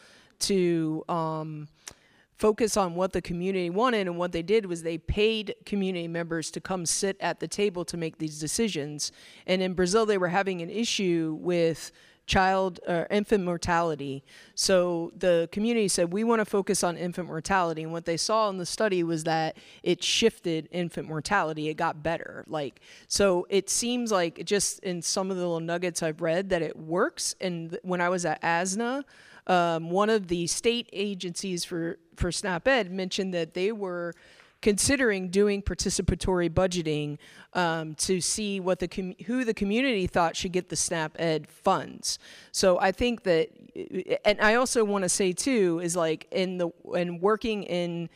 to 0.41 1.05
um, 1.11 1.69
focus 2.43 2.77
on 2.77 2.97
what 2.97 3.13
the 3.13 3.23
community 3.23 3.71
wanted 3.71 4.09
and 4.09 4.19
what 4.19 4.33
they 4.33 4.43
did 4.43 4.67
was 4.67 4.83
they 4.83 4.99
paid 4.99 5.55
community 5.65 6.09
members 6.09 6.51
to 6.51 6.61
come 6.61 6.85
sit 6.85 7.17
at 7.21 7.39
the 7.39 7.47
table 7.47 7.85
to 7.85 7.97
make 7.97 8.19
these 8.19 8.41
decisions. 8.41 9.13
And 9.47 9.63
in 9.63 9.75
brazil 9.75 10.05
they 10.07 10.19
were 10.19 10.27
having 10.41 10.61
an 10.61 10.69
issue 10.69 11.39
with 11.41 11.93
child 12.27 12.81
or 12.89 13.03
uh, 13.03 13.15
infant 13.15 13.45
mortality. 13.45 14.25
So 14.57 15.13
the 15.17 15.49
community 15.53 15.87
said 15.87 16.13
we 16.13 16.25
want 16.25 16.41
to 16.41 16.45
focus 16.45 16.83
on 16.83 16.97
infant 16.97 17.29
mortality. 17.29 17.85
And 17.85 17.93
what 17.93 18.07
they 18.07 18.17
saw 18.17 18.49
in 18.49 18.59
the 18.59 18.67
study 18.67 19.05
was 19.05 19.23
that 19.23 19.57
it 19.85 20.03
shifted 20.03 20.69
infant 20.73 21.07
mortality. 21.07 21.69
It 21.69 21.75
got 21.75 22.03
better 22.03 22.45
like 22.49 22.81
so 23.07 23.47
it 23.51 23.71
seems 23.71 24.11
like 24.11 24.45
just 24.45 24.81
in 24.81 25.01
some 25.01 25.31
of 25.31 25.37
the 25.37 25.43
little 25.43 25.61
nuggets 25.61 26.03
i've 26.03 26.21
read 26.21 26.49
that 26.49 26.61
it 26.61 26.77
works. 26.77 27.37
And 27.41 27.79
when 27.85 28.01
i 28.01 28.09
was 28.09 28.27
at 28.27 28.43
ASNNA 28.43 29.05
um, 29.47 29.91
one 29.91 30.11
of 30.11 30.29
the 30.29 30.47
state 30.47 30.89
agencies 30.93 31.65
for, 31.65 31.99
for 32.17 32.31
SNAP-Ed 32.31 32.91
mentioned 32.91 33.35
that 33.35 33.55
they 33.55 33.73
were 33.73 34.15
considering 34.61 35.29
doing 35.29 35.61
participatory 35.61 36.49
budgeting 36.49 37.19
um, 37.53 37.95
to 37.97 38.21
see 38.21 38.61
what 38.61 38.79
the 38.79 39.17
who 39.27 39.45
the 39.45 39.53
community 39.53 40.07
thought 40.07 40.37
should 40.37 40.53
get 40.53 40.69
the 40.69 40.77
SNAP-Ed 40.77 41.49
funds. 41.49 42.19
So 42.53 42.79
I 42.79 42.93
think 42.93 43.25
that, 43.25 43.49
and 44.25 44.41
I 44.41 44.55
also 44.55 44.85
want 44.85 45.03
to 45.03 45.09
say 45.09 45.33
too 45.33 45.81
is 45.83 45.97
like 45.97 46.29
in 46.31 46.59
the 46.59 46.71
and 46.95 47.21
working 47.21 47.65
in 47.65 48.09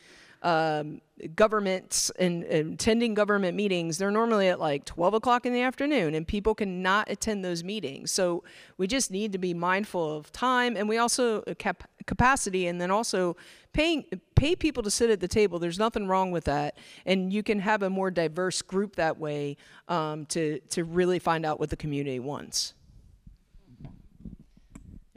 um, 0.42 1.00
governments 1.34 2.10
and, 2.18 2.44
attending 2.44 3.14
government 3.14 3.56
meetings, 3.56 3.98
they're 3.98 4.10
normally 4.10 4.48
at 4.48 4.60
like 4.60 4.84
12 4.84 5.14
o'clock 5.14 5.47
in 5.47 5.52
the 5.52 5.62
afternoon, 5.62 6.14
and 6.14 6.26
people 6.26 6.55
cannot 6.55 7.10
attend 7.10 7.44
those 7.44 7.64
meetings. 7.64 8.10
So 8.10 8.44
we 8.76 8.86
just 8.86 9.10
need 9.10 9.32
to 9.32 9.38
be 9.38 9.55
mindful 9.55 10.16
of 10.16 10.30
time, 10.32 10.76
and 10.76 10.88
we 10.88 10.98
also 10.98 11.43
uh, 11.43 11.55
cap- 11.55 11.88
capacity, 12.06 12.66
and 12.66 12.80
then 12.80 12.90
also 12.90 13.36
paying 13.72 14.05
pay 14.34 14.55
people 14.55 14.82
to 14.82 14.90
sit 14.90 15.10
at 15.10 15.20
the 15.20 15.28
table. 15.28 15.59
There's 15.59 15.78
nothing 15.78 16.06
wrong 16.06 16.30
with 16.30 16.44
that, 16.44 16.76
and 17.05 17.32
you 17.32 17.43
can 17.43 17.60
have 17.60 17.82
a 17.82 17.90
more 17.90 18.10
diverse 18.10 18.62
group 18.62 18.97
that 18.97 19.18
way 19.18 19.56
um, 19.88 20.26
to 20.26 20.60
to 20.70 20.84
really 20.84 21.18
find 21.18 21.47
out 21.47 21.59
what 21.59 21.70
the 21.70 21.76
community 21.76 22.20
wants. 22.20 22.74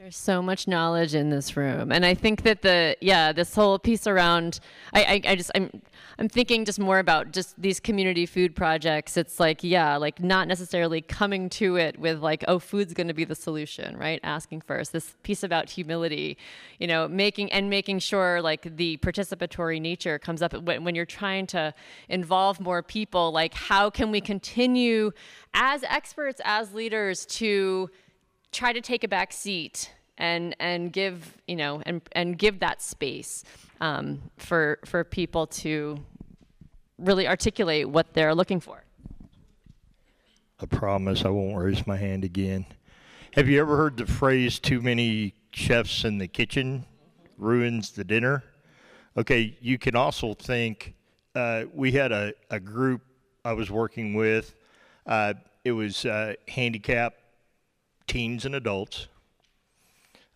There's 0.00 0.16
so 0.16 0.40
much 0.40 0.66
knowledge 0.66 1.14
in 1.14 1.28
this 1.28 1.58
room, 1.58 1.92
and 1.92 2.06
I 2.06 2.14
think 2.14 2.42
that 2.44 2.62
the 2.62 2.96
yeah 3.02 3.32
this 3.32 3.54
whole 3.54 3.78
piece 3.78 4.06
around 4.06 4.58
I, 4.94 5.02
I, 5.02 5.32
I 5.32 5.36
just 5.36 5.50
I'm 5.54 5.82
I'm 6.20 6.28
thinking 6.28 6.66
just 6.66 6.78
more 6.78 6.98
about 6.98 7.32
just 7.32 7.60
these 7.60 7.80
community 7.80 8.26
food 8.26 8.54
projects. 8.54 9.16
It's 9.16 9.40
like 9.40 9.64
yeah 9.64 9.96
like 9.96 10.20
not 10.22 10.48
necessarily 10.48 11.00
coming 11.00 11.48
to 11.50 11.76
it 11.76 11.98
with 11.98 12.20
like 12.20 12.44
oh 12.46 12.58
food's 12.58 12.92
going 12.92 13.08
to 13.08 13.14
be 13.14 13.24
the 13.24 13.34
solution 13.34 13.96
right 13.96 14.20
asking 14.22 14.60
first 14.60 14.92
this 14.92 15.14
piece 15.22 15.42
about 15.42 15.70
humility, 15.70 16.36
you 16.78 16.86
know 16.86 17.08
making 17.08 17.50
and 17.52 17.70
making 17.70 18.00
sure 18.00 18.42
like 18.42 18.76
the 18.76 18.98
participatory 18.98 19.80
nature 19.80 20.18
comes 20.18 20.42
up 20.42 20.52
when, 20.62 20.84
when 20.84 20.94
you're 20.94 21.06
trying 21.06 21.46
to 21.46 21.72
involve 22.10 22.60
more 22.60 22.82
people 22.82 23.32
like 23.32 23.54
how 23.54 23.88
can 23.88 24.10
we 24.10 24.20
continue 24.20 25.12
as 25.54 25.82
experts 25.84 26.42
as 26.44 26.74
leaders 26.74 27.24
to 27.24 27.88
try 28.52 28.74
to 28.74 28.82
take 28.82 29.04
a 29.04 29.08
back 29.08 29.32
seat 29.32 29.90
and 30.18 30.54
and 30.60 30.92
give 30.92 31.38
you 31.48 31.56
know 31.56 31.82
and 31.86 32.02
and 32.12 32.38
give 32.38 32.60
that 32.60 32.82
space 32.82 33.42
um, 33.80 34.20
for 34.36 34.78
for 34.84 35.02
people 35.02 35.46
to 35.46 35.98
really 37.00 37.26
articulate 37.26 37.88
what 37.88 38.12
they're 38.14 38.34
looking 38.34 38.60
for. 38.60 38.84
I 40.60 40.66
promise 40.66 41.24
I 41.24 41.28
won't 41.28 41.56
raise 41.56 41.86
my 41.86 41.96
hand 41.96 42.24
again. 42.24 42.66
Have 43.32 43.48
you 43.48 43.60
ever 43.60 43.76
heard 43.76 43.96
the 43.96 44.06
phrase 44.06 44.58
"too 44.58 44.80
many 44.80 45.34
chefs 45.52 46.04
in 46.04 46.18
the 46.18 46.28
kitchen 46.28 46.84
ruins 47.38 47.90
the 47.92 48.04
dinner"? 48.04 48.44
Okay, 49.16 49.56
you 49.60 49.78
can 49.78 49.96
also 49.96 50.34
think 50.34 50.94
uh, 51.34 51.64
we 51.72 51.92
had 51.92 52.12
a, 52.12 52.32
a 52.50 52.60
group 52.60 53.02
I 53.44 53.54
was 53.54 53.70
working 53.70 54.14
with. 54.14 54.54
Uh, 55.06 55.34
it 55.64 55.72
was 55.72 56.04
uh, 56.04 56.34
handicapped 56.48 57.20
teens 58.06 58.44
and 58.44 58.54
adults. 58.54 59.08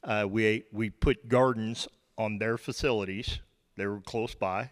Uh, 0.03 0.27
we, 0.29 0.65
we 0.73 0.91
put 0.91 1.29
gardens 1.29 1.89
on 2.17 2.39
their 2.39 2.57
facilities, 2.57 3.41
they 3.77 3.87
were 3.87 4.01
close 4.01 4.35
by. 4.35 4.71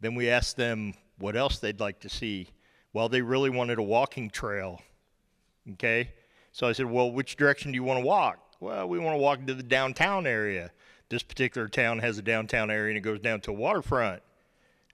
Then 0.00 0.14
we 0.14 0.30
asked 0.30 0.56
them 0.56 0.94
what 1.18 1.36
else 1.36 1.58
they'd 1.58 1.80
like 1.80 2.00
to 2.00 2.08
see. 2.08 2.48
Well, 2.92 3.08
they 3.08 3.22
really 3.22 3.50
wanted 3.50 3.78
a 3.78 3.82
walking 3.82 4.30
trail. 4.30 4.80
Okay? 5.72 6.12
So 6.52 6.66
I 6.66 6.72
said, 6.72 6.86
Well, 6.86 7.10
which 7.10 7.36
direction 7.36 7.72
do 7.72 7.76
you 7.76 7.84
want 7.84 8.00
to 8.00 8.06
walk? 8.06 8.38
Well, 8.60 8.88
we 8.88 8.98
want 8.98 9.14
to 9.14 9.18
walk 9.18 9.38
into 9.38 9.54
the 9.54 9.62
downtown 9.62 10.26
area. 10.26 10.70
This 11.08 11.22
particular 11.22 11.68
town 11.68 11.98
has 12.00 12.18
a 12.18 12.22
downtown 12.22 12.70
area 12.70 12.88
and 12.88 12.98
it 12.98 13.02
goes 13.02 13.20
down 13.20 13.40
to 13.42 13.50
a 13.50 13.54
waterfront. 13.54 14.22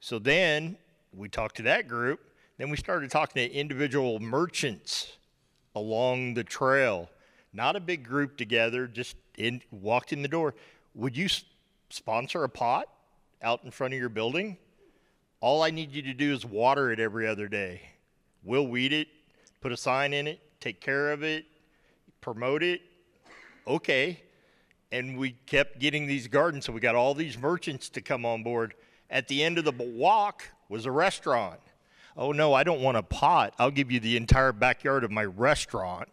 So 0.00 0.18
then 0.18 0.76
we 1.12 1.28
talked 1.28 1.56
to 1.56 1.62
that 1.62 1.88
group. 1.88 2.20
Then 2.58 2.70
we 2.70 2.76
started 2.76 3.10
talking 3.10 3.48
to 3.48 3.54
individual 3.54 4.20
merchants 4.20 5.16
along 5.74 6.34
the 6.34 6.44
trail 6.44 7.08
not 7.54 7.76
a 7.76 7.80
big 7.80 8.02
group 8.04 8.36
together, 8.36 8.86
just 8.86 9.16
in, 9.38 9.62
walked 9.70 10.12
in 10.12 10.22
the 10.22 10.28
door. 10.28 10.54
Would 10.94 11.16
you 11.16 11.28
sponsor 11.88 12.42
a 12.42 12.48
pot 12.48 12.88
out 13.40 13.62
in 13.64 13.70
front 13.70 13.94
of 13.94 14.00
your 14.00 14.08
building? 14.08 14.58
All 15.44 15.62
I 15.62 15.70
need 15.70 15.92
you 15.92 16.00
to 16.00 16.14
do 16.14 16.32
is 16.32 16.46
water 16.46 16.90
it 16.90 16.98
every 16.98 17.28
other 17.28 17.48
day. 17.48 17.82
We'll 18.44 18.66
weed 18.66 18.94
it, 18.94 19.08
put 19.60 19.72
a 19.72 19.76
sign 19.76 20.14
in 20.14 20.26
it, 20.26 20.40
take 20.58 20.80
care 20.80 21.12
of 21.12 21.22
it, 21.22 21.44
promote 22.22 22.62
it. 22.62 22.80
Okay. 23.66 24.22
And 24.90 25.18
we 25.18 25.32
kept 25.44 25.80
getting 25.80 26.06
these 26.06 26.28
gardens, 26.28 26.64
so 26.64 26.72
we 26.72 26.80
got 26.80 26.94
all 26.94 27.12
these 27.12 27.36
merchants 27.36 27.90
to 27.90 28.00
come 28.00 28.24
on 28.24 28.42
board. 28.42 28.72
At 29.10 29.28
the 29.28 29.44
end 29.44 29.58
of 29.58 29.66
the 29.66 29.72
walk 29.72 30.44
was 30.70 30.86
a 30.86 30.90
restaurant. 30.90 31.60
Oh 32.16 32.32
no, 32.32 32.54
I 32.54 32.64
don't 32.64 32.80
want 32.80 32.96
a 32.96 33.02
pot. 33.02 33.52
I'll 33.58 33.70
give 33.70 33.92
you 33.92 34.00
the 34.00 34.16
entire 34.16 34.52
backyard 34.52 35.04
of 35.04 35.10
my 35.10 35.26
restaurant. 35.26 36.08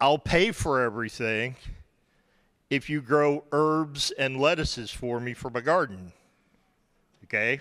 I'll 0.00 0.18
pay 0.18 0.50
for 0.50 0.82
everything 0.82 1.54
if 2.68 2.90
you 2.90 3.00
grow 3.00 3.44
herbs 3.52 4.10
and 4.10 4.40
lettuces 4.40 4.90
for 4.90 5.20
me 5.20 5.34
for 5.34 5.50
my 5.50 5.60
garden. 5.60 6.14
Okay? 7.30 7.60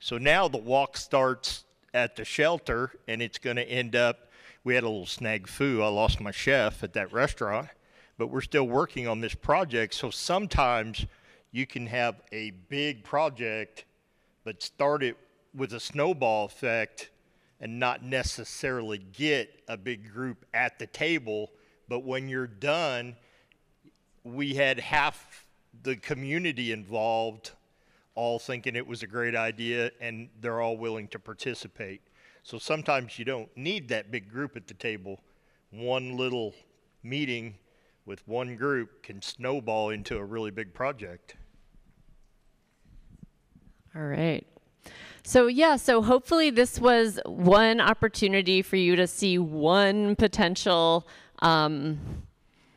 So 0.00 0.16
now 0.16 0.48
the 0.48 0.58
walk 0.58 0.96
starts 0.96 1.64
at 1.92 2.16
the 2.16 2.24
shelter 2.24 2.92
and 3.08 3.20
it's 3.20 3.38
going 3.38 3.56
to 3.56 3.68
end 3.68 3.96
up. 3.96 4.30
We 4.64 4.74
had 4.74 4.84
a 4.84 4.88
little 4.88 5.06
snag 5.06 5.48
foo. 5.48 5.82
I 5.82 5.88
lost 5.88 6.20
my 6.20 6.30
chef 6.30 6.84
at 6.84 6.92
that 6.92 7.12
restaurant, 7.12 7.68
but 8.16 8.28
we're 8.28 8.40
still 8.40 8.68
working 8.68 9.08
on 9.08 9.20
this 9.20 9.34
project. 9.34 9.94
So 9.94 10.10
sometimes 10.10 11.06
you 11.50 11.66
can 11.66 11.86
have 11.88 12.22
a 12.30 12.52
big 12.68 13.02
project, 13.04 13.84
but 14.44 14.62
start 14.62 15.02
it 15.02 15.16
with 15.54 15.72
a 15.72 15.80
snowball 15.80 16.46
effect 16.46 17.10
and 17.60 17.78
not 17.78 18.04
necessarily 18.04 18.98
get 18.98 19.62
a 19.68 19.76
big 19.76 20.12
group 20.12 20.46
at 20.54 20.78
the 20.78 20.86
table 20.86 21.50
but 21.92 22.04
when 22.04 22.26
you're 22.26 22.46
done, 22.46 23.16
we 24.24 24.54
had 24.54 24.80
half 24.80 25.46
the 25.82 25.94
community 25.94 26.72
involved, 26.72 27.50
all 28.14 28.38
thinking 28.38 28.76
it 28.76 28.86
was 28.86 29.02
a 29.02 29.06
great 29.06 29.34
idea, 29.34 29.90
and 30.00 30.28
they're 30.40 30.60
all 30.60 30.76
willing 30.76 31.08
to 31.08 31.18
participate. 31.18 32.02
So 32.42 32.58
sometimes 32.58 33.18
you 33.18 33.24
don't 33.24 33.48
need 33.56 33.88
that 33.88 34.10
big 34.10 34.30
group 34.30 34.56
at 34.56 34.66
the 34.66 34.74
table. 34.74 35.20
One 35.70 36.16
little 36.16 36.54
meeting 37.02 37.54
with 38.04 38.26
one 38.26 38.56
group 38.56 39.02
can 39.02 39.22
snowball 39.22 39.90
into 39.90 40.18
a 40.18 40.24
really 40.24 40.50
big 40.50 40.74
project. 40.74 41.36
All 43.94 44.02
right. 44.02 44.46
So, 45.24 45.46
yeah, 45.46 45.76
so 45.76 46.02
hopefully 46.02 46.50
this 46.50 46.80
was 46.80 47.20
one 47.26 47.80
opportunity 47.80 48.60
for 48.60 48.76
you 48.76 48.96
to 48.96 49.06
see 49.06 49.38
one 49.38 50.16
potential 50.16 51.06
um, 51.38 52.00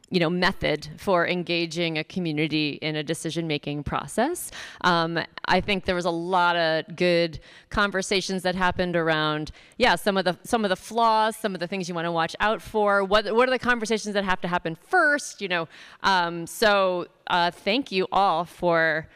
you 0.10 0.20
know, 0.20 0.30
method 0.30 0.88
for 0.98 1.28
engaging 1.28 1.98
a 1.98 2.04
community 2.04 2.78
in 2.82 2.96
a 2.96 3.04
decision-making 3.04 3.84
process. 3.84 4.52
Um, 4.82 5.20
I 5.46 5.62
think 5.62 5.86
there 5.86 5.96
was 5.96 6.06
a 6.06 6.12
lot 6.12 6.56
of 6.56 6.96
good 6.96 7.40
conversations 7.70 8.44
that 8.44 8.56
happened 8.56 8.96
around, 8.96 9.52
yeah, 9.78 9.96
some 9.96 10.16
of 10.18 10.26
the 10.26 10.38
some 10.44 10.64
of 10.64 10.70
the 10.70 10.76
flaws, 10.76 11.36
some 11.36 11.54
of 11.54 11.60
the 11.60 11.68
things 11.68 11.90
you 11.90 11.96
want 11.96 12.06
to 12.06 12.12
watch 12.12 12.36
out 12.40 12.62
for. 12.62 13.04
What 13.04 13.34
what 13.36 13.48
are 13.48 13.52
the 13.52 13.60
conversations 13.60 14.14
that 14.14 14.24
have 14.24 14.42
to 14.42 14.48
happen 14.48 14.76
first? 14.76 15.42
You 15.42 15.48
know, 15.48 15.68
um, 16.04 16.46
so 16.46 17.08
uh, 17.28 17.52
thank 17.52 17.92
you 17.92 18.08
all 18.12 18.46
for 18.46 19.08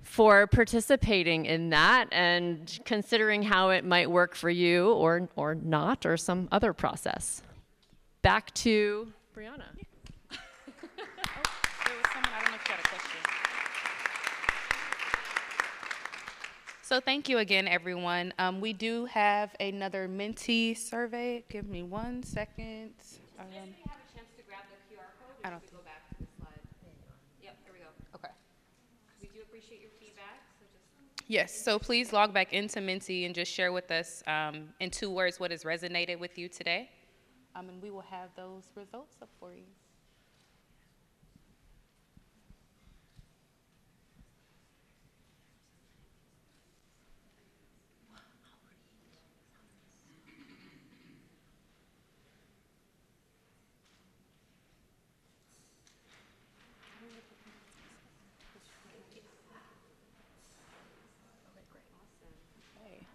for 0.00 0.46
participating 0.46 1.44
in 1.44 1.70
that 1.70 2.08
and 2.10 2.80
considering 2.84 3.42
how 3.42 3.70
it 3.70 3.84
might 3.84 4.10
work 4.10 4.34
for 4.34 4.50
you 4.50 4.92
or 4.92 5.28
or 5.36 5.54
not 5.54 6.06
or 6.06 6.16
some 6.16 6.48
other 6.50 6.72
process 6.72 7.42
back 8.22 8.52
to 8.54 9.12
Brianna. 9.36 9.64
So 16.90 16.98
thank 16.98 17.28
you 17.28 17.38
again, 17.38 17.68
everyone. 17.68 18.34
Um, 18.40 18.60
we 18.60 18.72
do 18.72 19.04
have 19.04 19.54
another 19.60 20.08
Menti 20.08 20.74
survey. 20.74 21.44
Give 21.48 21.68
me 21.68 21.84
one 21.84 22.24
second. 22.24 22.90
Um, 23.38 23.46
I 25.44 25.50
don't 25.50 25.62
think. 25.62 25.82
Yep, 27.44 27.56
here 27.62 27.72
we 27.72 27.78
go. 27.78 27.86
Okay. 28.16 28.32
We 29.22 29.28
do 29.28 29.40
appreciate 29.40 29.80
your 29.80 29.90
feedback. 30.00 30.42
So 30.58 30.66
just 30.72 31.28
Yes, 31.28 31.54
so 31.54 31.78
please 31.78 32.12
log 32.12 32.34
back 32.34 32.52
into 32.52 32.80
Menti 32.80 33.24
and 33.24 33.36
just 33.36 33.52
share 33.52 33.70
with 33.70 33.92
us 33.92 34.24
um, 34.26 34.70
in 34.80 34.90
two 34.90 35.10
words 35.10 35.38
what 35.38 35.52
has 35.52 35.62
resonated 35.62 36.18
with 36.18 36.36
you 36.38 36.48
today. 36.48 36.90
Um, 37.54 37.68
and 37.68 37.80
we 37.80 37.92
will 37.92 38.00
have 38.00 38.30
those 38.36 38.64
results 38.74 39.14
up 39.22 39.28
for 39.38 39.52
you. 39.52 39.62
Okay. 62.82 63.06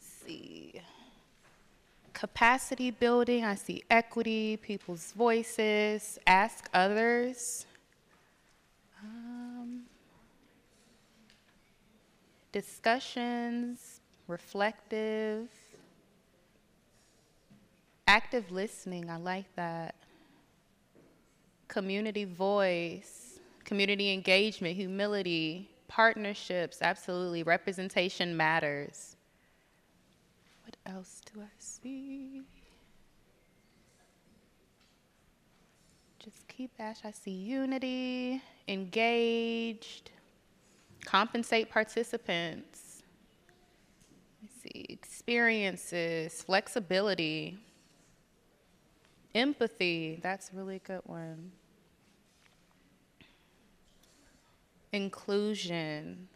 see 0.00 0.80
capacity 2.18 2.90
building. 2.90 3.44
I 3.44 3.54
see 3.54 3.84
equity, 3.88 4.56
people's 4.56 5.12
voices, 5.12 6.18
ask 6.26 6.68
others. 6.74 7.64
Um, 9.00 9.82
discussions, 12.50 14.00
reflective, 14.26 15.48
active 18.08 18.50
listening. 18.50 19.08
I 19.08 19.16
like 19.18 19.46
that. 19.54 19.94
Community 21.68 22.24
voice, 22.24 23.38
community 23.64 24.12
engagement, 24.12 24.74
humility, 24.74 25.70
partnerships, 25.86 26.78
absolutely. 26.82 27.44
Representation 27.44 28.36
matters. 28.36 29.14
Else 30.88 31.20
do 31.32 31.42
I 31.42 31.46
see? 31.58 32.42
Just 36.18 36.48
keep 36.48 36.70
Ash. 36.78 36.96
I 37.04 37.10
see 37.10 37.30
unity, 37.30 38.40
engaged, 38.66 40.10
compensate 41.04 41.70
participants. 41.70 43.02
Let 44.42 44.42
me 44.42 44.48
see, 44.62 44.86
experiences, 44.88 46.42
flexibility, 46.42 47.58
empathy. 49.34 50.20
That's 50.22 50.50
a 50.52 50.56
really 50.56 50.80
good 50.84 51.02
one. 51.04 51.52
Inclusion. 54.92 56.28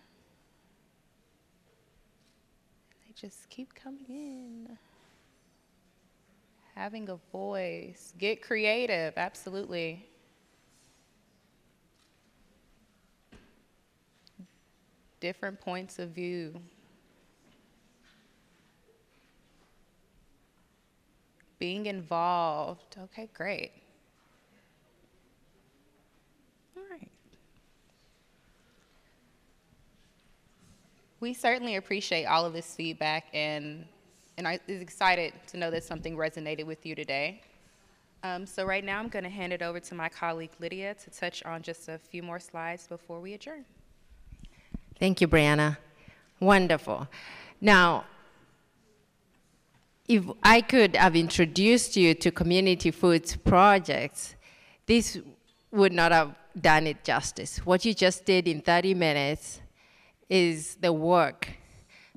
They 3.02 3.10
just 3.22 3.48
keep 3.48 3.72
coming 3.74 4.04
in 4.08 4.78
having 6.74 7.08
a 7.08 7.16
voice, 7.30 8.12
get 8.18 8.42
creative, 8.42 9.14
absolutely. 9.16 10.06
Different 15.20 15.60
points 15.60 15.98
of 15.98 16.10
view. 16.10 16.60
Being 21.58 21.86
involved. 21.86 22.96
Okay, 22.98 23.30
great. 23.32 23.72
All 26.76 26.82
right. 26.90 27.10
We 31.22 31.34
certainly 31.34 31.76
appreciate 31.76 32.24
all 32.24 32.44
of 32.44 32.52
this 32.52 32.74
feedback 32.74 33.26
and 33.32 33.84
and 34.36 34.48
I 34.48 34.58
was 34.66 34.80
excited 34.80 35.32
to 35.46 35.56
know 35.56 35.70
that 35.70 35.84
something 35.84 36.16
resonated 36.16 36.66
with 36.66 36.84
you 36.84 36.96
today. 36.96 37.42
Um, 38.24 38.44
so 38.44 38.64
right 38.64 38.82
now 38.82 38.98
I'm 38.98 39.08
going 39.08 39.22
to 39.22 39.30
hand 39.30 39.52
it 39.52 39.62
over 39.62 39.78
to 39.78 39.94
my 39.94 40.08
colleague 40.08 40.50
Lydia 40.58 40.94
to 40.94 41.10
touch 41.10 41.44
on 41.44 41.62
just 41.62 41.88
a 41.88 41.98
few 41.98 42.24
more 42.24 42.40
slides 42.40 42.88
before 42.88 43.20
we 43.20 43.34
adjourn. 43.34 43.64
Thank 44.98 45.20
you, 45.20 45.28
Brianna. 45.28 45.76
Wonderful. 46.40 47.06
Now, 47.60 48.04
if 50.08 50.24
I 50.42 50.60
could 50.60 50.96
have 50.96 51.14
introduced 51.14 51.96
you 51.96 52.14
to 52.14 52.32
community 52.32 52.90
foods 52.90 53.36
projects, 53.36 54.34
this 54.86 55.20
would 55.70 55.92
not 55.92 56.10
have 56.10 56.34
done 56.60 56.88
it 56.88 57.04
justice. 57.04 57.58
What 57.58 57.84
you 57.84 57.94
just 57.94 58.24
did 58.24 58.48
in 58.48 58.60
30 58.60 58.94
minutes 58.94 59.61
is 60.28 60.76
the 60.76 60.92
work 60.92 61.48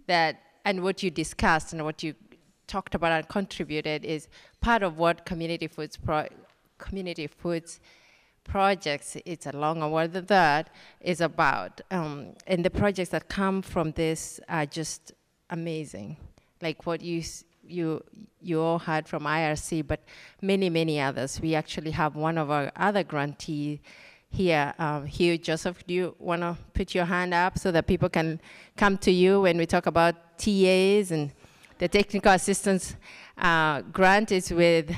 that 0.07 0.41
and 0.64 0.82
what 0.84 1.03
you 1.03 1.11
discussed 1.11 1.73
and 1.73 1.84
what 1.84 2.02
you 2.03 2.14
talked 2.68 2.95
about 2.95 3.11
and 3.11 3.27
contributed 3.27 4.03
is 4.03 4.27
part 4.61 4.82
of 4.82 4.98
what 4.98 5.26
community 5.26 5.68
foods 5.68 5.98
pro- 5.98 6.27
community 6.77 7.27
foods 7.27 7.80
projects 8.44 9.18
it's 9.26 9.45
a 9.48 9.52
long 9.52 9.91
word 9.91 10.14
than 10.14 10.26
that 10.26 10.69
is 11.02 11.22
about 11.22 11.82
um, 11.91 12.34
and 12.48 12.64
the 12.64 12.69
projects 12.69 13.10
that 13.10 13.27
come 13.27 13.61
from 13.61 13.91
this 13.91 14.40
are 14.49 14.65
just 14.65 15.14
amazing. 15.49 16.18
Like 16.61 16.86
what 16.86 17.02
you 17.02 17.23
you 17.68 18.03
you 18.41 18.61
all 18.61 18.80
heard 18.80 19.07
from 19.07 19.23
IRC 19.23 19.88
but 19.88 20.02
many 20.41 20.69
many 20.69 20.99
others. 20.99 21.40
We 21.41 21.56
actually 21.56 21.91
have 21.91 22.15
one 22.15 22.38
of 22.38 22.49
our 22.52 22.72
other 22.76 23.03
grantees 23.03 23.80
here. 24.36 24.74
Um, 24.78 25.06
Hugh 25.06 25.38
Joseph, 25.38 25.86
do 25.88 25.94
you 25.94 26.16
want 26.20 26.41
to 26.41 26.57
put 26.74 26.94
your 26.94 27.06
hand 27.06 27.34
up 27.34 27.57
so 27.57 27.72
that 27.72 27.88
people 27.88 28.10
can 28.10 28.40
come 28.76 28.98
to 28.99 29.12
you 29.12 29.41
when 29.41 29.57
we 29.57 29.66
talk 29.66 29.86
about 29.88 30.38
TAs 30.38 31.12
and 31.12 31.32
the 31.80 31.88
technical 31.88 32.32
assistance 32.32 32.95
uh, 33.38 33.82
grant 33.82 34.32
is 34.32 34.52
with 34.52 34.94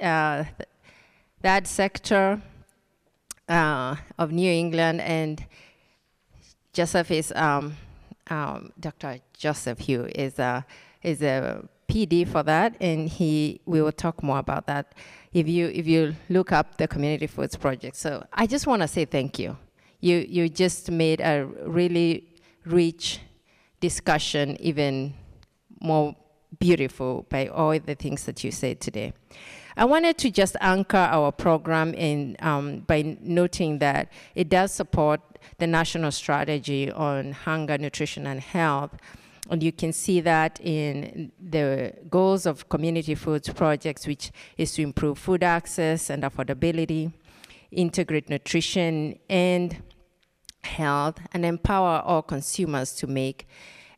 uh, 0.00 0.44
that 1.42 1.66
sector 1.66 2.42
uh, 3.48 3.96
of 4.18 4.32
New 4.32 4.50
England 4.50 5.00
and 5.00 5.44
Joseph 6.72 7.10
is 7.10 7.32
um, 7.34 7.76
um, 8.28 8.72
Dr. 8.78 9.18
Joseph 9.36 9.78
Hugh 9.80 10.08
is 10.14 10.38
a 10.38 10.64
is 11.02 11.22
a 11.22 11.66
PD 11.88 12.26
for 12.28 12.42
that, 12.44 12.76
and 12.80 13.08
he 13.08 13.60
we 13.66 13.82
will 13.82 13.92
talk 13.92 14.22
more 14.22 14.38
about 14.38 14.66
that 14.66 14.94
if 15.32 15.48
you 15.48 15.68
if 15.68 15.86
you 15.86 16.14
look 16.28 16.52
up 16.52 16.76
the 16.76 16.88
community 16.88 17.26
foods 17.26 17.56
project. 17.56 17.96
So 17.96 18.24
I 18.32 18.46
just 18.46 18.66
want 18.66 18.82
to 18.82 18.88
say 18.88 19.04
thank 19.04 19.38
you. 19.38 19.56
You 20.00 20.24
you 20.28 20.48
just 20.48 20.90
made 20.90 21.20
a 21.20 21.44
really 21.66 22.26
rich 22.64 23.20
discussion 23.80 24.56
even 24.60 25.14
more 25.80 26.14
beautiful 26.58 27.26
by 27.30 27.48
all 27.48 27.78
the 27.78 27.94
things 27.94 28.24
that 28.24 28.42
you 28.44 28.50
said 28.50 28.80
today. 28.80 29.12
I 29.76 29.84
wanted 29.84 30.18
to 30.18 30.30
just 30.30 30.56
anchor 30.60 30.96
our 30.96 31.32
program 31.32 31.94
in 31.94 32.36
um, 32.40 32.80
by 32.80 33.16
noting 33.20 33.78
that 33.78 34.12
it 34.34 34.48
does 34.48 34.72
support 34.72 35.20
the 35.58 35.66
national 35.66 36.10
strategy 36.10 36.90
on 36.90 37.32
hunger, 37.32 37.78
nutrition, 37.78 38.26
and 38.26 38.40
health 38.40 38.90
and 39.50 39.62
you 39.62 39.72
can 39.72 39.92
see 39.92 40.20
that 40.20 40.60
in 40.62 41.32
the 41.40 41.92
goals 42.08 42.46
of 42.46 42.68
community 42.68 43.14
foods 43.14 43.48
projects, 43.48 44.06
which 44.06 44.30
is 44.56 44.72
to 44.74 44.82
improve 44.82 45.18
food 45.18 45.42
access 45.42 46.08
and 46.08 46.22
affordability, 46.22 47.12
integrate 47.72 48.30
nutrition 48.30 49.18
and 49.28 49.82
health, 50.62 51.18
and 51.32 51.44
empower 51.44 52.00
all 52.00 52.22
consumers 52.22 52.92
to 52.94 53.06
make 53.06 53.48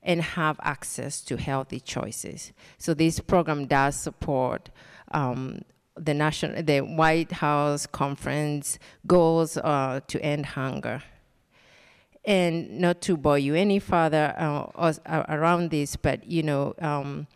and 0.03 0.23
have 0.23 0.59
access 0.63 1.21
to 1.21 1.37
healthy 1.37 1.81
choices. 1.81 2.53
So 2.79 2.95
this 2.95 3.21
program 3.21 3.67
does 3.67 3.95
support 3.95 4.71
um, 5.13 5.61
the 5.97 6.15
national, 6.15 6.63
the 6.63 6.81
White 6.81 7.31
House 7.33 7.87
conference 7.87 8.79
goals 9.07 9.57
uh, 9.59 10.01
to 10.09 10.23
end 10.23 10.47
hunger. 10.47 11.03
And 12.25 12.79
not 12.79 13.01
to 13.03 13.17
bore 13.17 13.39
you 13.39 13.55
any 13.55 13.81
further 13.81 14.35
uh, 14.39 14.93
uh, 15.07 15.25
around 15.29 15.71
this, 15.71 15.97
but 15.97 16.25
you 16.25 16.45
know, 16.45 16.75
um, 16.79 17.27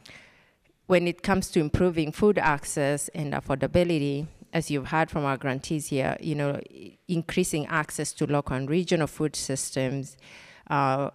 when 0.87 1.09
it 1.09 1.23
comes 1.23 1.51
to 1.51 1.61
improving 1.61 2.13
food 2.13 2.39
access 2.39 3.09
and 3.09 3.33
affordability, 3.33 4.29
as 4.53 4.71
you've 4.71 4.87
heard 4.87 5.11
from 5.11 5.25
our 5.25 5.37
grantees 5.37 5.89
here, 5.89 6.17
you 6.21 6.35
know, 6.35 6.61
increasing 7.09 7.67
access 7.67 8.13
to 8.13 8.27
local 8.27 8.57
and 8.57 8.71
regional 8.71 9.07
food 9.07 9.35
systems 9.35 10.17
uh, 10.71 11.11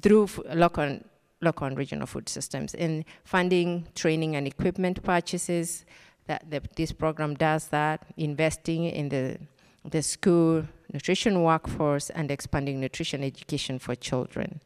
through 0.00 0.28
local, 0.54 0.98
local 1.42 1.66
and 1.66 1.76
regional 1.76 2.06
food 2.06 2.28
systems, 2.28 2.74
and 2.74 3.04
funding 3.22 3.86
training 3.94 4.34
and 4.34 4.46
equipment 4.46 5.02
purchases. 5.02 5.84
That 6.26 6.50
the, 6.50 6.62
this 6.76 6.92
program 6.92 7.34
does 7.34 7.68
that, 7.68 8.04
investing 8.16 8.84
in 8.84 9.08
the 9.08 9.38
the 9.84 10.02
school 10.02 10.64
nutrition 10.92 11.42
workforce 11.42 12.10
and 12.10 12.30
expanding 12.30 12.80
nutrition 12.80 13.22
education 13.22 13.78
for 13.78 13.94
children. 13.94 14.60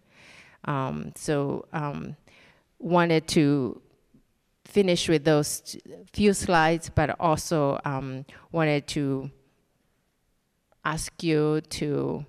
Um, 0.64 1.12
so 1.16 1.66
um, 1.72 2.16
wanted 2.78 3.26
to 3.28 3.80
finish 4.64 5.08
with 5.08 5.24
those 5.24 5.76
few 6.12 6.32
slides, 6.32 6.90
but 6.94 7.16
also 7.20 7.80
um, 7.84 8.24
wanted 8.52 8.86
to 8.88 9.30
ask 10.84 11.22
you 11.22 11.60
to, 11.60 12.24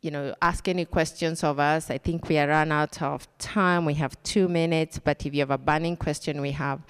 you 0.00 0.10
know, 0.10 0.34
ask 0.40 0.68
any 0.68 0.84
questions 0.84 1.44
of 1.44 1.58
us. 1.58 1.90
I 1.90 1.98
think 1.98 2.28
we 2.28 2.38
are 2.38 2.48
run 2.48 2.72
out 2.72 3.02
of 3.02 3.26
time. 3.38 3.84
We 3.84 3.94
have 3.94 4.20
two 4.22 4.48
minutes, 4.48 4.98
but 4.98 5.26
if 5.26 5.34
you 5.34 5.40
have 5.40 5.50
a 5.50 5.58
burning 5.58 5.96
question, 5.96 6.40
we 6.40 6.52
have 6.52 6.80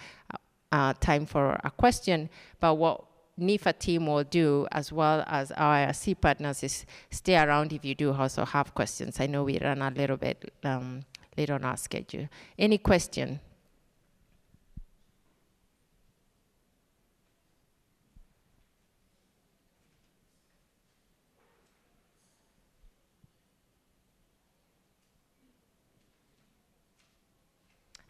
uh, 0.71 0.93
time 1.01 1.27
for 1.27 1.59
a 1.65 1.71
question. 1.71 2.29
But 2.61 2.75
what 2.75 3.08
NIFA 3.39 3.79
team 3.79 4.07
will 4.07 4.25
do, 4.25 4.67
as 4.73 4.93
well 4.93 5.25
as 5.27 5.53
our 5.53 5.87
IRC 5.87 6.21
partners, 6.21 6.63
is 6.63 6.85
stay 7.11 7.37
around 7.37 7.73
if 7.73 7.85
you 7.85 7.95
do 7.95 8.13
also 8.13 8.45
have 8.45 8.75
questions. 8.75 9.21
I 9.21 9.27
know 9.27 9.45
we 9.45 9.59
run 9.59 9.81
a 9.81 9.91
little 9.91 10.17
bit 10.17 10.53
um, 10.65 11.05
late 11.37 11.51
on 11.51 11.65
our 11.65 11.77
schedule. 11.77 12.29
Any 12.59 12.79
question? 12.79 13.41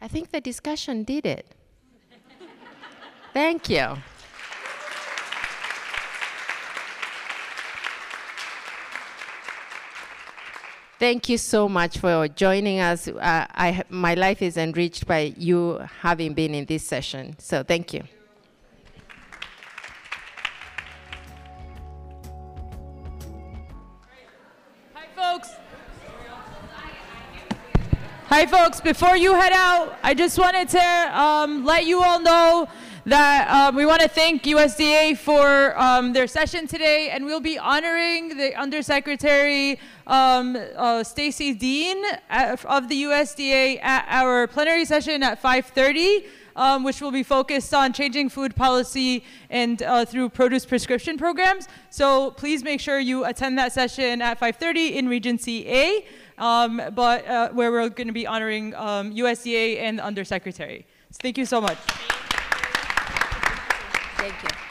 I 0.00 0.06
think 0.06 0.30
the 0.30 0.40
discussion 0.40 1.02
did 1.02 1.26
it. 1.26 1.54
Thank 3.34 3.68
you. 3.68 3.96
Thank 10.98 11.28
you 11.28 11.38
so 11.38 11.68
much 11.68 11.98
for 11.98 12.26
joining 12.26 12.80
us. 12.80 13.06
Uh, 13.06 13.12
I, 13.20 13.84
my 13.88 14.14
life 14.14 14.42
is 14.42 14.56
enriched 14.56 15.06
by 15.06 15.32
you 15.36 15.78
having 16.00 16.34
been 16.34 16.56
in 16.56 16.64
this 16.64 16.84
session. 16.84 17.36
So 17.38 17.62
thank 17.62 17.94
you. 17.94 18.02
Hi, 24.92 25.06
folks. 25.14 25.50
Hi, 28.26 28.46
folks. 28.46 28.80
Before 28.80 29.16
you 29.16 29.34
head 29.34 29.52
out, 29.52 29.96
I 30.02 30.14
just 30.14 30.36
wanted 30.36 30.68
to 30.70 31.20
um, 31.20 31.64
let 31.64 31.86
you 31.86 32.02
all 32.02 32.18
know 32.18 32.68
that 33.08 33.48
um, 33.48 33.74
we 33.74 33.86
want 33.86 34.02
to 34.02 34.08
thank 34.08 34.42
USDA 34.42 35.16
for 35.16 35.78
um, 35.80 36.12
their 36.12 36.26
session 36.26 36.66
today, 36.66 37.08
and 37.08 37.24
we'll 37.24 37.40
be 37.40 37.58
honoring 37.58 38.36
the 38.36 38.54
Undersecretary 38.54 39.80
um, 40.06 40.58
uh, 40.76 41.02
Stacy 41.02 41.54
Dean 41.54 42.04
at, 42.28 42.62
of 42.66 42.90
the 42.90 43.04
USDA 43.04 43.82
at 43.82 44.04
our 44.08 44.46
plenary 44.46 44.84
session 44.84 45.22
at 45.22 45.42
5:30. 45.42 46.26
Um, 46.56 46.82
which 46.82 47.00
will 47.00 47.12
be 47.12 47.22
focused 47.22 47.72
on 47.72 47.92
changing 47.92 48.30
food 48.30 48.56
policy 48.56 49.22
and 49.48 49.80
uh, 49.80 50.04
through 50.04 50.28
produce 50.30 50.66
prescription 50.66 51.16
programs. 51.16 51.68
So 51.90 52.32
please 52.32 52.64
make 52.64 52.80
sure 52.80 52.98
you 52.98 53.24
attend 53.26 53.56
that 53.58 53.72
session 53.72 54.20
at 54.20 54.40
5:30 54.40 54.96
in 54.96 55.08
Regency 55.08 55.68
A, 55.68 56.04
um, 56.36 56.82
but 56.96 57.24
uh, 57.28 57.50
where 57.50 57.70
we're 57.70 57.88
going 57.90 58.08
to 58.08 58.12
be 58.12 58.26
honoring 58.26 58.74
um, 58.74 59.14
USDA 59.14 59.78
and 59.78 60.00
the 60.00 60.04
Undersecretary. 60.04 60.84
So 61.12 61.18
thank 61.22 61.38
you 61.38 61.46
so 61.46 61.60
much. 61.60 61.78
Thank 64.18 64.42
you. 64.42 64.67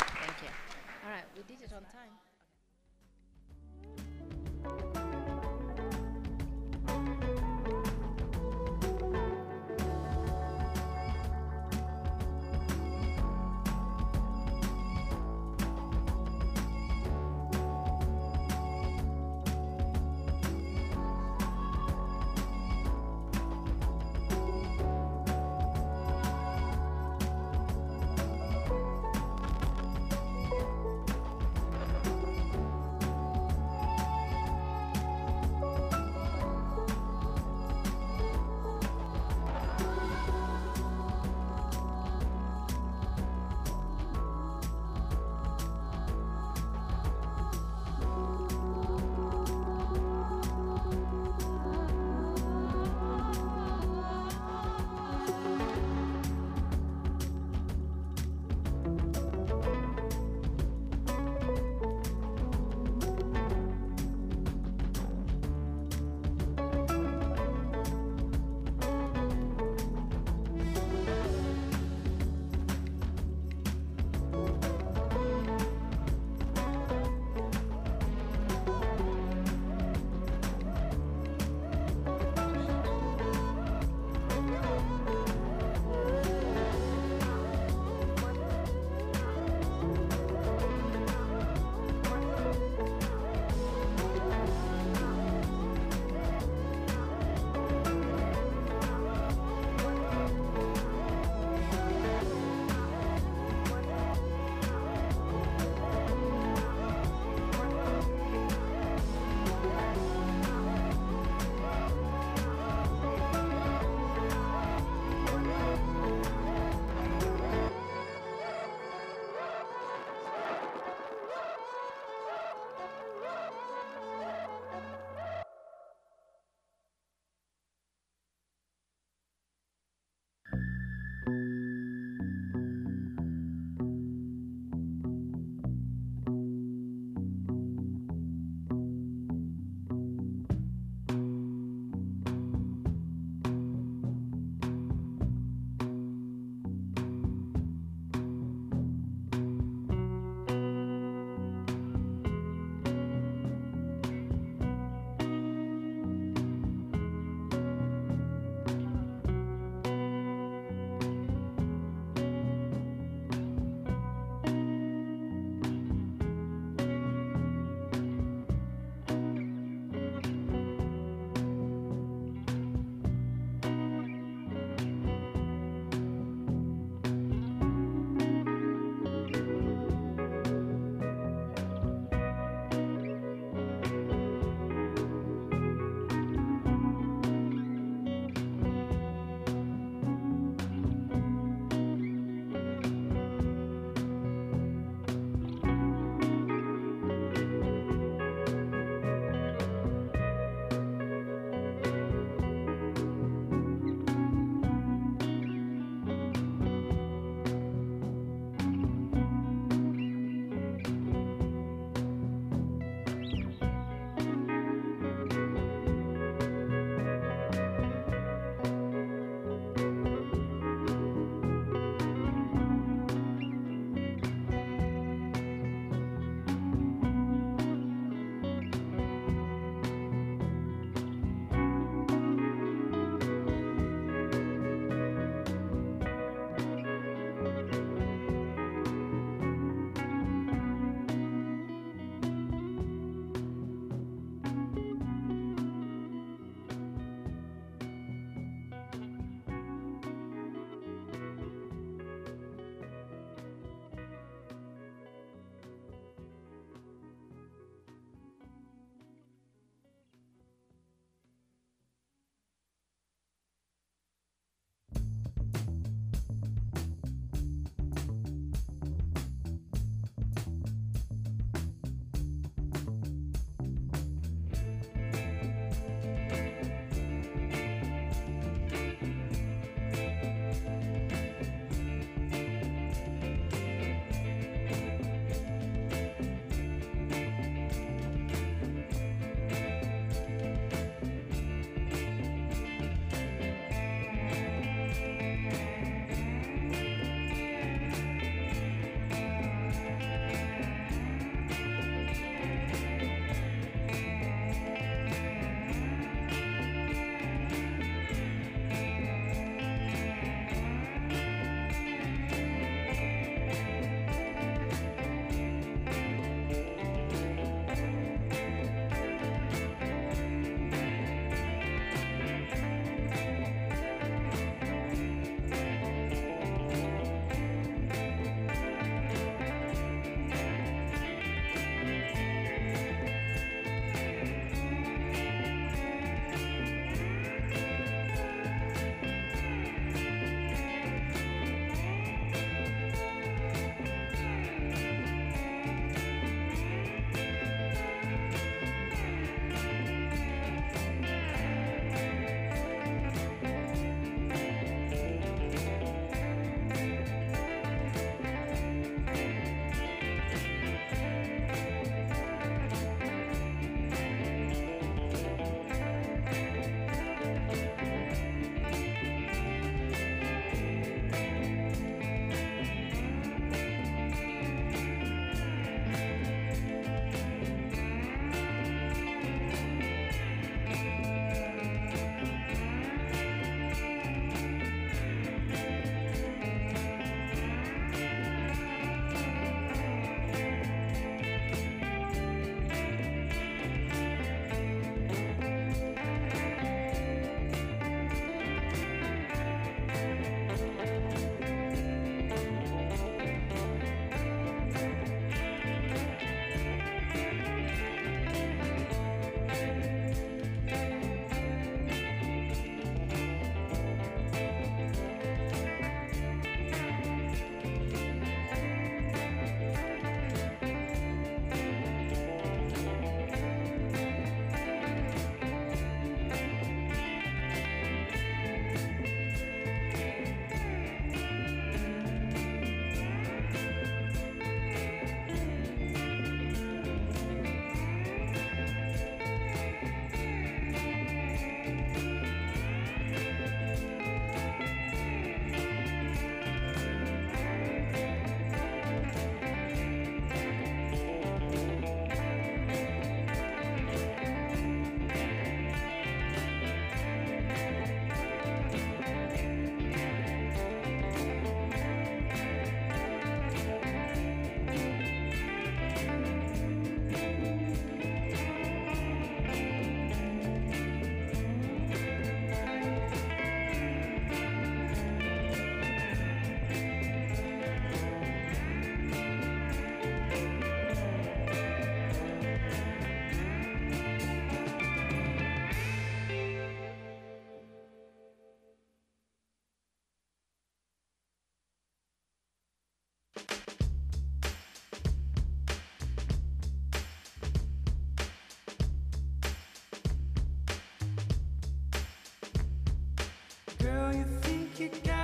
It 504.87 505.03
bad. 505.03 505.16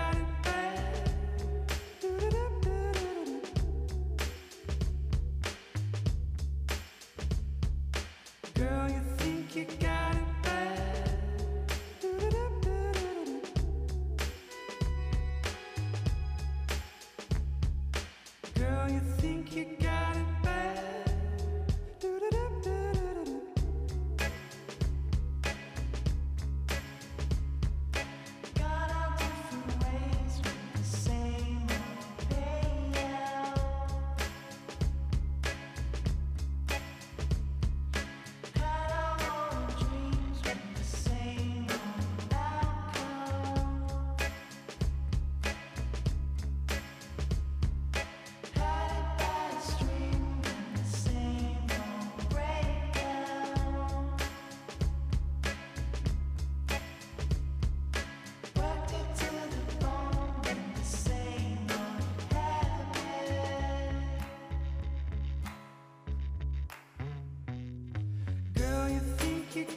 You 69.65 69.75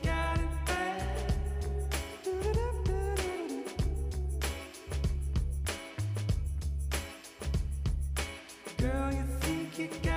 think 9.41 9.79
you 9.79 9.89
got 10.03 10.16